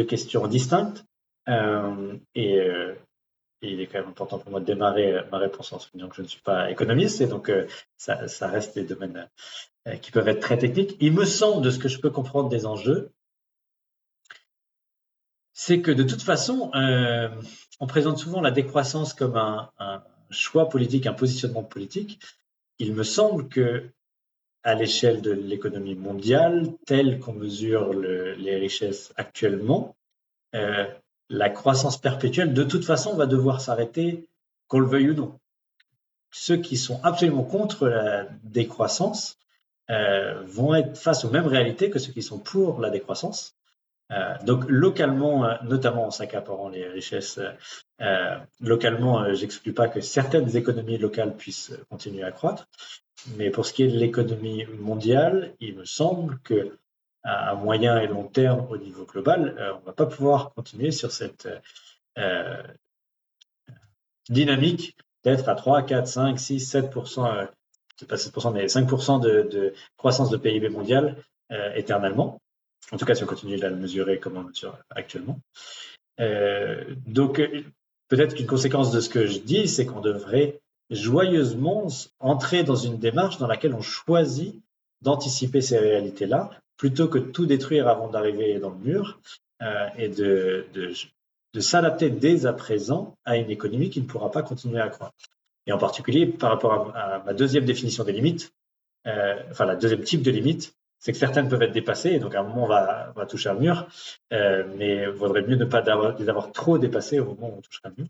questions 0.07 0.47
distinctes. 0.47 1.05
Euh, 1.49 2.17
et, 2.35 2.59
euh, 2.59 2.93
et, 3.61 3.73
il 3.73 3.81
est 3.81 3.87
quand 3.87 3.99
même 3.99 4.09
important 4.09 4.39
pour 4.39 4.51
moi 4.51 4.59
de 4.59 4.65
démarrer 4.65 5.23
ma 5.31 5.37
réponse 5.37 5.73
en 5.73 5.79
soulignant 5.79 6.09
que 6.09 6.15
je 6.15 6.21
ne 6.21 6.27
suis 6.27 6.41
pas 6.41 6.69
économiste 6.71 7.21
et 7.21 7.27
donc 7.27 7.51
ça, 7.97 8.47
reste 8.47 8.75
des 8.75 8.83
domaines 8.83 9.29
qui 10.01 10.11
peuvent 10.11 10.27
être 10.27 10.39
très 10.39 10.57
techniques. 10.57 10.97
Il 10.99 11.13
me 11.13 11.25
semble, 11.25 11.63
de 11.63 11.69
ce 11.69 11.79
que 11.79 11.87
je 11.87 11.99
peux 11.99 12.09
comprendre 12.09 12.49
des 12.49 12.65
enjeux, 12.65 13.11
c'est 15.53 15.81
que 15.81 15.91
de 15.91 16.03
toute 16.03 16.23
façon, 16.23 16.71
on 17.79 17.87
présente 17.87 18.17
souvent 18.17 18.41
la 18.41 18.51
décroissance 18.51 19.13
comme 19.13 19.35
un, 19.35 19.71
choix 20.31 20.69
politique, 20.69 21.07
un 21.07 21.13
positionnement 21.13 21.63
politique. 21.63 22.19
Il 22.81 22.95
me 22.95 23.03
semble 23.03 23.47
que 23.47 23.91
à 24.63 24.73
l'échelle 24.73 25.21
de 25.21 25.29
l'économie 25.29 25.93
mondiale, 25.93 26.73
telle 26.87 27.19
qu'on 27.19 27.33
mesure 27.33 27.93
le, 27.93 28.33
les 28.33 28.55
richesses 28.55 29.13
actuellement, 29.17 29.95
euh, 30.55 30.87
la 31.29 31.51
croissance 31.51 32.01
perpétuelle, 32.01 32.55
de 32.55 32.63
toute 32.63 32.83
façon, 32.83 33.15
va 33.15 33.27
devoir 33.27 33.61
s'arrêter, 33.61 34.27
qu'on 34.67 34.79
le 34.79 34.87
veuille 34.87 35.11
ou 35.11 35.13
non. 35.13 35.39
Ceux 36.31 36.57
qui 36.57 36.75
sont 36.75 36.99
absolument 37.03 37.43
contre 37.43 37.87
la 37.87 38.27
décroissance 38.41 39.37
euh, 39.91 40.41
vont 40.47 40.73
être 40.73 40.97
face 40.97 41.23
aux 41.23 41.29
mêmes 41.29 41.45
réalités 41.45 41.91
que 41.91 41.99
ceux 41.99 42.13
qui 42.13 42.23
sont 42.23 42.39
pour 42.39 42.79
la 42.79 42.89
décroissance. 42.89 43.55
Euh, 44.11 44.35
donc 44.43 44.65
localement, 44.67 45.45
euh, 45.45 45.55
notamment 45.63 46.07
en 46.07 46.11
s'accaparant 46.11 46.69
les 46.69 46.87
richesses, 46.87 47.39
euh, 48.01 48.37
localement, 48.59 49.33
j'exclus 49.33 49.73
pas 49.73 49.87
que 49.87 50.01
certaines 50.01 50.55
économies 50.55 50.97
locales 50.97 51.35
puissent 51.35 51.73
continuer 51.89 52.23
à 52.23 52.31
croître, 52.31 52.67
mais 53.37 53.49
pour 53.49 53.65
ce 53.65 53.73
qui 53.73 53.83
est 53.83 53.87
de 53.87 53.97
l'économie 53.97 54.65
mondiale, 54.79 55.53
il 55.59 55.75
me 55.75 55.85
semble 55.85 56.39
que 56.43 56.77
moyen 57.57 57.99
et 57.99 58.07
long 58.07 58.23
terme 58.23 58.65
au 58.71 58.77
niveau 58.77 59.05
global, 59.05 59.75
on 59.79 59.85
va 59.85 59.93
pas 59.93 60.07
pouvoir 60.07 60.53
continuer 60.55 60.89
sur 60.89 61.11
cette 61.11 61.47
dynamique 64.27 64.97
d'être 65.23 65.47
à 65.47 65.53
3, 65.53 65.83
4, 65.83 66.07
5, 66.07 66.39
6, 66.39 66.59
7 66.59 66.89
c'est 67.95 68.07
pas 68.07 68.17
7 68.17 68.33
mais 68.53 68.67
5 68.67 68.89
de, 69.21 69.43
de, 69.43 69.73
croissance 69.97 70.31
de 70.31 70.37
PIB 70.37 70.69
mondial 70.69 71.15
éternellement. 71.75 72.41
En 72.91 72.97
tout 72.97 73.05
cas, 73.05 73.15
si 73.15 73.23
on 73.23 73.27
continue 73.27 73.61
à 73.63 73.69
le 73.69 73.75
mesurer 73.75 74.19
comme 74.19 74.37
on 74.37 74.43
mesure 74.43 74.77
actuellement. 74.89 75.39
Euh, 76.19 76.83
donc, 77.07 77.41
peut-être 78.09 78.35
qu'une 78.35 78.47
conséquence 78.47 78.91
de 78.91 78.99
ce 78.99 79.09
que 79.09 79.27
je 79.27 79.39
dis, 79.39 79.67
c'est 79.67 79.85
qu'on 79.85 80.01
devrait 80.01 80.59
joyeusement 80.89 81.87
entrer 82.19 82.63
dans 82.63 82.75
une 82.75 82.97
démarche 82.97 83.37
dans 83.37 83.47
laquelle 83.47 83.73
on 83.73 83.81
choisit 83.81 84.61
d'anticiper 85.01 85.61
ces 85.61 85.77
réalités-là, 85.77 86.51
plutôt 86.77 87.07
que 87.07 87.17
de 87.17 87.31
tout 87.31 87.45
détruire 87.45 87.87
avant 87.87 88.09
d'arriver 88.09 88.59
dans 88.59 88.71
le 88.71 88.77
mur, 88.77 89.19
euh, 89.61 89.87
et 89.97 90.09
de, 90.09 90.65
de, 90.73 90.91
de 91.53 91.59
s'adapter 91.59 92.09
dès 92.09 92.45
à 92.45 92.53
présent 92.53 93.15
à 93.25 93.37
une 93.37 93.49
économie 93.49 93.89
qui 93.89 94.01
ne 94.01 94.05
pourra 94.05 94.31
pas 94.31 94.43
continuer 94.43 94.81
à 94.81 94.89
croître. 94.89 95.15
Et 95.67 95.71
en 95.71 95.77
particulier, 95.77 96.25
par 96.25 96.49
rapport 96.49 96.95
à, 96.95 96.99
à 96.99 97.23
ma 97.23 97.33
deuxième 97.33 97.65
définition 97.65 98.03
des 98.03 98.11
limites, 98.11 98.51
euh, 99.07 99.35
enfin 99.49 99.65
la 99.65 99.75
deuxième 99.75 100.01
type 100.03 100.21
de 100.23 100.31
limite, 100.31 100.73
c'est 101.01 101.11
que 101.11 101.17
certaines 101.17 101.49
peuvent 101.49 101.63
être 101.63 101.71
dépassées, 101.71 102.19
donc 102.19 102.35
à 102.35 102.41
un 102.41 102.43
moment 102.43 102.65
on 102.65 102.67
va, 102.67 103.25
toucher 103.27 103.49
un 103.49 103.55
mur, 103.55 103.87
euh, 104.31 104.63
mais 104.77 105.03
il 105.03 105.09
vaudrait 105.09 105.41
mieux 105.41 105.55
ne 105.55 105.65
pas 105.65 105.81
les 106.19 106.29
avoir 106.29 106.51
trop 106.51 106.77
dépassées 106.77 107.19
au 107.19 107.25
moment 107.25 107.49
où 107.49 107.57
on 107.57 107.61
touchera 107.61 107.89
un 107.89 107.93
mur. 107.97 108.07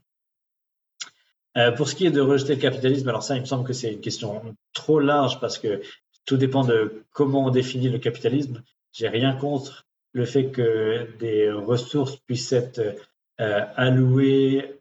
Euh, 1.57 1.71
pour 1.71 1.87
ce 1.87 1.95
qui 1.95 2.05
est 2.05 2.11
de 2.11 2.19
rejeter 2.19 2.55
le 2.55 2.61
capitalisme, 2.61 3.07
alors 3.07 3.23
ça, 3.23 3.35
il 3.35 3.41
me 3.41 3.45
semble 3.45 3.65
que 3.65 3.71
c'est 3.71 3.93
une 3.93 4.01
question 4.01 4.41
trop 4.73 4.99
large 4.99 5.39
parce 5.39 5.57
que 5.57 5.81
tout 6.25 6.35
dépend 6.35 6.65
de 6.65 7.03
comment 7.11 7.45
on 7.45 7.49
définit 7.49 7.89
le 7.89 7.97
capitalisme. 7.97 8.61
J'ai 8.91 9.07
rien 9.07 9.33
contre 9.33 9.85
le 10.11 10.25
fait 10.25 10.47
que 10.47 11.07
des 11.17 11.49
ressources 11.49 12.17
puissent 12.17 12.51
être 12.51 12.97
euh, 13.39 13.65
allouées 13.77 14.79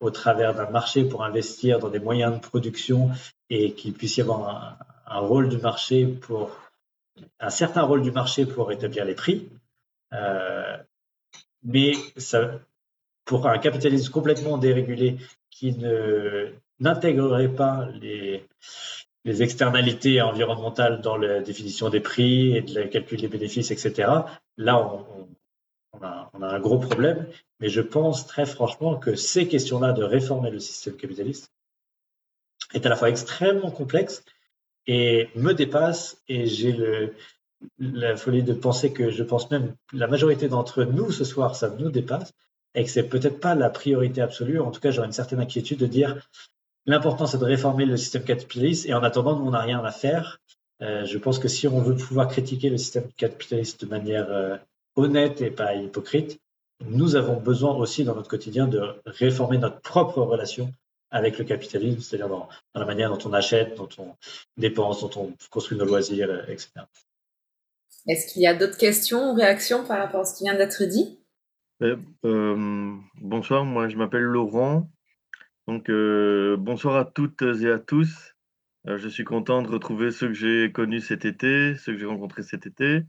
au 0.00 0.10
travers 0.10 0.54
d'un 0.54 0.68
marché 0.68 1.04
pour 1.04 1.24
investir 1.24 1.78
dans 1.78 1.88
des 1.88 1.98
moyens 1.98 2.34
de 2.34 2.40
production 2.40 3.10
et 3.48 3.72
qu'il 3.72 3.94
puisse 3.94 4.18
y 4.18 4.20
avoir 4.20 4.76
un 5.06 5.18
rôle 5.20 5.48
du 5.48 5.56
marché 5.56 6.06
pour 6.06 6.50
un 7.38 7.50
certain 7.50 7.82
rôle 7.82 8.02
du 8.02 8.10
marché 8.10 8.46
pour 8.46 8.72
établir 8.72 9.04
les 9.04 9.14
prix, 9.14 9.48
euh, 10.12 10.76
mais 11.62 11.92
pour 13.24 13.46
un 13.46 13.58
capitalisme 13.58 14.12
complètement 14.12 14.58
dérégulé 14.58 15.18
qui 15.50 15.72
ne 15.76 16.52
n'intégrerait 16.78 17.54
pas 17.54 17.88
les, 18.00 18.46
externalités 19.24 20.22
environnementales 20.22 21.02
dans 21.02 21.16
la 21.16 21.40
définition 21.40 21.90
des 21.90 22.00
prix 22.00 22.56
et 22.56 22.62
la 22.62 22.88
calcul 22.88 23.20
des 23.20 23.28
bénéfices, 23.28 23.70
etc. 23.70 24.10
Là, 24.56 24.78
on, 25.92 26.02
a, 26.02 26.30
on, 26.32 26.42
a, 26.42 26.48
un 26.48 26.58
gros 26.58 26.78
problème, 26.78 27.28
mais 27.60 27.68
je 27.68 27.82
pense 27.82 28.26
très 28.26 28.46
franchement 28.46 28.96
que 28.96 29.14
ces 29.14 29.46
questions-là 29.46 29.92
de 29.92 30.02
réformer 30.02 30.50
le 30.50 30.58
système 30.58 30.96
capitaliste 30.96 31.52
est 32.72 32.86
à 32.86 32.88
la 32.88 32.96
fois 32.96 33.10
extrêmement 33.10 33.70
complexe 33.70 34.24
et 34.92 35.28
me 35.36 35.52
dépasse 35.52 36.20
et 36.26 36.46
j'ai 36.46 36.76
la 37.78 38.16
folie 38.16 38.42
de 38.42 38.52
penser 38.52 38.92
que 38.92 39.08
je 39.10 39.22
pense 39.22 39.48
même 39.52 39.76
la 39.92 40.08
majorité 40.08 40.48
d'entre 40.48 40.82
nous 40.82 41.12
ce 41.12 41.22
soir, 41.22 41.54
ça 41.54 41.70
nous 41.78 41.90
dépasse 41.90 42.32
et 42.74 42.82
que 42.82 42.90
c'est 42.90 43.08
peut-être 43.08 43.38
pas 43.38 43.54
la 43.54 43.70
priorité 43.70 44.20
absolue. 44.20 44.58
En 44.58 44.72
tout 44.72 44.80
cas, 44.80 44.90
j'aurais 44.90 45.06
une 45.06 45.12
certaine 45.12 45.38
inquiétude 45.38 45.78
de 45.78 45.86
dire 45.86 46.28
l'important 46.86 47.26
c'est 47.26 47.38
de 47.38 47.44
réformer 47.44 47.84
le 47.84 47.96
système 47.96 48.24
capitaliste 48.24 48.84
et 48.88 48.92
en 48.92 49.04
attendant, 49.04 49.38
nous 49.38 49.46
on 49.46 49.52
n'a 49.52 49.60
rien 49.60 49.78
à 49.84 49.92
faire. 49.92 50.40
Euh, 50.82 51.04
je 51.04 51.18
pense 51.18 51.38
que 51.38 51.46
si 51.46 51.68
on 51.68 51.80
veut 51.80 51.94
pouvoir 51.94 52.26
critiquer 52.26 52.68
le 52.68 52.76
système 52.76 53.12
capitaliste 53.16 53.84
de 53.84 53.88
manière 53.88 54.26
euh, 54.32 54.56
honnête 54.96 55.40
et 55.40 55.52
pas 55.52 55.76
hypocrite, 55.76 56.40
nous 56.84 57.14
avons 57.14 57.36
besoin 57.36 57.76
aussi 57.76 58.02
dans 58.02 58.16
notre 58.16 58.28
quotidien 58.28 58.66
de 58.66 58.82
réformer 59.06 59.58
notre 59.58 59.80
propre 59.82 60.20
relation 60.20 60.72
avec 61.10 61.38
le 61.38 61.44
capitalisme, 61.44 62.00
c'est-à-dire 62.00 62.28
dans, 62.28 62.48
la 62.74 62.84
manière 62.84 63.10
dont 63.10 63.28
on 63.28 63.32
achète, 63.32 63.76
dont 63.76 63.88
on 63.98 64.14
dépense, 64.56 65.00
dont 65.00 65.22
on 65.22 65.34
construit 65.50 65.76
nos 65.76 65.84
loisirs, 65.84 66.30
euh, 66.30 66.42
etc. 66.48 66.70
Est-ce 68.06 68.32
qu'il 68.32 68.42
y 68.42 68.46
a 68.46 68.54
d'autres 68.54 68.78
questions 68.78 69.30
ou 69.30 69.34
réactions 69.34 69.84
par 69.84 69.98
rapport 69.98 70.20
à 70.20 70.24
ce 70.24 70.38
qui 70.38 70.44
vient 70.44 70.54
d'être 70.54 70.84
dit? 70.84 71.18
Euh, 71.82 71.96
euh, 72.24 72.96
Bonsoir, 73.20 73.64
moi 73.64 73.88
je 73.88 73.96
m'appelle 73.96 74.22
Laurent. 74.22 74.90
Donc 75.66 75.88
euh, 75.90 76.56
bonsoir 76.58 76.96
à 76.96 77.04
toutes 77.04 77.42
et 77.42 77.70
à 77.70 77.78
tous. 77.78 78.34
je 78.86 79.08
suis 79.08 79.24
content 79.24 79.62
de 79.62 79.68
retrouver 79.68 80.10
ceux 80.10 80.28
que 80.28 80.34
j'ai 80.34 80.72
connus 80.72 81.00
cet 81.00 81.24
été, 81.24 81.74
ceux 81.76 81.92
que 81.92 81.98
j'ai 81.98 82.06
rencontrés 82.06 82.42
cet 82.42 82.66
été, 82.66 83.02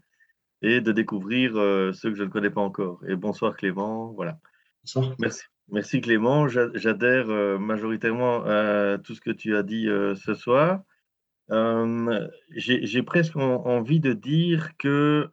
et 0.61 0.81
de 0.81 0.91
découvrir 0.91 1.53
ceux 1.93 2.11
que 2.11 2.15
je 2.15 2.23
ne 2.23 2.29
connais 2.29 2.49
pas 2.49 2.61
encore. 2.61 3.01
Et 3.07 3.15
bonsoir 3.15 3.55
Clément, 3.55 4.13
voilà. 4.13 4.39
Bonsoir. 4.83 5.15
Merci. 5.19 5.43
Merci 5.71 6.01
Clément, 6.01 6.49
j'adhère 6.49 7.29
euh, 7.29 7.57
majoritairement 7.57 8.43
à 8.45 8.97
tout 8.97 9.15
ce 9.15 9.21
que 9.21 9.31
tu 9.31 9.55
as 9.55 9.63
dit 9.63 9.87
euh, 9.87 10.15
ce 10.15 10.33
soir. 10.33 10.81
Euh, 11.49 12.27
j'ai 12.49 13.03
presque 13.03 13.37
envie 13.37 14.01
de 14.01 14.11
dire 14.11 14.75
que 14.77 15.29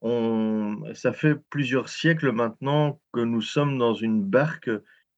on, 0.00 0.82
ça 0.94 1.12
fait 1.12 1.36
plusieurs 1.50 1.88
siècles 1.88 2.32
maintenant 2.32 3.00
que 3.12 3.20
nous 3.20 3.42
sommes 3.42 3.78
dans 3.78 3.94
une 3.94 4.24
barque 4.24 4.70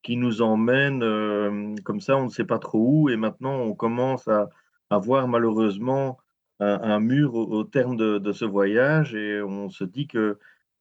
qui 0.03 0.19
nous 0.19 0.43
emmène 0.43 1.75
comme 1.83 2.01
ça, 2.01 2.19
on 2.19 2.25
ne 2.25 2.31
sait 2.31 2.45
pas 2.45 2.59
trop 2.59 2.87
où, 2.87 3.09
et 3.09 3.17
maintenant 3.17 3.55
on 3.55 3.75
commence 3.75 4.29
à, 4.29 4.51
voir 4.99 5.29
malheureusement 5.29 6.19
un, 6.61 7.01
mur 7.01 7.35
au, 7.35 7.65
terme 7.65 7.97
de, 7.97 8.33
ce 8.33 8.45
voyage, 8.45 9.15
et 9.15 9.41
on 9.41 9.71
se 9.71 9.85
dit 9.85 10.07
que 10.07 10.19
euh, 10.19 10.39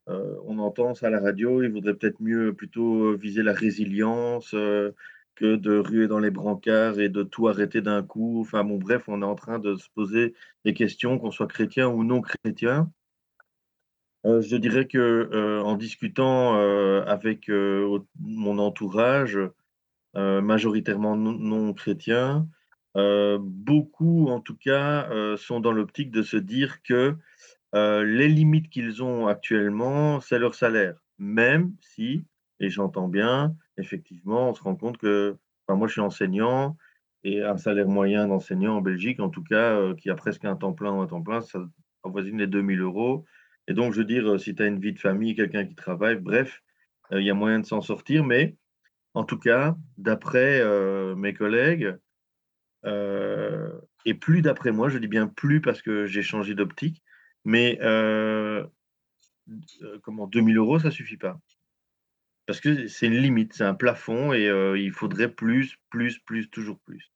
on 0.07 0.59
entend 0.59 0.93
ça 0.93 1.07
à 1.07 1.09
la 1.09 1.19
radio, 1.19 1.63
il 1.63 1.71
vaudrait 1.71 1.93
peut-être 1.93 2.19
mieux 2.21 2.53
plutôt 2.53 3.11
euh, 3.11 3.15
viser 3.15 3.43
la 3.43 3.53
résilience 3.53 4.53
euh, 4.53 4.91
que 5.35 5.55
de 5.55 5.77
ruer 5.77 6.07
dans 6.07 6.19
les 6.19 6.31
brancards 6.31 6.99
et 6.99 7.09
de 7.09 7.23
tout 7.23 7.47
arrêter 7.47 7.81
d'un 7.81 8.03
coup. 8.03 8.41
Enfin 8.41 8.63
bon, 8.63 8.77
bref, 8.77 9.03
on 9.07 9.21
est 9.21 9.25
en 9.25 9.35
train 9.35 9.59
de 9.59 9.75
se 9.75 9.87
poser 9.95 10.33
des 10.65 10.73
questions, 10.73 11.19
qu'on 11.19 11.31
soit 11.31 11.47
chrétien 11.47 11.87
ou 11.87 12.03
non 12.03 12.21
chrétien. 12.21 12.91
je 14.25 14.55
dirais 14.57 14.87
que 14.87 15.61
en 15.63 15.75
discutant 15.75 16.55
avec 17.01 17.49
mon 17.49 18.59
entourage, 18.59 19.39
majoritairement 20.13 21.15
non, 21.15 21.33
non 21.33 21.73
chrétien, 21.73 22.47
beaucoup 22.95 24.27
en 24.27 24.39
tout 24.39 24.55
cas 24.55 25.09
sont 25.37 25.59
dans 25.59 25.71
l'optique 25.71 26.11
de 26.11 26.21
se 26.21 26.37
dire 26.37 26.83
que 26.83 27.15
euh, 27.73 28.03
les 28.03 28.27
limites 28.27 28.69
qu'ils 28.69 29.01
ont 29.03 29.27
actuellement, 29.27 30.19
c'est 30.19 30.39
leur 30.39 30.53
salaire. 30.53 30.95
Même 31.17 31.73
si, 31.79 32.23
et 32.59 32.69
j'entends 32.69 33.07
bien, 33.07 33.55
effectivement, 33.77 34.49
on 34.49 34.53
se 34.53 34.61
rend 34.61 34.75
compte 34.75 34.97
que, 34.97 35.37
enfin, 35.67 35.77
moi 35.77 35.87
je 35.87 35.93
suis 35.93 36.01
enseignant, 36.01 36.77
et 37.23 37.41
un 37.41 37.57
salaire 37.57 37.87
moyen 37.87 38.27
d'enseignant 38.27 38.77
en 38.77 38.81
Belgique, 38.81 39.19
en 39.19 39.29
tout 39.29 39.43
cas, 39.43 39.75
euh, 39.75 39.95
qui 39.95 40.09
a 40.09 40.15
presque 40.15 40.45
un 40.45 40.55
temps 40.55 40.73
plein 40.73 40.91
ou 40.91 41.01
un 41.01 41.07
temps 41.07 41.21
plein, 41.21 41.41
ça 41.41 41.59
avoisine 42.03 42.37
les 42.37 42.47
2000 42.47 42.81
euros. 42.81 43.25
Et 43.67 43.73
donc, 43.73 43.93
je 43.93 43.99
veux 43.99 44.05
dire, 44.05 44.39
si 44.39 44.53
tu 44.53 44.61
as 44.61 44.67
une 44.67 44.79
vie 44.79 44.93
de 44.93 44.99
famille, 44.99 45.35
quelqu'un 45.35 45.65
qui 45.65 45.73
travaille, 45.73 46.17
bref, 46.17 46.61
euh, 47.13 47.21
il 47.21 47.25
y 47.25 47.29
a 47.29 47.33
moyen 47.33 47.59
de 47.59 47.65
s'en 47.65 47.81
sortir. 47.81 48.25
Mais 48.25 48.57
en 49.13 49.23
tout 49.23 49.39
cas, 49.39 49.77
d'après 49.97 50.61
mes 51.15 51.33
collègues, 51.33 51.95
et 52.85 54.13
plus 54.13 54.41
d'après 54.41 54.71
moi, 54.71 54.89
je 54.89 54.97
dis 54.97 55.07
bien 55.07 55.27
plus 55.27 55.61
parce 55.61 55.81
que 55.81 56.05
j'ai 56.05 56.23
changé 56.23 56.55
d'optique, 56.55 57.03
mais 57.45 57.77
euh, 57.81 58.65
euh, 59.81 59.99
comment 60.01 60.27
2000 60.27 60.57
euros, 60.57 60.79
ça 60.79 60.91
suffit 60.91 61.17
pas. 61.17 61.39
Parce 62.45 62.59
que 62.59 62.87
c'est 62.87 63.07
une 63.07 63.17
limite, 63.17 63.53
c'est 63.53 63.63
un 63.63 63.73
plafond 63.73 64.33
et 64.33 64.47
euh, 64.47 64.77
il 64.77 64.91
faudrait 64.91 65.31
plus, 65.31 65.77
plus, 65.89 66.19
plus, 66.19 66.49
toujours 66.49 66.79
plus. 66.79 67.11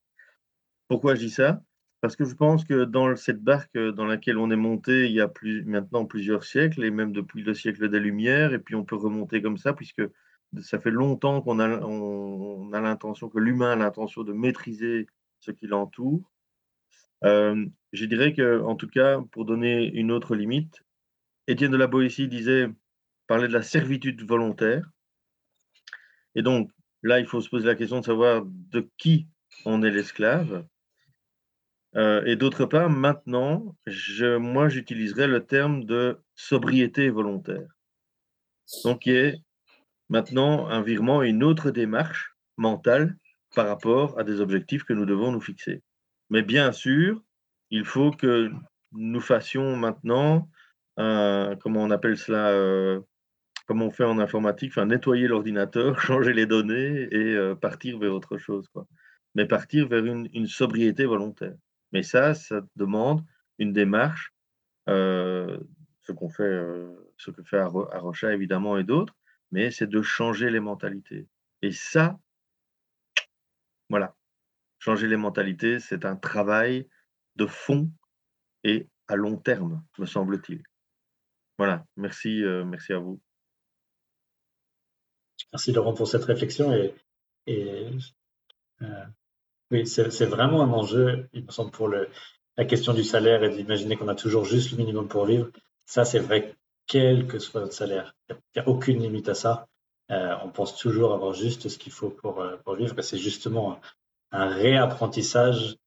Pourquoi 0.87 1.15
je 1.15 1.21
dis 1.21 1.29
ça? 1.29 1.61
Parce 1.99 2.15
que 2.15 2.25
je 2.25 2.35
pense 2.35 2.63
que 2.63 2.85
dans 2.85 3.15
cette 3.15 3.41
barque 3.41 3.77
dans 3.77 4.05
laquelle 4.05 4.37
on 4.37 4.51
est 4.51 4.55
monté 4.55 5.07
il 5.07 5.11
y 5.13 5.21
a 5.21 5.31
maintenant 5.65 6.05
plusieurs 6.05 6.43
siècles, 6.43 6.83
et 6.83 6.91
même 6.91 7.11
depuis 7.11 7.43
le 7.43 7.53
siècle 7.53 7.89
des 7.89 7.99
Lumières, 7.99 8.53
et 8.53 8.59
puis 8.59 8.75
on 8.75 8.85
peut 8.85 8.95
remonter 8.95 9.41
comme 9.41 9.57
ça, 9.57 9.73
puisque 9.73 10.03
ça 10.61 10.79
fait 10.79 10.91
longtemps 10.91 11.41
qu'on 11.41 11.59
a, 11.59 11.81
on, 11.81 12.71
a 12.73 12.81
l'intention, 12.81 13.29
que 13.29 13.39
l'humain 13.39 13.71
a 13.71 13.75
l'intention 13.75 14.23
de 14.23 14.33
maîtriser 14.33 15.07
ce 15.39 15.51
qui 15.51 15.67
l'entoure. 15.67 16.31
Euh, 17.23 17.65
je 17.93 18.05
dirais 18.05 18.33
que, 18.33 18.61
en 18.61 18.75
tout 18.75 18.87
cas, 18.87 19.21
pour 19.31 19.45
donner 19.45 19.85
une 19.85 20.11
autre 20.11 20.35
limite, 20.35 20.83
Étienne 21.47 21.71
de 21.71 21.77
la 21.77 21.87
Boétie 21.87 22.27
disait, 22.27 22.69
parlait 23.27 23.47
de 23.47 23.53
la 23.53 23.61
servitude 23.61 24.23
volontaire. 24.23 24.89
Et 26.35 26.41
donc, 26.41 26.71
là, 27.03 27.19
il 27.19 27.25
faut 27.25 27.41
se 27.41 27.49
poser 27.49 27.65
la 27.65 27.75
question 27.75 27.99
de 27.99 28.05
savoir 28.05 28.43
de 28.45 28.89
qui 28.97 29.27
on 29.65 29.81
est 29.81 29.91
l'esclave. 29.91 30.65
Euh, 31.95 32.23
et 32.25 32.35
d'autre 32.35 32.65
part, 32.65 32.89
maintenant, 32.89 33.75
moi, 34.39 34.69
j'utiliserai 34.69 35.27
le 35.27 35.45
terme 35.45 35.85
de 35.85 36.19
sobriété 36.35 37.09
volontaire. 37.09 37.67
Donc, 38.83 39.05
il 39.05 39.13
y 39.13 39.43
maintenant 40.09 40.67
un 40.67 40.81
virement 40.81 41.23
et 41.23 41.29
une 41.29 41.43
autre 41.43 41.71
démarche 41.71 42.35
mentale 42.57 43.17
par 43.55 43.67
rapport 43.67 44.19
à 44.19 44.23
des 44.23 44.41
objectifs 44.41 44.83
que 44.83 44.93
nous 44.93 45.05
devons 45.05 45.31
nous 45.31 45.41
fixer. 45.41 45.81
Mais 46.29 46.41
bien 46.41 46.71
sûr, 46.71 47.21
il 47.69 47.85
faut 47.85 48.11
que 48.11 48.51
nous 48.91 49.21
fassions 49.21 49.75
maintenant, 49.75 50.49
comment 50.95 51.83
on 51.83 51.91
appelle 51.91 52.17
cela, 52.17 52.49
euh, 52.49 53.01
comme 53.65 53.81
on 53.81 53.91
fait 53.91 54.03
en 54.03 54.19
informatique, 54.19 54.71
enfin, 54.71 54.85
nettoyer 54.85 55.27
l'ordinateur, 55.27 55.99
changer 56.01 56.33
les 56.33 56.45
données 56.45 57.07
et 57.11 57.35
euh, 57.35 57.55
partir 57.55 57.99
vers 57.99 58.13
autre 58.13 58.37
chose. 58.37 58.67
Quoi. 58.69 58.87
Mais 59.35 59.45
partir 59.45 59.87
vers 59.87 60.05
une, 60.05 60.47
sobriété 60.47 61.05
volontaire. 61.05 61.55
Mais 61.91 62.03
ça, 62.03 62.33
ça 62.33 62.61
demande 62.75 63.23
une 63.59 63.73
démarche, 63.73 64.33
euh, 64.89 65.59
ce 66.01 66.11
qu'on 66.11 66.29
fait, 66.29 66.63
ce 67.17 67.31
que 67.31 67.43
fait 67.43 67.57
Arrocha 67.57 68.33
évidemment 68.33 68.77
et 68.77 68.83
d'autres, 68.83 69.15
mais 69.51 69.71
c'est 69.71 69.87
de 69.87 70.01
changer 70.01 70.49
les 70.49 70.59
mentalités. 70.59 71.27
Et 71.61 71.71
ça, 71.71 72.19
voilà, 73.89 74.16
changer 74.79 75.07
les 75.07 75.17
mentalités, 75.17 75.79
c'est 75.79 76.05
un 76.05 76.15
travail 76.15 76.87
de 77.35 77.45
fond 77.45 77.89
et 78.63 78.87
à 79.07 79.15
long 79.15 79.37
terme, 79.37 79.83
me 79.97 80.05
semble-t-il. 80.05 80.63
Voilà, 81.57 81.85
merci, 81.95 82.43
euh, 82.43 82.65
merci 82.65 82.93
à 82.93 82.99
vous. 82.99 83.19
Merci 85.53 85.71
Laurent 85.71 85.93
pour 85.93 86.07
cette 86.07 86.25
réflexion 86.25 86.73
et, 86.73 86.93
euh, 88.81 89.05
oui, 89.71 89.87
c'est 89.87 90.25
vraiment 90.25 90.61
un 90.61 90.69
enjeu, 90.69 91.29
il 91.33 91.45
me 91.45 91.51
semble, 91.51 91.71
pour 91.71 91.89
la 91.89 92.65
question 92.65 92.93
du 92.93 93.03
salaire 93.03 93.43
et 93.43 93.49
d'imaginer 93.49 93.95
qu'on 93.95 94.07
a 94.07 94.15
toujours 94.15 94.45
juste 94.45 94.71
le 94.71 94.77
minimum 94.77 95.07
pour 95.07 95.25
vivre. 95.25 95.49
Ça, 95.85 96.05
c'est 96.05 96.19
vrai, 96.19 96.55
quel 96.85 97.27
que 97.27 97.39
soit 97.39 97.61
notre 97.61 97.73
salaire. 97.73 98.15
Il 98.29 98.35
n'y 98.55 98.61
a, 98.61 98.67
aucune 98.67 99.01
limite 99.01 99.29
à 99.29 99.33
ça. 99.33 99.67
Euh, 100.11 100.35
on 100.43 100.49
pense 100.49 100.77
toujours 100.77 101.13
avoir 101.13 101.33
juste 101.33 101.67
ce 101.67 101.77
qu'il 101.77 101.91
faut 101.91 102.09
pour, 102.09 102.45
pour 102.63 102.75
vivre. 102.75 103.01
C'est 103.01 103.17
justement 103.17 103.79
un 104.31 104.47
réapprentissage 104.47 105.77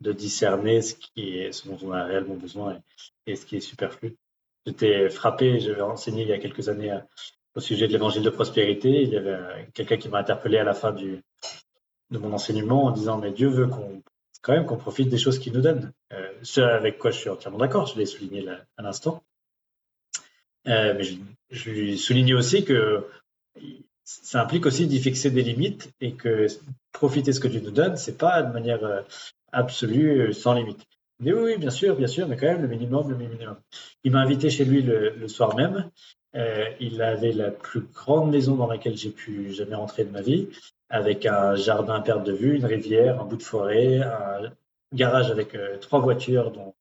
de 0.00 0.12
discerner 0.12 0.82
ce 0.82 0.94
qui 0.94 1.38
est 1.38 1.52
ce 1.52 1.68
dont 1.68 1.78
on 1.82 1.92
a 1.92 2.04
réellement 2.04 2.34
besoin 2.34 2.78
et, 3.26 3.36
ce 3.36 3.46
qui 3.46 3.56
est 3.56 3.60
superflu. 3.60 4.16
J'étais 4.66 5.08
frappé, 5.08 5.60
j'avais 5.60 5.82
enseigné 5.82 6.22
il 6.22 6.28
y 6.28 6.32
a 6.32 6.38
quelques 6.38 6.68
années 6.68 6.92
euh, 6.92 7.00
au 7.54 7.60
sujet 7.60 7.86
de 7.86 7.92
l'évangile 7.92 8.22
de 8.22 8.30
prospérité. 8.30 9.02
Il 9.02 9.10
y 9.10 9.16
avait 9.16 9.68
quelqu'un 9.74 9.96
qui 9.96 10.08
m'a 10.08 10.18
interpellé 10.18 10.58
à 10.58 10.64
la 10.64 10.74
fin 10.74 10.92
de 10.92 11.22
mon 12.10 12.32
enseignement 12.32 12.84
en 12.84 12.90
disant 12.90 13.18
mais 13.18 13.30
Dieu 13.30 13.48
veut 13.48 13.68
qu'on 13.68 14.02
quand 14.44 14.52
même 14.52 14.66
qu'on 14.66 14.76
profite 14.76 15.08
des 15.08 15.18
choses 15.18 15.38
qu'il 15.38 15.54
nous 15.54 15.62
donne. 15.62 15.92
Euh, 16.12 16.30
ce 16.42 16.60
avec 16.60 16.98
quoi 16.98 17.10
je 17.10 17.18
suis 17.18 17.30
entièrement 17.30 17.58
d'accord, 17.58 17.86
je 17.86 17.98
l'ai 17.98 18.04
souligné 18.04 18.46
à 18.76 18.82
l'instant. 18.82 19.24
Euh, 20.66 20.94
mais 20.94 21.02
je, 21.02 21.14
je, 21.50 21.70
lui 21.70 21.98
souligne 21.98 22.34
aussi 22.34 22.64
que 22.64 23.06
ça 24.04 24.42
implique 24.42 24.66
aussi 24.66 24.86
d'y 24.86 25.00
fixer 25.00 25.30
des 25.30 25.42
limites 25.42 25.90
et 26.00 26.12
que 26.12 26.46
profiter 26.92 27.30
de 27.30 27.36
ce 27.36 27.40
que 27.40 27.48
Dieu 27.48 27.60
nous 27.60 27.70
donne, 27.70 27.96
c'est 27.96 28.18
pas 28.18 28.42
de 28.42 28.52
manière 28.52 28.84
euh, 28.84 29.00
absolue, 29.52 30.28
euh, 30.28 30.32
sans 30.32 30.52
limite. 30.52 30.84
Il 31.20 31.32
oui, 31.32 31.56
bien 31.56 31.70
sûr, 31.70 31.96
bien 31.96 32.06
sûr, 32.06 32.28
mais 32.28 32.36
quand 32.36 32.46
même 32.46 32.62
le 32.62 32.68
minimum, 32.68 33.08
le 33.08 33.16
minimum. 33.16 33.56
Il 34.02 34.12
m'a 34.12 34.20
invité 34.20 34.50
chez 34.50 34.64
lui 34.64 34.82
le, 34.82 35.26
soir 35.28 35.56
même. 35.56 35.90
Euh, 36.34 36.66
il 36.80 37.00
avait 37.00 37.32
la 37.32 37.50
plus 37.50 37.80
grande 37.80 38.30
maison 38.30 38.56
dans 38.56 38.66
laquelle 38.66 38.96
j'ai 38.96 39.10
pu 39.10 39.52
jamais 39.52 39.76
rentrer 39.76 40.04
de 40.04 40.10
ma 40.10 40.20
vie, 40.20 40.48
avec 40.90 41.24
un 41.24 41.54
jardin 41.54 41.94
à 41.94 42.00
perte 42.00 42.24
de 42.24 42.32
vue, 42.32 42.56
une 42.56 42.66
rivière, 42.66 43.20
un 43.20 43.24
bout 43.24 43.36
de 43.36 43.42
forêt, 43.42 44.00
un 44.00 44.50
garage 44.92 45.30
avec 45.30 45.56
trois 45.80 46.00
voitures, 46.00 46.50
dont 46.50 46.74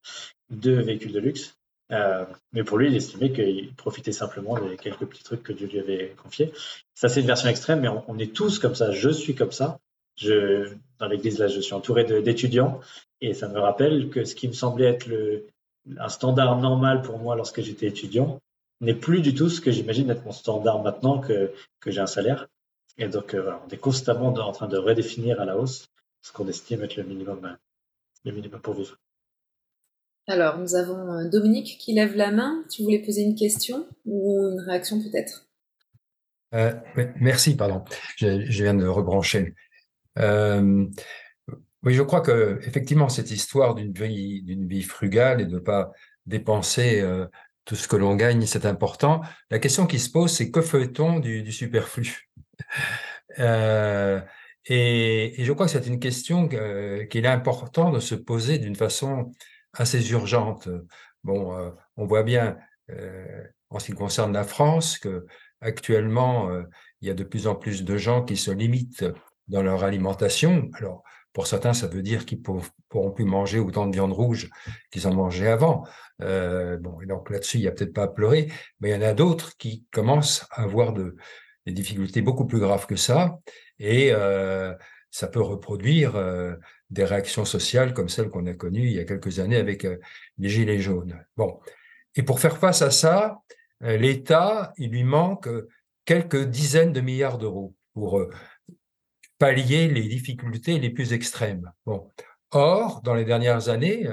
deux 0.49 0.81
véhicules 0.81 1.13
de 1.13 1.19
luxe. 1.19 1.55
Euh, 1.91 2.25
mais 2.53 2.63
pour 2.63 2.77
lui, 2.77 2.87
il 2.87 2.95
estimait 2.95 3.31
qu'il 3.31 3.73
profitait 3.75 4.11
simplement 4.11 4.59
des 4.59 4.77
quelques 4.77 5.05
petits 5.05 5.23
trucs 5.23 5.43
que 5.43 5.53
Dieu 5.53 5.67
lui 5.67 5.79
avait 5.79 6.15
confiés. 6.21 6.51
Ça, 6.95 7.09
c'est 7.09 7.21
une 7.21 7.27
version 7.27 7.49
extrême, 7.49 7.81
mais 7.81 7.89
on, 7.89 8.17
est 8.17 8.33
tous 8.33 8.59
comme 8.59 8.75
ça. 8.75 8.91
Je 8.91 9.09
suis 9.09 9.35
comme 9.35 9.51
ça. 9.51 9.79
Je, 10.15 10.71
dans 10.99 11.07
l'église, 11.07 11.39
là, 11.39 11.47
je 11.47 11.59
suis 11.59 11.73
entouré 11.73 12.03
d'étudiants 12.21 12.79
et 13.19 13.33
ça 13.33 13.47
me 13.47 13.59
rappelle 13.59 14.09
que 14.09 14.25
ce 14.25 14.35
qui 14.35 14.47
me 14.47 14.53
semblait 14.53 14.85
être 14.85 15.07
le, 15.07 15.47
un 15.97 16.09
standard 16.09 16.59
normal 16.59 17.01
pour 17.01 17.17
moi 17.17 17.35
lorsque 17.35 17.61
j'étais 17.61 17.87
étudiant 17.87 18.39
n'est 18.81 18.93
plus 18.93 19.21
du 19.21 19.33
tout 19.33 19.49
ce 19.49 19.61
que 19.61 19.71
j'imagine 19.71 20.09
être 20.09 20.23
mon 20.25 20.31
standard 20.31 20.81
maintenant 20.81 21.19
que, 21.19 21.51
que 21.79 21.91
j'ai 21.91 22.01
un 22.01 22.07
salaire. 22.07 22.47
Et 22.97 23.07
donc, 23.07 23.33
euh, 23.33 23.53
on 23.65 23.69
est 23.69 23.77
constamment 23.77 24.27
en 24.27 24.51
train 24.51 24.67
de 24.67 24.77
redéfinir 24.77 25.41
à 25.41 25.45
la 25.45 25.57
hausse 25.57 25.89
ce 26.21 26.31
qu'on 26.31 26.47
estime 26.47 26.83
être 26.83 26.95
le 26.95 27.03
minimum, 27.03 27.57
le 28.23 28.31
minimum 28.31 28.61
pour 28.61 28.75
vivre. 28.75 28.97
Alors, 30.27 30.57
nous 30.57 30.75
avons 30.75 31.13
euh, 31.13 31.29
Dominique 31.29 31.77
qui 31.79 31.93
lève 31.93 32.15
la 32.15 32.31
main. 32.31 32.63
Tu 32.71 32.83
voulais 32.83 32.99
poser 32.99 33.23
une 33.23 33.35
question 33.35 33.85
ou 34.05 34.39
une 34.51 34.61
réaction 34.61 35.01
peut-être? 35.01 35.47
Euh, 36.53 36.73
Merci, 37.19 37.57
pardon. 37.57 37.83
Je, 38.17 38.63
viens 38.63 38.73
de 38.73 38.87
rebrancher. 38.87 39.53
Euh, 40.19 40.85
oui, 41.83 41.93
je 41.93 42.03
crois 42.03 42.21
que 42.21 42.59
effectivement 42.65 43.09
cette 43.09 43.31
histoire 43.31 43.75
d'une 43.75 43.91
vie, 43.91 44.43
d'une 44.43 44.67
vie 44.67 44.83
frugale 44.83 45.41
et 45.41 45.45
de 45.45 45.55
ne 45.55 45.59
pas 45.59 45.91
dépenser 46.25 47.03
tout 47.65 47.75
ce 47.75 47.89
que 47.89 47.97
l'on 47.97 48.15
gagne, 48.15 48.45
c'est 48.45 48.65
important. 48.65 49.21
La 49.49 49.59
question 49.59 49.85
qui 49.87 49.99
se 49.99 50.09
pose, 50.09 50.31
c'est 50.31 50.51
que 50.51 50.61
fait-on 50.61 51.19
du, 51.19 51.51
superflu? 51.51 52.29
Et, 54.65 55.33
je 55.37 55.51
crois 55.51 55.65
que 55.65 55.71
c'est 55.71 55.87
une 55.87 55.99
question 55.99 56.47
qu'il 56.47 57.25
est 57.25 57.27
important 57.27 57.91
de 57.91 57.99
se 57.99 58.15
poser 58.15 58.59
d'une 58.59 58.75
façon 58.75 59.33
assez 59.73 60.11
urgente. 60.11 60.69
Bon, 61.23 61.57
euh, 61.57 61.69
on 61.97 62.05
voit 62.05 62.23
bien 62.23 62.57
euh, 62.89 63.43
en 63.69 63.79
ce 63.79 63.87
qui 63.87 63.93
concerne 63.93 64.33
la 64.33 64.43
France 64.43 64.97
que 64.97 65.25
actuellement 65.61 66.49
euh, 66.49 66.63
il 67.01 67.07
y 67.07 67.11
a 67.11 67.13
de 67.13 67.23
plus 67.23 67.47
en 67.47 67.55
plus 67.55 67.83
de 67.83 67.97
gens 67.97 68.23
qui 68.23 68.35
se 68.35 68.51
limitent 68.51 69.05
dans 69.47 69.63
leur 69.63 69.83
alimentation. 69.83 70.69
Alors 70.73 71.03
pour 71.31 71.47
certains, 71.47 71.73
ça 71.73 71.87
veut 71.87 72.03
dire 72.03 72.25
qu'ils 72.25 72.41
pourront 72.41 73.11
plus 73.11 73.25
manger 73.25 73.59
autant 73.59 73.87
de 73.87 73.93
viande 73.93 74.11
rouge 74.11 74.49
qu'ils 74.91 75.07
en 75.07 75.13
mangeaient 75.15 75.49
avant. 75.49 75.83
bon, 76.19 77.01
et 77.01 77.07
donc 77.07 77.31
là-dessus, 77.31 77.57
il 77.57 77.61
n'y 77.61 77.67
a 77.67 77.71
peut-être 77.71 77.93
pas 77.93 78.03
à 78.03 78.07
pleurer, 78.07 78.51
mais 78.79 78.89
il 78.89 78.93
y 78.93 78.95
en 78.95 79.01
a 79.01 79.13
d'autres 79.13 79.57
qui 79.57 79.83
commencent 79.91 80.45
à 80.51 80.61
avoir 80.61 80.93
de, 80.93 81.15
des 81.65 81.71
difficultés 81.71 82.21
beaucoup 82.21 82.45
plus 82.45 82.59
graves 82.59 82.85
que 82.85 82.95
ça, 82.95 83.39
et 83.79 84.11
ça 85.09 85.27
peut 85.27 85.41
reproduire 85.41 86.13
des 86.93 87.05
réactions 87.05 87.45
sociales 87.45 87.93
comme 87.93 88.09
celles 88.09 88.29
qu'on 88.29 88.45
a 88.45 88.53
connues 88.53 88.85
il 88.85 88.93
y 88.93 88.99
a 88.99 89.03
quelques 89.03 89.39
années 89.39 89.57
avec 89.57 89.83
euh, 89.83 89.97
les 90.37 90.49
Gilets 90.49 90.79
jaunes. 90.79 91.25
Bon. 91.35 91.59
Et 92.15 92.23
pour 92.23 92.39
faire 92.39 92.57
face 92.57 92.81
à 92.81 92.91
ça, 92.91 93.41
euh, 93.83 93.97
l'État, 93.97 94.73
il 94.77 94.91
lui 94.91 95.03
manque 95.03 95.47
euh, 95.47 95.67
quelques 96.05 96.45
dizaines 96.45 96.93
de 96.93 97.01
milliards 97.01 97.39
d'euros 97.39 97.75
pour 97.93 98.25
pallier 99.37 99.87
les 99.87 100.07
difficultés 100.07 100.79
les 100.79 100.89
plus 100.89 101.13
extrêmes. 101.13 101.71
Bon. 101.85 102.09
Or, 102.51 103.01
dans 103.01 103.13
les 103.13 103.25
dernières 103.25 103.69
années, 103.69 104.07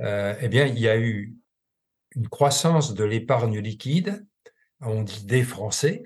eh 0.00 0.48
bien, 0.48 0.66
il 0.66 0.78
y 0.78 0.88
a 0.88 0.96
eu 0.98 1.34
une 2.14 2.28
croissance 2.28 2.94
de 2.94 3.04
l'épargne 3.04 3.58
liquide, 3.58 4.24
on 4.80 5.02
dit 5.02 5.24
des 5.26 5.42
Français, 5.42 6.04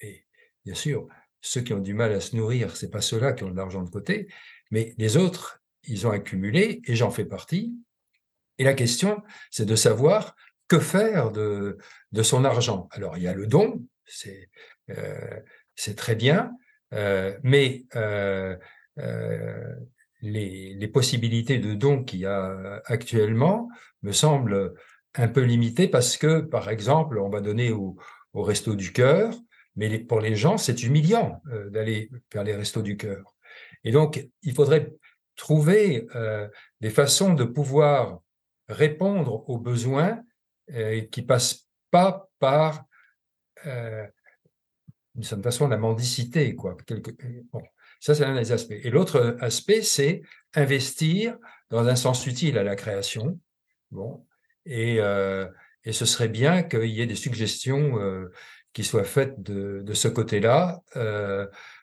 et 0.00 0.24
bien 0.64 0.74
sûr, 0.74 1.06
ceux 1.40 1.60
qui 1.60 1.72
ont 1.74 1.80
du 1.80 1.94
mal 1.94 2.12
à 2.12 2.20
se 2.20 2.34
nourrir, 2.34 2.76
c'est 2.76 2.90
pas 2.90 3.00
ceux-là 3.00 3.32
qui 3.32 3.44
ont 3.44 3.50
de 3.50 3.56
l'argent 3.56 3.82
de 3.82 3.90
côté, 3.90 4.28
mais 4.72 4.94
les 4.98 5.16
autres, 5.16 5.62
ils 5.84 6.06
ont 6.06 6.10
accumulé, 6.10 6.80
et 6.86 6.96
j'en 6.96 7.10
fais 7.10 7.26
partie. 7.26 7.76
Et 8.58 8.64
la 8.64 8.74
question, 8.74 9.22
c'est 9.50 9.66
de 9.66 9.76
savoir 9.76 10.34
que 10.66 10.80
faire 10.80 11.30
de, 11.30 11.78
son 12.22 12.44
argent. 12.44 12.88
Alors, 12.90 13.16
il 13.18 13.22
y 13.22 13.28
a 13.28 13.34
le 13.34 13.46
don, 13.46 13.84
c'est 14.06 14.48
euh, 14.90 15.40
très 15.96 16.14
bien, 16.14 16.52
euh, 16.94 17.36
mais 17.42 17.84
euh, 17.96 18.56
les, 20.22 20.88
possibilités 20.88 21.58
de 21.58 21.74
don 21.74 22.02
qu'il 22.02 22.20
y 22.20 22.26
a 22.26 22.80
actuellement 22.86 23.68
me 24.02 24.12
semblent 24.12 24.74
un 25.14 25.28
peu 25.28 25.42
limitées 25.42 25.88
parce 25.88 26.16
que, 26.16 26.40
par 26.40 26.70
exemple, 26.70 27.18
on 27.18 27.28
va 27.28 27.40
donner 27.40 27.72
au 27.72 27.96
Resto 28.34 28.74
du 28.74 28.92
Cœur, 28.92 29.34
mais 29.76 29.98
pour 29.98 30.20
les 30.20 30.36
gens, 30.36 30.56
c'est 30.56 30.82
humiliant 30.82 31.42
d'aller 31.70 32.10
vers 32.32 32.44
les 32.44 32.54
Restos 32.54 32.82
du 32.82 32.96
Cœur. 32.96 33.31
Et 33.84 33.92
donc, 33.92 34.28
il 34.42 34.54
faudrait 34.54 34.92
trouver 35.36 36.06
euh, 36.14 36.48
des 36.80 36.90
façons 36.90 37.34
de 37.34 37.44
pouvoir 37.44 38.20
répondre 38.68 39.48
aux 39.48 39.58
besoins 39.58 40.22
euh, 40.72 41.02
qui 41.10 41.22
passent 41.22 41.68
pas 41.90 42.28
par, 42.38 42.84
euh, 43.66 44.06
d'une 45.14 45.24
certaine 45.24 45.44
façon, 45.44 45.68
la 45.68 45.76
mendicité. 45.76 46.54
Quoi. 46.54 46.76
bon, 47.52 47.62
ça, 48.00 48.14
c'est 48.14 48.24
un 48.24 48.34
des 48.34 48.52
aspects. 48.52 48.72
Et 48.72 48.90
l'autre 48.90 49.36
aspect, 49.40 49.82
c'est 49.82 50.22
investir 50.54 51.36
dans 51.70 51.86
un 51.86 51.96
sens 51.96 52.26
utile 52.26 52.58
à 52.58 52.62
la 52.62 52.76
création. 52.76 53.38
Bon, 53.90 54.24
et, 54.64 54.96
euh, 55.00 55.46
et 55.84 55.92
ce 55.92 56.06
serait 56.06 56.28
bien 56.28 56.62
qu'il 56.62 56.90
y 56.90 57.02
ait 57.02 57.06
des 57.06 57.16
suggestions 57.16 57.98
euh, 58.00 58.32
qui 58.72 58.84
soient 58.84 59.04
faites 59.04 59.42
de, 59.42 59.82
de 59.82 59.94
ce 59.94 60.08
côté-là, 60.08 60.80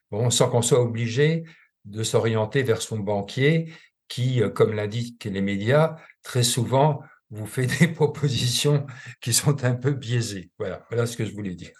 bon, 0.09 0.31
sans 0.31 0.49
qu'on 0.49 0.63
soit 0.63 0.81
obligé 0.81 1.43
de 1.86 2.03
s'orienter 2.03 2.63
vers 2.63 2.82
son 2.82 2.99
banquier 2.99 3.73
qui, 4.07 4.41
comme 4.55 4.73
l'indiquent 4.73 5.25
les 5.25 5.41
médias, 5.41 5.95
très 6.23 6.43
souvent 6.43 7.01
vous 7.30 7.45
fait 7.45 7.67
des 7.80 7.88
propositions 7.88 8.86
qui 9.21 9.34
sont 9.34 9.63
un 9.63 9.75
peu 9.75 9.91
biaisées. 9.91 10.51
Voilà, 10.57 10.86
voilà 10.89 11.05
ce 11.05 11.17
que 11.17 11.25
je 11.25 11.34
voulais 11.34 11.55
dire. 11.55 11.71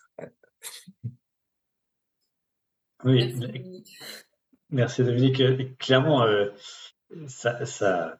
Oui, 3.06 3.34
merci 4.70 5.04
Dominique. 5.04 5.41
Clairement, 5.78 6.24
euh, 6.24 6.50
ça, 7.28 7.66
ça 7.66 8.20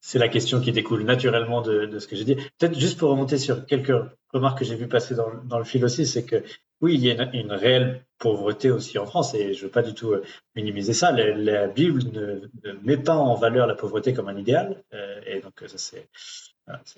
c'est 0.00 0.18
la 0.18 0.28
question 0.28 0.60
qui 0.60 0.72
découle 0.72 1.02
naturellement 1.02 1.60
de, 1.60 1.86
de 1.86 1.98
ce 1.98 2.06
que 2.06 2.16
j'ai 2.16 2.24
dit. 2.24 2.36
Peut-être 2.58 2.78
juste 2.78 2.98
pour 2.98 3.10
remonter 3.10 3.36
sur 3.36 3.66
quelques 3.66 3.92
remarques 4.32 4.60
que 4.60 4.64
j'ai 4.64 4.76
vues 4.76 4.88
passer 4.88 5.14
dans, 5.14 5.34
dans, 5.44 5.58
le 5.58 5.64
fil 5.64 5.84
aussi, 5.84 6.06
c'est 6.06 6.24
que 6.24 6.44
oui, 6.80 6.94
il 6.94 7.04
y 7.04 7.10
a 7.10 7.30
une, 7.34 7.52
réelle 7.52 8.04
pauvreté 8.18 8.70
aussi 8.70 8.98
en 8.98 9.06
France 9.06 9.34
et 9.34 9.54
je 9.54 9.64
veux 9.64 9.70
pas 9.70 9.82
du 9.82 9.94
tout 9.94 10.12
euh, 10.12 10.24
minimiser 10.54 10.92
ça. 10.92 11.12
La, 11.12 11.66
Bible 11.68 12.02
ne, 12.12 12.48
ne, 12.64 12.72
met 12.82 12.96
pas 12.96 13.16
en 13.16 13.34
valeur 13.34 13.66
la 13.66 13.74
pauvreté 13.74 14.12
comme 14.12 14.28
un 14.28 14.36
idéal 14.36 14.82
euh, 14.94 15.20
et 15.26 15.40
donc 15.40 15.62
ça 15.66 15.78
c'est 15.78 16.08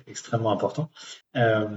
extrêmement 0.07 0.53
important. 0.53 0.91
Euh, 1.37 1.69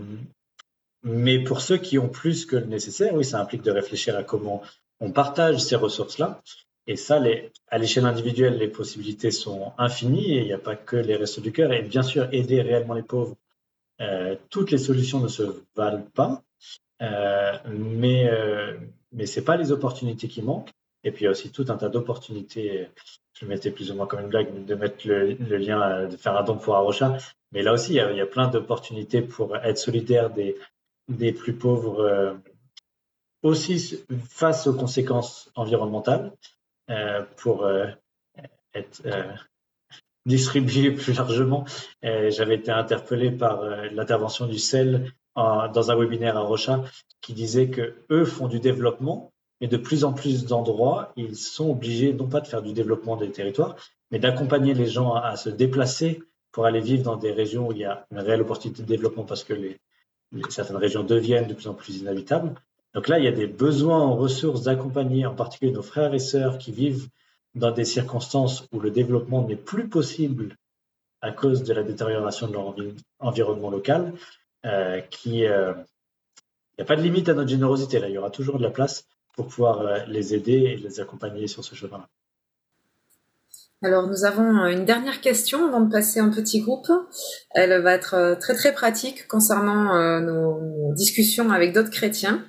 mais 1.04 1.40
pour 1.40 1.62
ceux 1.62 1.78
qui 1.78 2.00
ont 2.00 2.10
plus 2.10 2.46
que 2.46 2.56
le 2.56 2.66
nécessaire, 2.66 3.14
oui, 3.14 3.26
ça 3.26 3.40
implique 3.40 3.62
de 3.62 3.72
réfléchir 3.72 4.16
à 4.16 4.24
comment 4.24 4.62
on 5.00 5.12
partage 5.12 5.60
ces 5.60 5.76
ressources-là. 5.76 6.42
Et 6.88 6.96
ça, 6.96 7.22
à 7.68 7.78
l'échelle 7.78 8.06
individuelle, 8.06 8.58
les 8.58 8.68
possibilités 8.68 9.32
sont 9.32 9.74
infinies 9.78 10.34
et 10.34 10.42
il 10.42 10.46
n'y 10.46 10.54
a 10.54 10.58
pas 10.58 10.76
que 10.76 10.98
les 10.98 11.16
restos 11.16 11.42
du 11.42 11.52
cœur. 11.52 11.72
Et 11.72 11.82
bien 11.82 12.04
sûr, 12.04 12.28
aider 12.32 12.62
réellement 12.62 12.94
les 12.94 13.04
pauvres, 13.04 13.36
euh, 14.02 14.36
toutes 14.50 14.72
les 14.72 14.78
solutions 14.78 15.20
ne 15.20 15.28
se 15.28 15.44
valent 15.76 16.06
pas, 16.14 16.42
euh, 17.04 17.54
mais 17.68 18.28
euh, 18.30 18.78
mais 19.12 19.26
c'est 19.26 19.44
pas 19.44 19.58
les 19.58 19.72
opportunités 19.72 20.28
qui 20.28 20.42
manquent. 20.42 20.72
Et 21.04 21.12
puis 21.12 21.24
il 21.24 21.26
y 21.26 21.28
a 21.28 21.32
aussi 21.32 21.52
tout 21.52 21.66
un 21.70 21.78
tas 21.78 21.90
d'opportunités. 21.90 22.88
Je 23.34 23.46
mettais 23.46 23.72
plus 23.72 23.92
ou 23.92 23.96
moins 23.96 24.08
comme 24.08 24.22
une 24.22 24.30
blague 24.30 24.66
de 24.66 24.76
mettre 24.76 25.08
le, 25.08 25.34
le 25.34 25.58
lien, 25.58 26.08
de 26.08 26.18
faire 26.18 26.38
un 26.38 26.44
don 26.44 26.58
pour 26.58 26.76
Arocha. 26.76 27.18
Mais 27.52 27.62
là 27.62 27.74
aussi, 27.74 27.94
il 27.94 27.98
y 27.98 28.22
a, 28.22 28.26
plein 28.26 28.48
d'opportunités 28.48 29.22
pour 29.22 29.56
être 29.58 29.78
solidaire 29.78 30.32
des 30.32 31.34
plus 31.34 31.54
pauvres 31.54 32.00
euh, 32.00 32.34
aussi 33.44 34.04
face 34.30 34.66
aux 34.68 34.74
conséquences 34.74 35.52
environnementales 35.56 36.32
euh, 36.90 37.24
pour 37.38 37.66
euh, 37.66 37.88
être 38.74 39.02
euh, 39.06 39.34
distribué 40.26 40.92
plus 40.92 41.14
largement. 41.14 41.66
J'avais 42.02 42.56
été 42.56 42.72
interpellé 42.72 43.30
par 43.30 43.64
l'intervention 43.92 44.48
du 44.48 44.58
Dans 45.36 45.92
un 45.92 45.96
webinaire 45.96 46.38
à 46.38 46.42
Rocha 46.42 46.84
qui 47.22 47.34
disait 47.34 47.70
que 47.70 47.96
eux 48.12 48.26
font 48.26 48.48
du 48.48 48.60
développement, 48.60 49.34
mais 49.62 49.68
de 49.68 49.78
plus 49.78 50.04
en 50.04 50.14
plus 50.14 50.46
d'endroits, 50.46 51.14
ils 51.16 51.36
sont 51.36 51.72
obligés 51.72 52.14
non 52.14 52.28
pas 52.28 52.42
de 52.42 52.48
faire 52.48 52.62
du 52.62 52.74
développement 52.74 53.16
des 53.16 53.32
territoires, 53.32 53.76
mais 54.12 54.20
d'accompagner 54.20 54.74
les 54.74 54.88
gens 54.88 55.14
à, 55.14 55.36
se 55.38 55.50
déplacer 55.50 56.22
pour 56.52 56.66
aller 56.66 56.82
vivre 56.82 57.04
dans 57.04 57.16
des 57.16 57.32
régions 57.32 57.68
où 57.68 57.72
il 57.72 57.80
y 57.80 57.86
a 57.86 58.06
une 58.12 58.20
réelle 58.20 58.42
opportunité 58.42 58.84
de 58.84 58.88
développement 58.88 59.24
parce 59.24 59.44
que 59.44 59.54
certaines 60.50 60.78
régions 60.78 61.04
deviennent 61.04 61.48
de 61.48 61.54
plus 61.54 61.68
en 61.68 61.74
plus 61.74 61.98
inhabitables. 61.98 62.54
Donc 62.94 63.08
là, 63.08 63.18
il 63.18 63.26
y 63.26 63.28
a 63.28 63.32
des 63.32 63.48
besoins 63.48 64.02
en 64.02 64.16
ressources 64.16 64.64
d'accompagner 64.64 65.26
en 65.26 65.34
particulier 65.34 65.72
nos 65.72 65.82
frères 65.82 66.14
et 66.14 66.20
sœurs 66.20 66.60
qui 66.60 66.72
vivent 66.72 67.08
dans 67.56 67.72
des 67.72 67.86
circonstances 67.86 68.68
où 68.72 68.80
le 68.80 68.92
développement 68.92 69.48
n'est 69.48 69.56
plus 69.56 69.88
possible 69.88 70.58
à 71.22 71.32
cause 71.32 71.64
de 71.64 71.74
la 71.74 71.84
détérioration 71.84 72.48
de 72.48 72.54
leur 72.54 72.76
environnement 73.20 73.70
local, 73.70 74.14
euh, 74.66 75.02
il 75.26 75.34
n'y 75.34 75.48
a 75.48 76.86
pas 76.86 76.96
de 76.96 77.02
limite 77.02 77.30
à 77.30 77.34
notre 77.34 77.50
générosité 77.50 78.02
il 78.04 78.14
y 78.14 78.18
aura 78.18 78.30
toujours 78.30 78.58
de 78.58 78.64
la 78.64 78.70
place 78.70 79.06
pour 79.36 79.48
pouvoir 79.48 79.82
euh, 79.82 80.00
les 80.08 80.34
aider 80.34 80.54
et 80.54 80.78
les 80.78 81.00
accompagner 81.00 81.48
sur 81.48 81.64
ce 81.64 81.76
chemin-là. 81.76 82.08
Alors 83.82 84.08
nous 84.08 84.24
avons 84.24 84.66
une 84.68 84.86
dernière 84.86 85.20
question 85.20 85.68
avant 85.68 85.82
de 85.82 85.92
passer 85.92 86.22
en 86.22 86.32
petit 86.32 86.62
groupe. 86.62 86.88
Elle 87.52 87.82
va 87.82 87.94
être 87.94 88.38
très 88.40 88.56
très 88.56 88.72
pratique 88.72 89.28
concernant 89.28 89.94
euh, 89.96 90.22
nos, 90.22 90.94
discussions 90.94 91.50
avec 91.50 91.74
d'autres 91.74 91.90
chrétiens. 91.90 92.46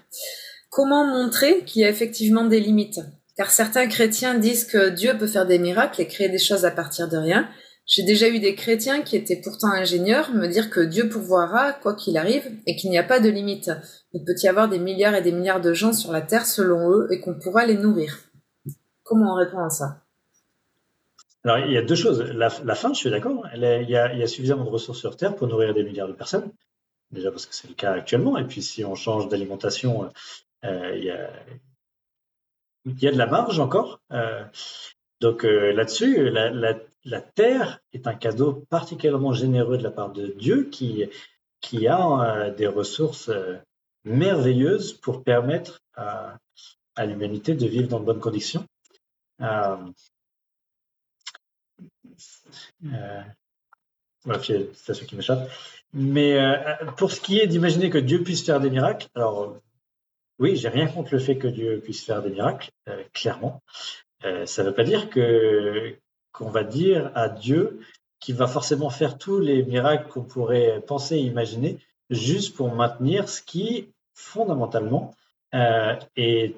Comment 0.71 1.05
montrer 1.07 1.65
qu'il 1.65 1.83
y 1.83 1.85
a 1.85 1.89
effectivement 1.89 2.45
des 2.45 2.61
limites? 2.61 3.01
Car 3.37 3.51
certains 3.51 3.89
chrétiens 3.89 4.35
disent 4.35 4.65
que 4.65 4.91
Dieu 4.91 5.17
peut 5.19 5.27
faire 5.27 5.47
des 5.47 5.59
miracles 5.59 6.01
et 6.01 6.07
créer 6.07 6.29
des 6.29 6.39
choses 6.39 6.65
à 6.65 6.71
partir 6.71 7.09
de 7.09 7.17
rien. 7.17 7.49
J'ai 7.87 8.03
déjà 8.03 8.29
eu 8.29 8.39
des 8.39 8.55
chrétiens 8.55 9.03
qui 9.03 9.17
étaient 9.17 9.41
pourtant 9.43 9.69
ingénieurs 9.69 10.33
me 10.33 10.47
dire 10.47 10.71
que 10.71 10.81
Dieu 10.81 11.09
pourvoira 11.09 11.73
quoi 11.73 11.95
qu'il 11.95 12.17
arrive 12.17 12.51
et 12.67 12.77
qu'il 12.77 12.91
n'y 12.91 12.99
a 12.99 13.03
pas 13.03 13.21
de 13.21 13.29
limite. 13.29 13.71
Il 14.13 14.25
peut 14.25 14.35
y 14.43 14.49
avoir 14.49 14.69
des 14.69 14.79
milliards 14.79 15.15
et 15.15 15.23
des 15.23 15.33
milliards 15.33 15.61
de 15.61 15.75
gens 15.75 15.93
sur 15.93 16.11
la 16.11 16.23
terre 16.23 16.47
selon 16.47 16.91
eux 16.91 17.09
et 17.11 17.21
qu'on 17.21 17.35
pourra 17.35 17.67
les 17.67 17.77
nourrir. 17.77 18.19
Comment 19.03 19.35
on 19.35 19.37
répond 19.37 19.63
à 19.63 19.69
ça? 19.69 20.01
Alors, 21.45 21.59
il 21.59 21.73
y 21.73 21.77
a 21.77 21.83
deux 21.83 21.95
choses. 21.95 22.23
La, 22.23 22.49
la 22.65 22.75
fin, 22.75 22.95
je 22.95 22.99
suis 22.99 23.11
d'accord. 23.11 23.47
Il, 23.55 23.61
y 23.61 23.97
a 23.97 24.27
suffisamment 24.27 24.65
de 24.65 24.71
ressources 24.71 24.99
sur 24.99 25.17
Terre 25.19 25.37
pour 25.37 25.47
nourrir 25.47 25.75
des 25.75 25.85
milliards 25.85 26.09
de 26.09 26.15
personnes. 26.15 26.51
Déjà 27.11 27.31
parce 27.31 27.45
que 27.45 27.55
c'est 27.55 27.69
le 27.69 27.75
cas 27.75 27.93
actuellement. 27.93 28.39
Et 28.39 28.45
puis, 28.45 28.63
si 28.63 28.83
on 28.83 28.95
change 28.95 29.29
d'alimentation, 29.29 30.11
euh, 30.65 30.97
il, 30.97 31.05
y 31.05 31.11
a, 31.11 31.31
il 32.87 33.03
y 33.03 33.07
a 33.07 33.13
de 33.13 33.19
la 33.19 33.27
marge 33.27 33.61
encore. 33.61 34.01
Euh, 34.11 34.43
donc 35.21 35.45
euh, 35.45 35.73
là-dessus, 35.73 36.31
la, 36.31 36.75
la, 37.05 37.21
Terre 37.21 37.81
est 37.93 38.07
un 38.07 38.15
cadeau 38.15 38.65
particulièrement 38.71 39.33
généreux 39.33 39.79
de 39.79 39.83
la 39.83 39.91
part 39.91 40.11
de 40.13 40.29
Dieu 40.29 40.69
qui, 40.71 41.09
a 41.87 42.21
euh, 42.21 42.55
des 42.55 42.67
ressources 42.67 43.29
euh, 43.29 43.57
merveilleuses 44.05 44.95
pour 44.95 45.25
permettre 45.25 45.81
à, 45.95 46.37
l'humanité 46.99 47.55
de 47.55 47.67
vivre 47.67 47.89
dans 47.89 48.01
de 48.01 48.05
bonnes 48.05 48.21
conditions. 48.21 48.67
Euh, 49.41 49.77
voilà, 54.25 54.43
c'est 54.43 54.95
ce 54.95 55.05
qui. 55.05 55.17
Mais 55.93 56.39
pour 56.97 57.13
ce 57.13 57.21
qui 57.21 57.41
est 57.41 57.47
d'imaginer 57.47 57.91
que 57.91 57.99
Dieu 57.99 58.23
puisse 58.23 58.45
faire 58.45 58.61
des 58.61 58.71
miracles, 58.71 59.09
alors 59.15 59.57
oui, 60.39 60.57
j'ai 60.57 60.69
rien 60.69 60.87
contre 60.87 61.13
le 61.13 61.21
fait 61.21 61.37
que 61.37 61.49
Dieu 61.49 61.81
puisse 61.81 62.05
faire 62.05 62.23
des 62.23 62.31
miracles, 62.31 62.71
clairement. 63.13 63.63
Ça 64.23 64.63
ne 64.63 64.69
veut 64.69 64.75
pas 64.75 64.85
dire 64.85 65.11
que 65.11 65.99
qu'on 66.35 66.51
va 66.51 66.65
dire 66.65 67.11
à 67.15 67.29
Dieu 67.31 67.81
qu'il 68.21 68.35
va 68.35 68.47
forcément 68.47 68.91
faire 68.91 69.17
tous 69.17 69.39
les 69.39 69.65
miracles 69.65 70.09
qu'on 70.09 70.25
pourrait 70.25 70.83
penser 70.87 71.17
et 71.17 71.21
imaginer 71.21 71.79
juste 72.11 72.57
pour 72.57 72.75
maintenir 72.75 73.29
ce 73.29 73.41
qui, 73.41 73.89
fondamentalement, 74.15 75.15
euh, 75.55 75.95
est 76.17 76.55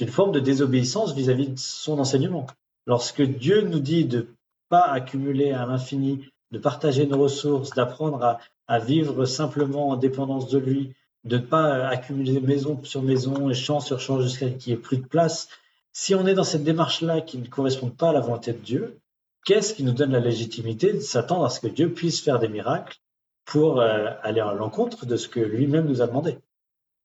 une 0.00 0.08
forme 0.08 0.32
de 0.32 0.40
désobéissance 0.40 1.14
vis-à-vis 1.14 1.48
-vis 1.48 1.54
de 1.54 1.58
son 1.58 1.98
enseignement. 1.98 2.46
Lorsque 2.86 3.22
Dieu 3.22 3.60
nous 3.60 3.78
dit 3.78 4.04
de 4.06 4.28
pas 4.68 4.86
accumuler 4.86 5.52
à 5.52 5.66
l'infini, 5.66 6.24
de 6.50 6.58
partager 6.58 7.06
nos 7.06 7.18
ressources, 7.18 7.70
d'apprendre 7.70 8.22
à, 8.24 8.40
à, 8.66 8.78
vivre 8.78 9.26
simplement 9.26 9.90
en 9.90 9.96
dépendance 9.96 10.48
de 10.48 10.58
lui, 10.58 10.94
de 11.24 11.36
ne 11.36 11.42
pas 11.42 11.86
accumuler 11.86 12.40
maison 12.40 12.82
sur 12.82 13.02
maison 13.02 13.50
et 13.50 13.54
champ 13.54 13.80
sur 13.80 14.00
champ 14.00 14.20
jusqu'à 14.20 14.48
ce 14.48 14.54
qu'il 14.54 14.72
n'y 14.72 14.78
ait 14.78 14.82
plus 14.82 14.96
de 14.96 15.06
place. 15.06 15.48
Si 15.92 16.14
on 16.14 16.26
est 16.26 16.34
dans 16.34 16.44
cette 16.52 16.64
démarche-là 16.64 17.20
qui 17.20 17.36
ne 17.36 17.46
correspond 17.46 17.90
pas 17.90 18.08
à 18.08 18.12
la 18.12 18.20
volonté 18.20 18.52
de 18.52 18.58
Dieu, 18.58 19.01
qu'est-ce 19.44 19.74
qui 19.74 19.84
nous 19.84 19.92
donne 19.92 20.12
la 20.12 20.20
légitimité 20.20 20.92
de 20.92 21.00
s'attendre 21.00 21.44
à 21.44 21.50
ce 21.50 21.60
que 21.60 21.66
Dieu 21.66 21.92
puisse 21.92 22.20
faire 22.20 22.38
des 22.38 22.48
miracles 22.48 22.98
pour 23.44 23.80
euh, 23.80 24.10
aller 24.22 24.40
à 24.40 24.52
l'encontre 24.52 25.06
de 25.06 25.16
ce 25.16 25.28
que 25.28 25.40
lui-même 25.40 25.86
nous 25.86 26.02
a 26.02 26.06
demandé 26.06 26.38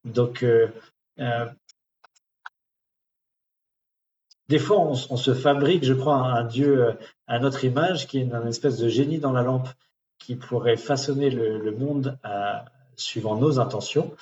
Donc, 0.05 0.43
euh, 0.43 0.67
euh, 1.19 1.47
des 4.47 4.59
fois, 4.59 4.79
on, 4.79 4.95
se 4.95 5.33
fabrique, 5.33 5.83
je 5.83 5.93
crois, 5.93 6.15
un, 6.15 6.45
dieu 6.45 6.97
à 7.27 7.37
notre 7.39 7.65
image, 7.65 8.07
qui 8.07 8.19
est 8.19 8.21
une, 8.21 8.47
espèce 8.47 8.77
de 8.77 8.87
génie 8.87 9.19
dans 9.19 9.33
la 9.33 9.41
lampe, 9.41 9.67
qui 10.19 10.37
pourrait 10.37 10.77
façonner 10.77 11.29
le, 11.29 11.71
monde 11.71 12.17
suivant 12.95 13.35
nos 13.35 13.59
intentions. 13.59 14.15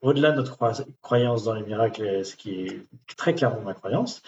Au-delà 0.00 0.30
de 0.30 0.36
notre 0.36 0.56
croyance 1.02 1.44
dans 1.44 1.52
les 1.52 1.62
miracles, 1.62 2.24
ce 2.24 2.34
qui 2.34 2.62
est 2.62 2.82
très 3.18 3.34
clairement 3.34 3.60
ma 3.60 3.74
croyance, 3.74 4.22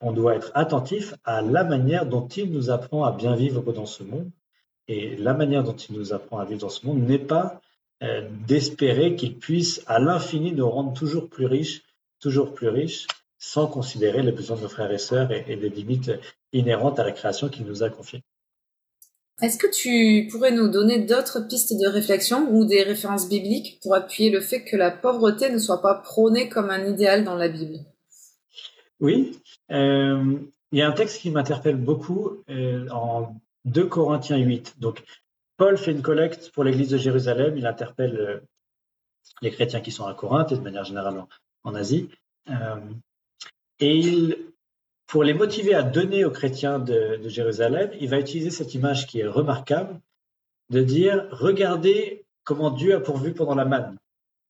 on 0.00 0.12
doit 0.12 0.36
être 0.36 0.50
attentif 0.54 1.14
à 1.24 1.42
la 1.42 1.64
manière 1.64 2.06
dont 2.06 2.26
il 2.28 2.52
nous 2.52 2.70
apprend 2.70 3.04
à 3.04 3.12
bien 3.12 3.34
vivre 3.34 3.72
dans 3.72 3.86
ce 3.86 4.02
monde. 4.02 4.30
Et 4.86 5.16
la 5.16 5.34
manière 5.34 5.64
dont 5.64 5.76
il 5.76 5.96
nous 5.96 6.12
apprend 6.12 6.38
à 6.38 6.44
vivre 6.44 6.60
dans 6.60 6.68
ce 6.68 6.86
monde 6.86 7.02
n'est 7.02 7.18
pas 7.18 7.60
euh, 8.02 8.28
d'espérer 8.46 9.16
qu'il 9.16 9.38
puisse 9.38 9.82
à 9.86 9.98
l'infini 9.98 10.52
nous 10.52 10.68
rendre 10.68 10.92
toujours 10.92 11.28
plus 11.28 11.46
riches 11.46 11.82
toujours 12.20 12.54
plus 12.54 12.68
riche, 12.68 13.06
sans 13.38 13.66
considérer 13.66 14.22
les 14.22 14.32
besoins 14.32 14.56
de 14.56 14.62
nos 14.62 14.68
frères 14.68 14.90
et 14.90 14.98
sœurs 14.98 15.30
et, 15.30 15.44
et 15.48 15.56
les 15.56 15.68
limites 15.68 16.10
inhérentes 16.52 16.98
à 16.98 17.04
la 17.04 17.12
création 17.12 17.48
qu'il 17.48 17.66
nous 17.66 17.82
a 17.82 17.90
confiée. 17.90 18.22
Est-ce 19.40 19.58
que 19.58 19.70
tu 19.72 20.28
pourrais 20.30 20.50
nous 20.50 20.68
donner 20.68 20.98
d'autres 21.04 21.46
pistes 21.46 21.72
de 21.72 21.86
réflexion 21.86 22.50
ou 22.50 22.64
des 22.64 22.82
références 22.82 23.28
bibliques 23.28 23.78
pour 23.82 23.94
appuyer 23.94 24.30
le 24.30 24.40
fait 24.40 24.64
que 24.64 24.76
la 24.76 24.90
pauvreté 24.90 25.48
ne 25.50 25.58
soit 25.58 25.80
pas 25.80 25.94
prônée 25.94 26.48
comme 26.48 26.70
un 26.70 26.84
idéal 26.86 27.22
dans 27.22 27.36
la 27.36 27.48
Bible? 27.48 27.78
Oui, 28.98 29.38
il 29.70 30.78
y 30.78 30.82
a 30.82 30.88
un 30.88 30.92
texte 30.92 31.20
qui 31.20 31.30
m'interpelle 31.30 31.76
beaucoup 31.76 32.42
euh, 32.50 32.88
en 32.90 33.40
2 33.64 33.86
Corinthiens 33.86 34.36
8. 34.36 34.76
Donc, 34.78 35.02
Paul 35.56 35.76
fait 35.76 35.92
une 35.92 36.02
collecte 36.02 36.50
pour 36.52 36.64
l'église 36.64 36.90
de 36.90 36.98
Jérusalem, 36.98 37.56
il 37.56 37.66
interpelle 37.66 38.16
euh, 38.16 38.40
les 39.42 39.50
chrétiens 39.50 39.80
qui 39.80 39.90
sont 39.90 40.06
à 40.06 40.14
Corinthe 40.14 40.52
et 40.52 40.56
de 40.56 40.62
manière 40.62 40.84
générale 40.84 41.24
en 41.64 41.74
Asie. 41.74 42.08
Euh, 42.48 42.76
et 43.80 44.50
pour 45.06 45.24
les 45.24 45.34
motiver 45.34 45.74
à 45.74 45.82
donner 45.82 46.24
aux 46.24 46.30
chrétiens 46.30 46.78
de, 46.78 47.20
Jérusalem, 47.26 47.90
il 48.00 48.08
va 48.08 48.18
utiliser 48.18 48.50
cette 48.50 48.74
image 48.74 49.06
qui 49.06 49.20
est 49.20 49.26
remarquable, 49.26 50.00
de 50.70 50.82
dire, 50.82 51.26
regardez 51.30 52.26
comment 52.44 52.70
Dieu 52.70 52.94
a 52.94 53.00
pourvu 53.00 53.32
pendant 53.32 53.54
la 53.54 53.64
manne. 53.64 53.96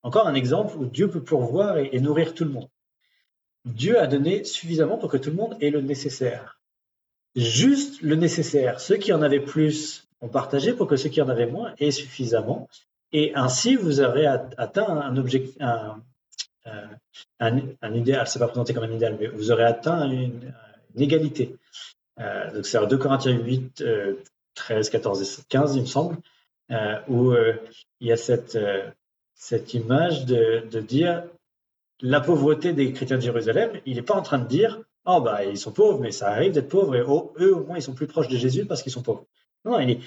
Encore 0.03 0.27
un 0.27 0.35
exemple 0.35 0.77
où 0.77 0.87
Dieu 0.87 1.09
peut 1.09 1.23
pourvoir 1.23 1.79
et, 1.79 2.01
nourrir 2.01 2.35
tout 2.35 2.45
le 2.45 2.51
monde. 2.51 2.69
Dieu 3.69 3.99
a 3.99 4.07
donné 4.07 4.45
suffisamment 4.45 4.99
pour 4.99 5.11
que 5.11 5.17
tout 5.17 5.31
le 5.31 5.37
monde 5.37 5.57
ait 5.61 5.71
le 5.71 5.81
nécessaire. 5.81 6.59
Juste 7.37 8.01
le 8.01 8.17
nécessaire. 8.17 8.81
Ceux 8.81 8.97
qui 8.97 9.13
en 9.13 9.23
avaient 9.23 9.41
plus 9.41 10.09
ont 10.21 10.29
partagé 10.29 10.73
pour 10.73 10.87
que 10.87 10.97
ceux 10.97 11.09
qui 11.09 11.21
en 11.21 11.29
avaient 11.29 11.47
moins 11.47 11.75
aient 11.79 11.91
suffisamment. 11.91 12.69
Et 13.13 13.33
ainsi, 13.35 13.77
vous 13.77 14.01
aurez 14.01 14.27
atteint 14.27 14.89
un, 14.89 15.17
objectif, 15.17 15.57
euh, 15.61 16.87
un, 17.41 17.61
un, 17.81 17.95
idéal, 17.95 18.27
c'est 18.27 18.39
pas 18.39 18.49
présenté 18.49 18.75
comme 18.75 18.85
un 18.85 18.93
idéal, 18.93 19.17
mais 19.21 19.29
vous 19.29 19.51
aurez 19.51 19.65
atteint 19.65 20.11
une, 20.11 20.53
égalité. 20.97 21.57
Euh, 22.19 22.53
donc 22.53 22.67
c'est 22.67 22.85
2 22.85 22.99
Corinthiens 22.99 23.39
8, 23.39 23.85
13, 24.55 24.91
14 24.91 25.23
et 25.23 25.43
15, 25.49 25.77
il 25.77 25.83
me 25.83 25.87
semble, 25.87 26.17
euh, 26.73 26.99
où 27.09 27.33
il 28.01 28.09
y 28.09 28.13
a 28.13 28.17
cette, 28.17 28.59
cette 29.35 29.75
image 29.75 30.27
de, 30.27 30.67
de, 30.69 30.81
dire 30.81 31.23
la 32.01 32.21
pauvreté 32.21 32.73
des 32.73 32.93
chrétiens 32.93 33.17
de 33.17 33.23
Jérusalem, 33.23 33.81
il 33.87 33.97
n'est 33.97 34.03
pas 34.03 34.15
en 34.15 34.23
train 34.23 34.39
de 34.39 34.47
dire 34.47 34.81
oh 35.05 35.21
bah 35.21 35.45
ils 35.45 35.59
sont 35.59 35.73
pauvres, 35.73 35.99
mais 36.01 36.13
ça 36.13 36.29
arrive 36.31 36.53
d'être 36.53 36.69
pauvres 36.69 36.97
et 36.97 37.03
oh, 37.07 37.33
eux 37.41 37.57
au 37.57 37.65
moins 37.65 37.79
ils 37.79 37.83
sont 37.83 37.95
plus 37.95 38.07
proches 38.07 38.29
de 38.29 38.37
Jésus 38.37 38.67
parce 38.67 38.83
qu'ils 38.83 38.93
sont 38.93 39.03
pauvres. 39.03 39.27
Non, 39.65 39.81
il 39.81 39.91
est, 39.91 40.01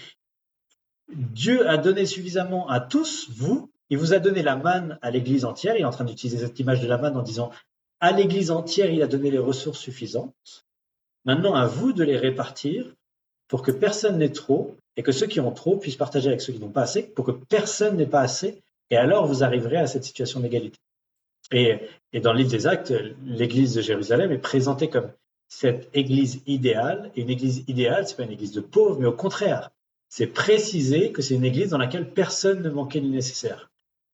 Dieu 1.09 1.67
a 1.67 1.77
donné 1.77 2.05
suffisamment 2.05 2.69
à 2.69 2.79
tous, 2.79 3.29
vous, 3.31 3.69
il 3.89 3.97
vous 3.97 4.13
a 4.13 4.19
donné 4.19 4.41
la 4.41 4.55
manne 4.55 4.97
à 5.01 5.11
l'Église 5.11 5.43
entière. 5.43 5.75
Il 5.75 5.81
est 5.81 5.85
en 5.85 5.91
train 5.91 6.05
d'utiliser 6.05 6.45
cette 6.45 6.57
image 6.59 6.81
de 6.81 6.87
la 6.87 6.97
manne 6.97 7.17
en 7.17 7.21
disant 7.21 7.51
à 7.99 8.11
l'Église 8.13 8.49
entière, 8.49 8.89
il 8.89 9.03
a 9.03 9.07
donné 9.07 9.29
les 9.29 9.37
ressources 9.37 9.79
suffisantes. 9.79 10.65
Maintenant, 11.25 11.53
à 11.53 11.67
vous 11.67 11.91
de 11.93 12.03
les 12.03 12.17
répartir 12.17 12.95
pour 13.47 13.61
que 13.61 13.71
personne 13.71 14.17
n'ait 14.17 14.31
trop 14.31 14.75
et 14.95 15.03
que 15.03 15.11
ceux 15.11 15.27
qui 15.27 15.39
ont 15.39 15.51
trop 15.51 15.77
puissent 15.77 15.97
partager 15.97 16.29
avec 16.29 16.41
ceux 16.41 16.53
qui 16.53 16.59
n'ont 16.59 16.71
pas 16.71 16.83
assez, 16.83 17.03
pour 17.03 17.25
que 17.25 17.31
personne 17.31 17.97
n'ait 17.97 18.07
pas 18.07 18.21
assez. 18.21 18.63
Et 18.89 18.97
alors, 18.97 19.27
vous 19.27 19.43
arriverez 19.43 19.77
à 19.77 19.87
cette 19.87 20.03
situation 20.03 20.39
d'égalité. 20.39 20.79
Et, 21.51 21.79
dans 22.19 22.33
le 22.33 22.39
livre 22.39 22.51
des 22.51 22.67
Actes, 22.67 22.93
l'Église 23.25 23.75
de 23.75 23.81
Jérusalem 23.81 24.31
est 24.31 24.37
présentée 24.37 24.89
comme 24.89 25.11
cette 25.47 25.89
Église 25.93 26.41
idéale. 26.45 27.11
Et 27.15 27.21
une 27.21 27.29
Église 27.29 27.63
idéale, 27.67 28.07
c'est 28.07 28.17
pas 28.17 28.23
une 28.23 28.31
Église 28.31 28.53
de 28.53 28.61
pauvres, 28.61 28.99
mais 28.99 29.07
au 29.07 29.13
contraire, 29.13 29.71
c'est 30.09 30.27
préciser 30.27 31.11
que 31.11 31.21
c'est 31.21 31.35
une 31.35 31.45
Église 31.45 31.69
dans 31.69 31.77
laquelle 31.77 32.11
personne 32.11 32.61
ne 32.61 32.69
manquait 32.69 33.01
du 33.01 33.09
nécessaire 33.09 33.71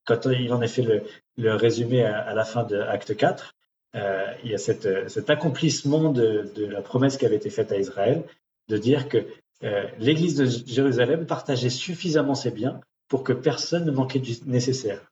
quand 0.07 0.25
il 0.25 0.51
en 0.53 0.61
a 0.61 0.67
fait 0.67 1.03
le, 1.37 1.53
résumé 1.53 2.03
à, 2.03 2.33
la 2.33 2.45
fin 2.45 2.63
de 2.63 2.79
Acte 2.79 3.15
4, 3.15 3.53
euh, 3.95 4.25
il 4.43 4.51
y 4.51 4.55
a 4.55 4.57
cet 4.57 5.29
accomplissement 5.29 6.11
de, 6.11 6.49
la 6.57 6.81
promesse 6.81 7.17
qui 7.17 7.25
avait 7.25 7.35
été 7.35 7.49
faite 7.49 7.71
à 7.71 7.77
Israël, 7.77 8.23
de 8.69 8.77
dire 8.77 9.09
que 9.09 9.25
euh, 9.63 9.85
l'Église 9.99 10.35
de 10.35 10.45
Jérusalem 10.45 11.25
partageait 11.25 11.69
suffisamment 11.69 12.35
ses 12.35 12.51
biens 12.51 12.79
pour 13.09 13.23
que 13.23 13.33
personne 13.33 13.85
ne 13.85 13.91
manquait 13.91 14.19
du 14.19 14.33
nécessaire. 14.45 15.11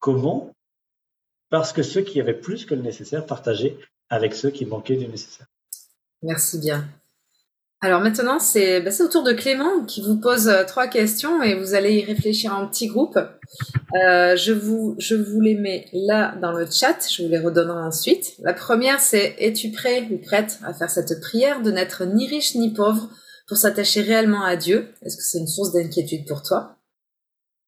Comment? 0.00 0.52
Parce 1.52 1.74
que 1.74 1.82
ceux 1.82 2.00
qui 2.00 2.18
avaient 2.18 2.32
plus 2.32 2.64
que 2.64 2.74
le 2.74 2.80
nécessaire 2.80 3.26
partageaient 3.26 3.76
avec 4.08 4.34
ceux 4.34 4.48
qui 4.48 4.64
manquaient 4.64 4.96
du 4.96 5.06
nécessaire. 5.06 5.46
Merci 6.22 6.58
bien. 6.58 6.88
Alors 7.82 8.00
maintenant, 8.00 8.38
c'est 8.38 8.80
bah, 8.80 8.90
au 9.00 9.08
tour 9.08 9.22
de 9.22 9.34
Clément 9.34 9.84
qui 9.84 10.00
vous 10.00 10.16
pose 10.16 10.48
euh, 10.48 10.64
trois 10.64 10.86
questions 10.86 11.42
et 11.42 11.54
vous 11.54 11.74
allez 11.74 11.96
y 11.96 12.04
réfléchir 12.04 12.54
en 12.54 12.66
petit 12.68 12.86
groupe. 12.86 13.18
Euh, 13.18 14.34
je, 14.34 14.52
vous, 14.52 14.94
je 14.98 15.14
vous 15.14 15.40
les 15.42 15.54
mets 15.54 15.88
là 15.92 16.34
dans 16.40 16.52
le 16.52 16.64
chat, 16.64 16.96
je 17.14 17.22
vous 17.22 17.28
les 17.28 17.38
redonnerai 17.38 17.82
ensuite. 17.82 18.32
La 18.38 18.54
première, 18.54 19.00
c'est 19.00 19.34
es-tu 19.38 19.72
prêt 19.72 20.08
ou 20.10 20.16
prête 20.16 20.58
à 20.64 20.72
faire 20.72 20.88
cette 20.88 21.20
prière 21.20 21.60
de 21.60 21.70
n'être 21.70 22.06
ni 22.06 22.28
riche 22.28 22.54
ni 22.54 22.72
pauvre 22.72 23.10
pour 23.46 23.58
s'attacher 23.58 24.00
réellement 24.00 24.42
à 24.42 24.56
Dieu? 24.56 24.88
Est-ce 25.02 25.18
que 25.18 25.22
c'est 25.22 25.38
une 25.38 25.46
source 25.46 25.72
d'inquiétude 25.72 26.26
pour 26.26 26.42
toi? 26.42 26.78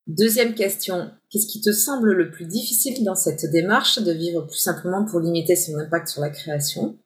Deuxième 0.07 0.55
question, 0.55 1.11
qu'est-ce 1.31 1.47
qui 1.47 1.63
te 1.63 1.73
semble 1.73 2.13
le 2.13 2.31
plus 2.31 2.45
difficile 2.45 3.05
dans 3.05 3.15
cette 3.15 3.51
démarche 3.51 3.99
de 3.99 4.13
vivre 4.13 4.43
plus 4.43 4.59
simplement 4.59 5.07
pour 5.07 5.21
limiter 5.21 5.57
son 5.57 5.79
impact 5.79 6.09
sur 6.09 6.21
la 6.21 6.29
création? 6.29 6.99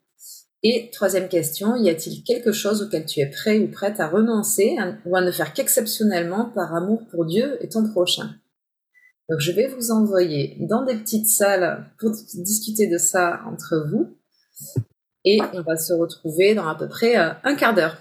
Et 0.64 0.90
troisième 0.92 1.28
question, 1.28 1.76
y 1.76 1.88
a-t-il 1.88 2.24
quelque 2.24 2.50
chose 2.50 2.82
auquel 2.82 3.06
tu 3.06 3.20
es 3.20 3.30
prêt 3.30 3.60
ou 3.60 3.70
prête 3.70 4.00
à 4.00 4.08
renoncer 4.08 4.76
ou 5.06 5.14
à 5.14 5.20
ne 5.20 5.30
faire 5.30 5.52
qu'exceptionnellement 5.52 6.50
par 6.52 6.74
amour 6.74 7.06
pour 7.08 7.24
Dieu 7.24 7.56
et 7.60 7.68
ton 7.68 7.88
prochain? 7.88 8.34
Donc 9.30 9.38
je 9.38 9.52
vais 9.52 9.68
vous 9.68 9.92
envoyer 9.92 10.56
dans 10.58 10.84
des 10.84 10.96
petites 10.96 11.28
salles 11.28 11.86
pour 12.00 12.10
discuter 12.34 12.88
de 12.88 12.98
ça 12.98 13.42
entre 13.46 13.86
vous. 13.88 14.16
Et 15.24 15.38
on 15.52 15.62
va 15.62 15.76
se 15.76 15.92
retrouver 15.92 16.54
dans 16.56 16.66
à 16.66 16.74
peu 16.74 16.88
près 16.88 17.16
euh, 17.16 17.30
un 17.44 17.54
quart 17.54 17.74
d'heure. 17.74 17.96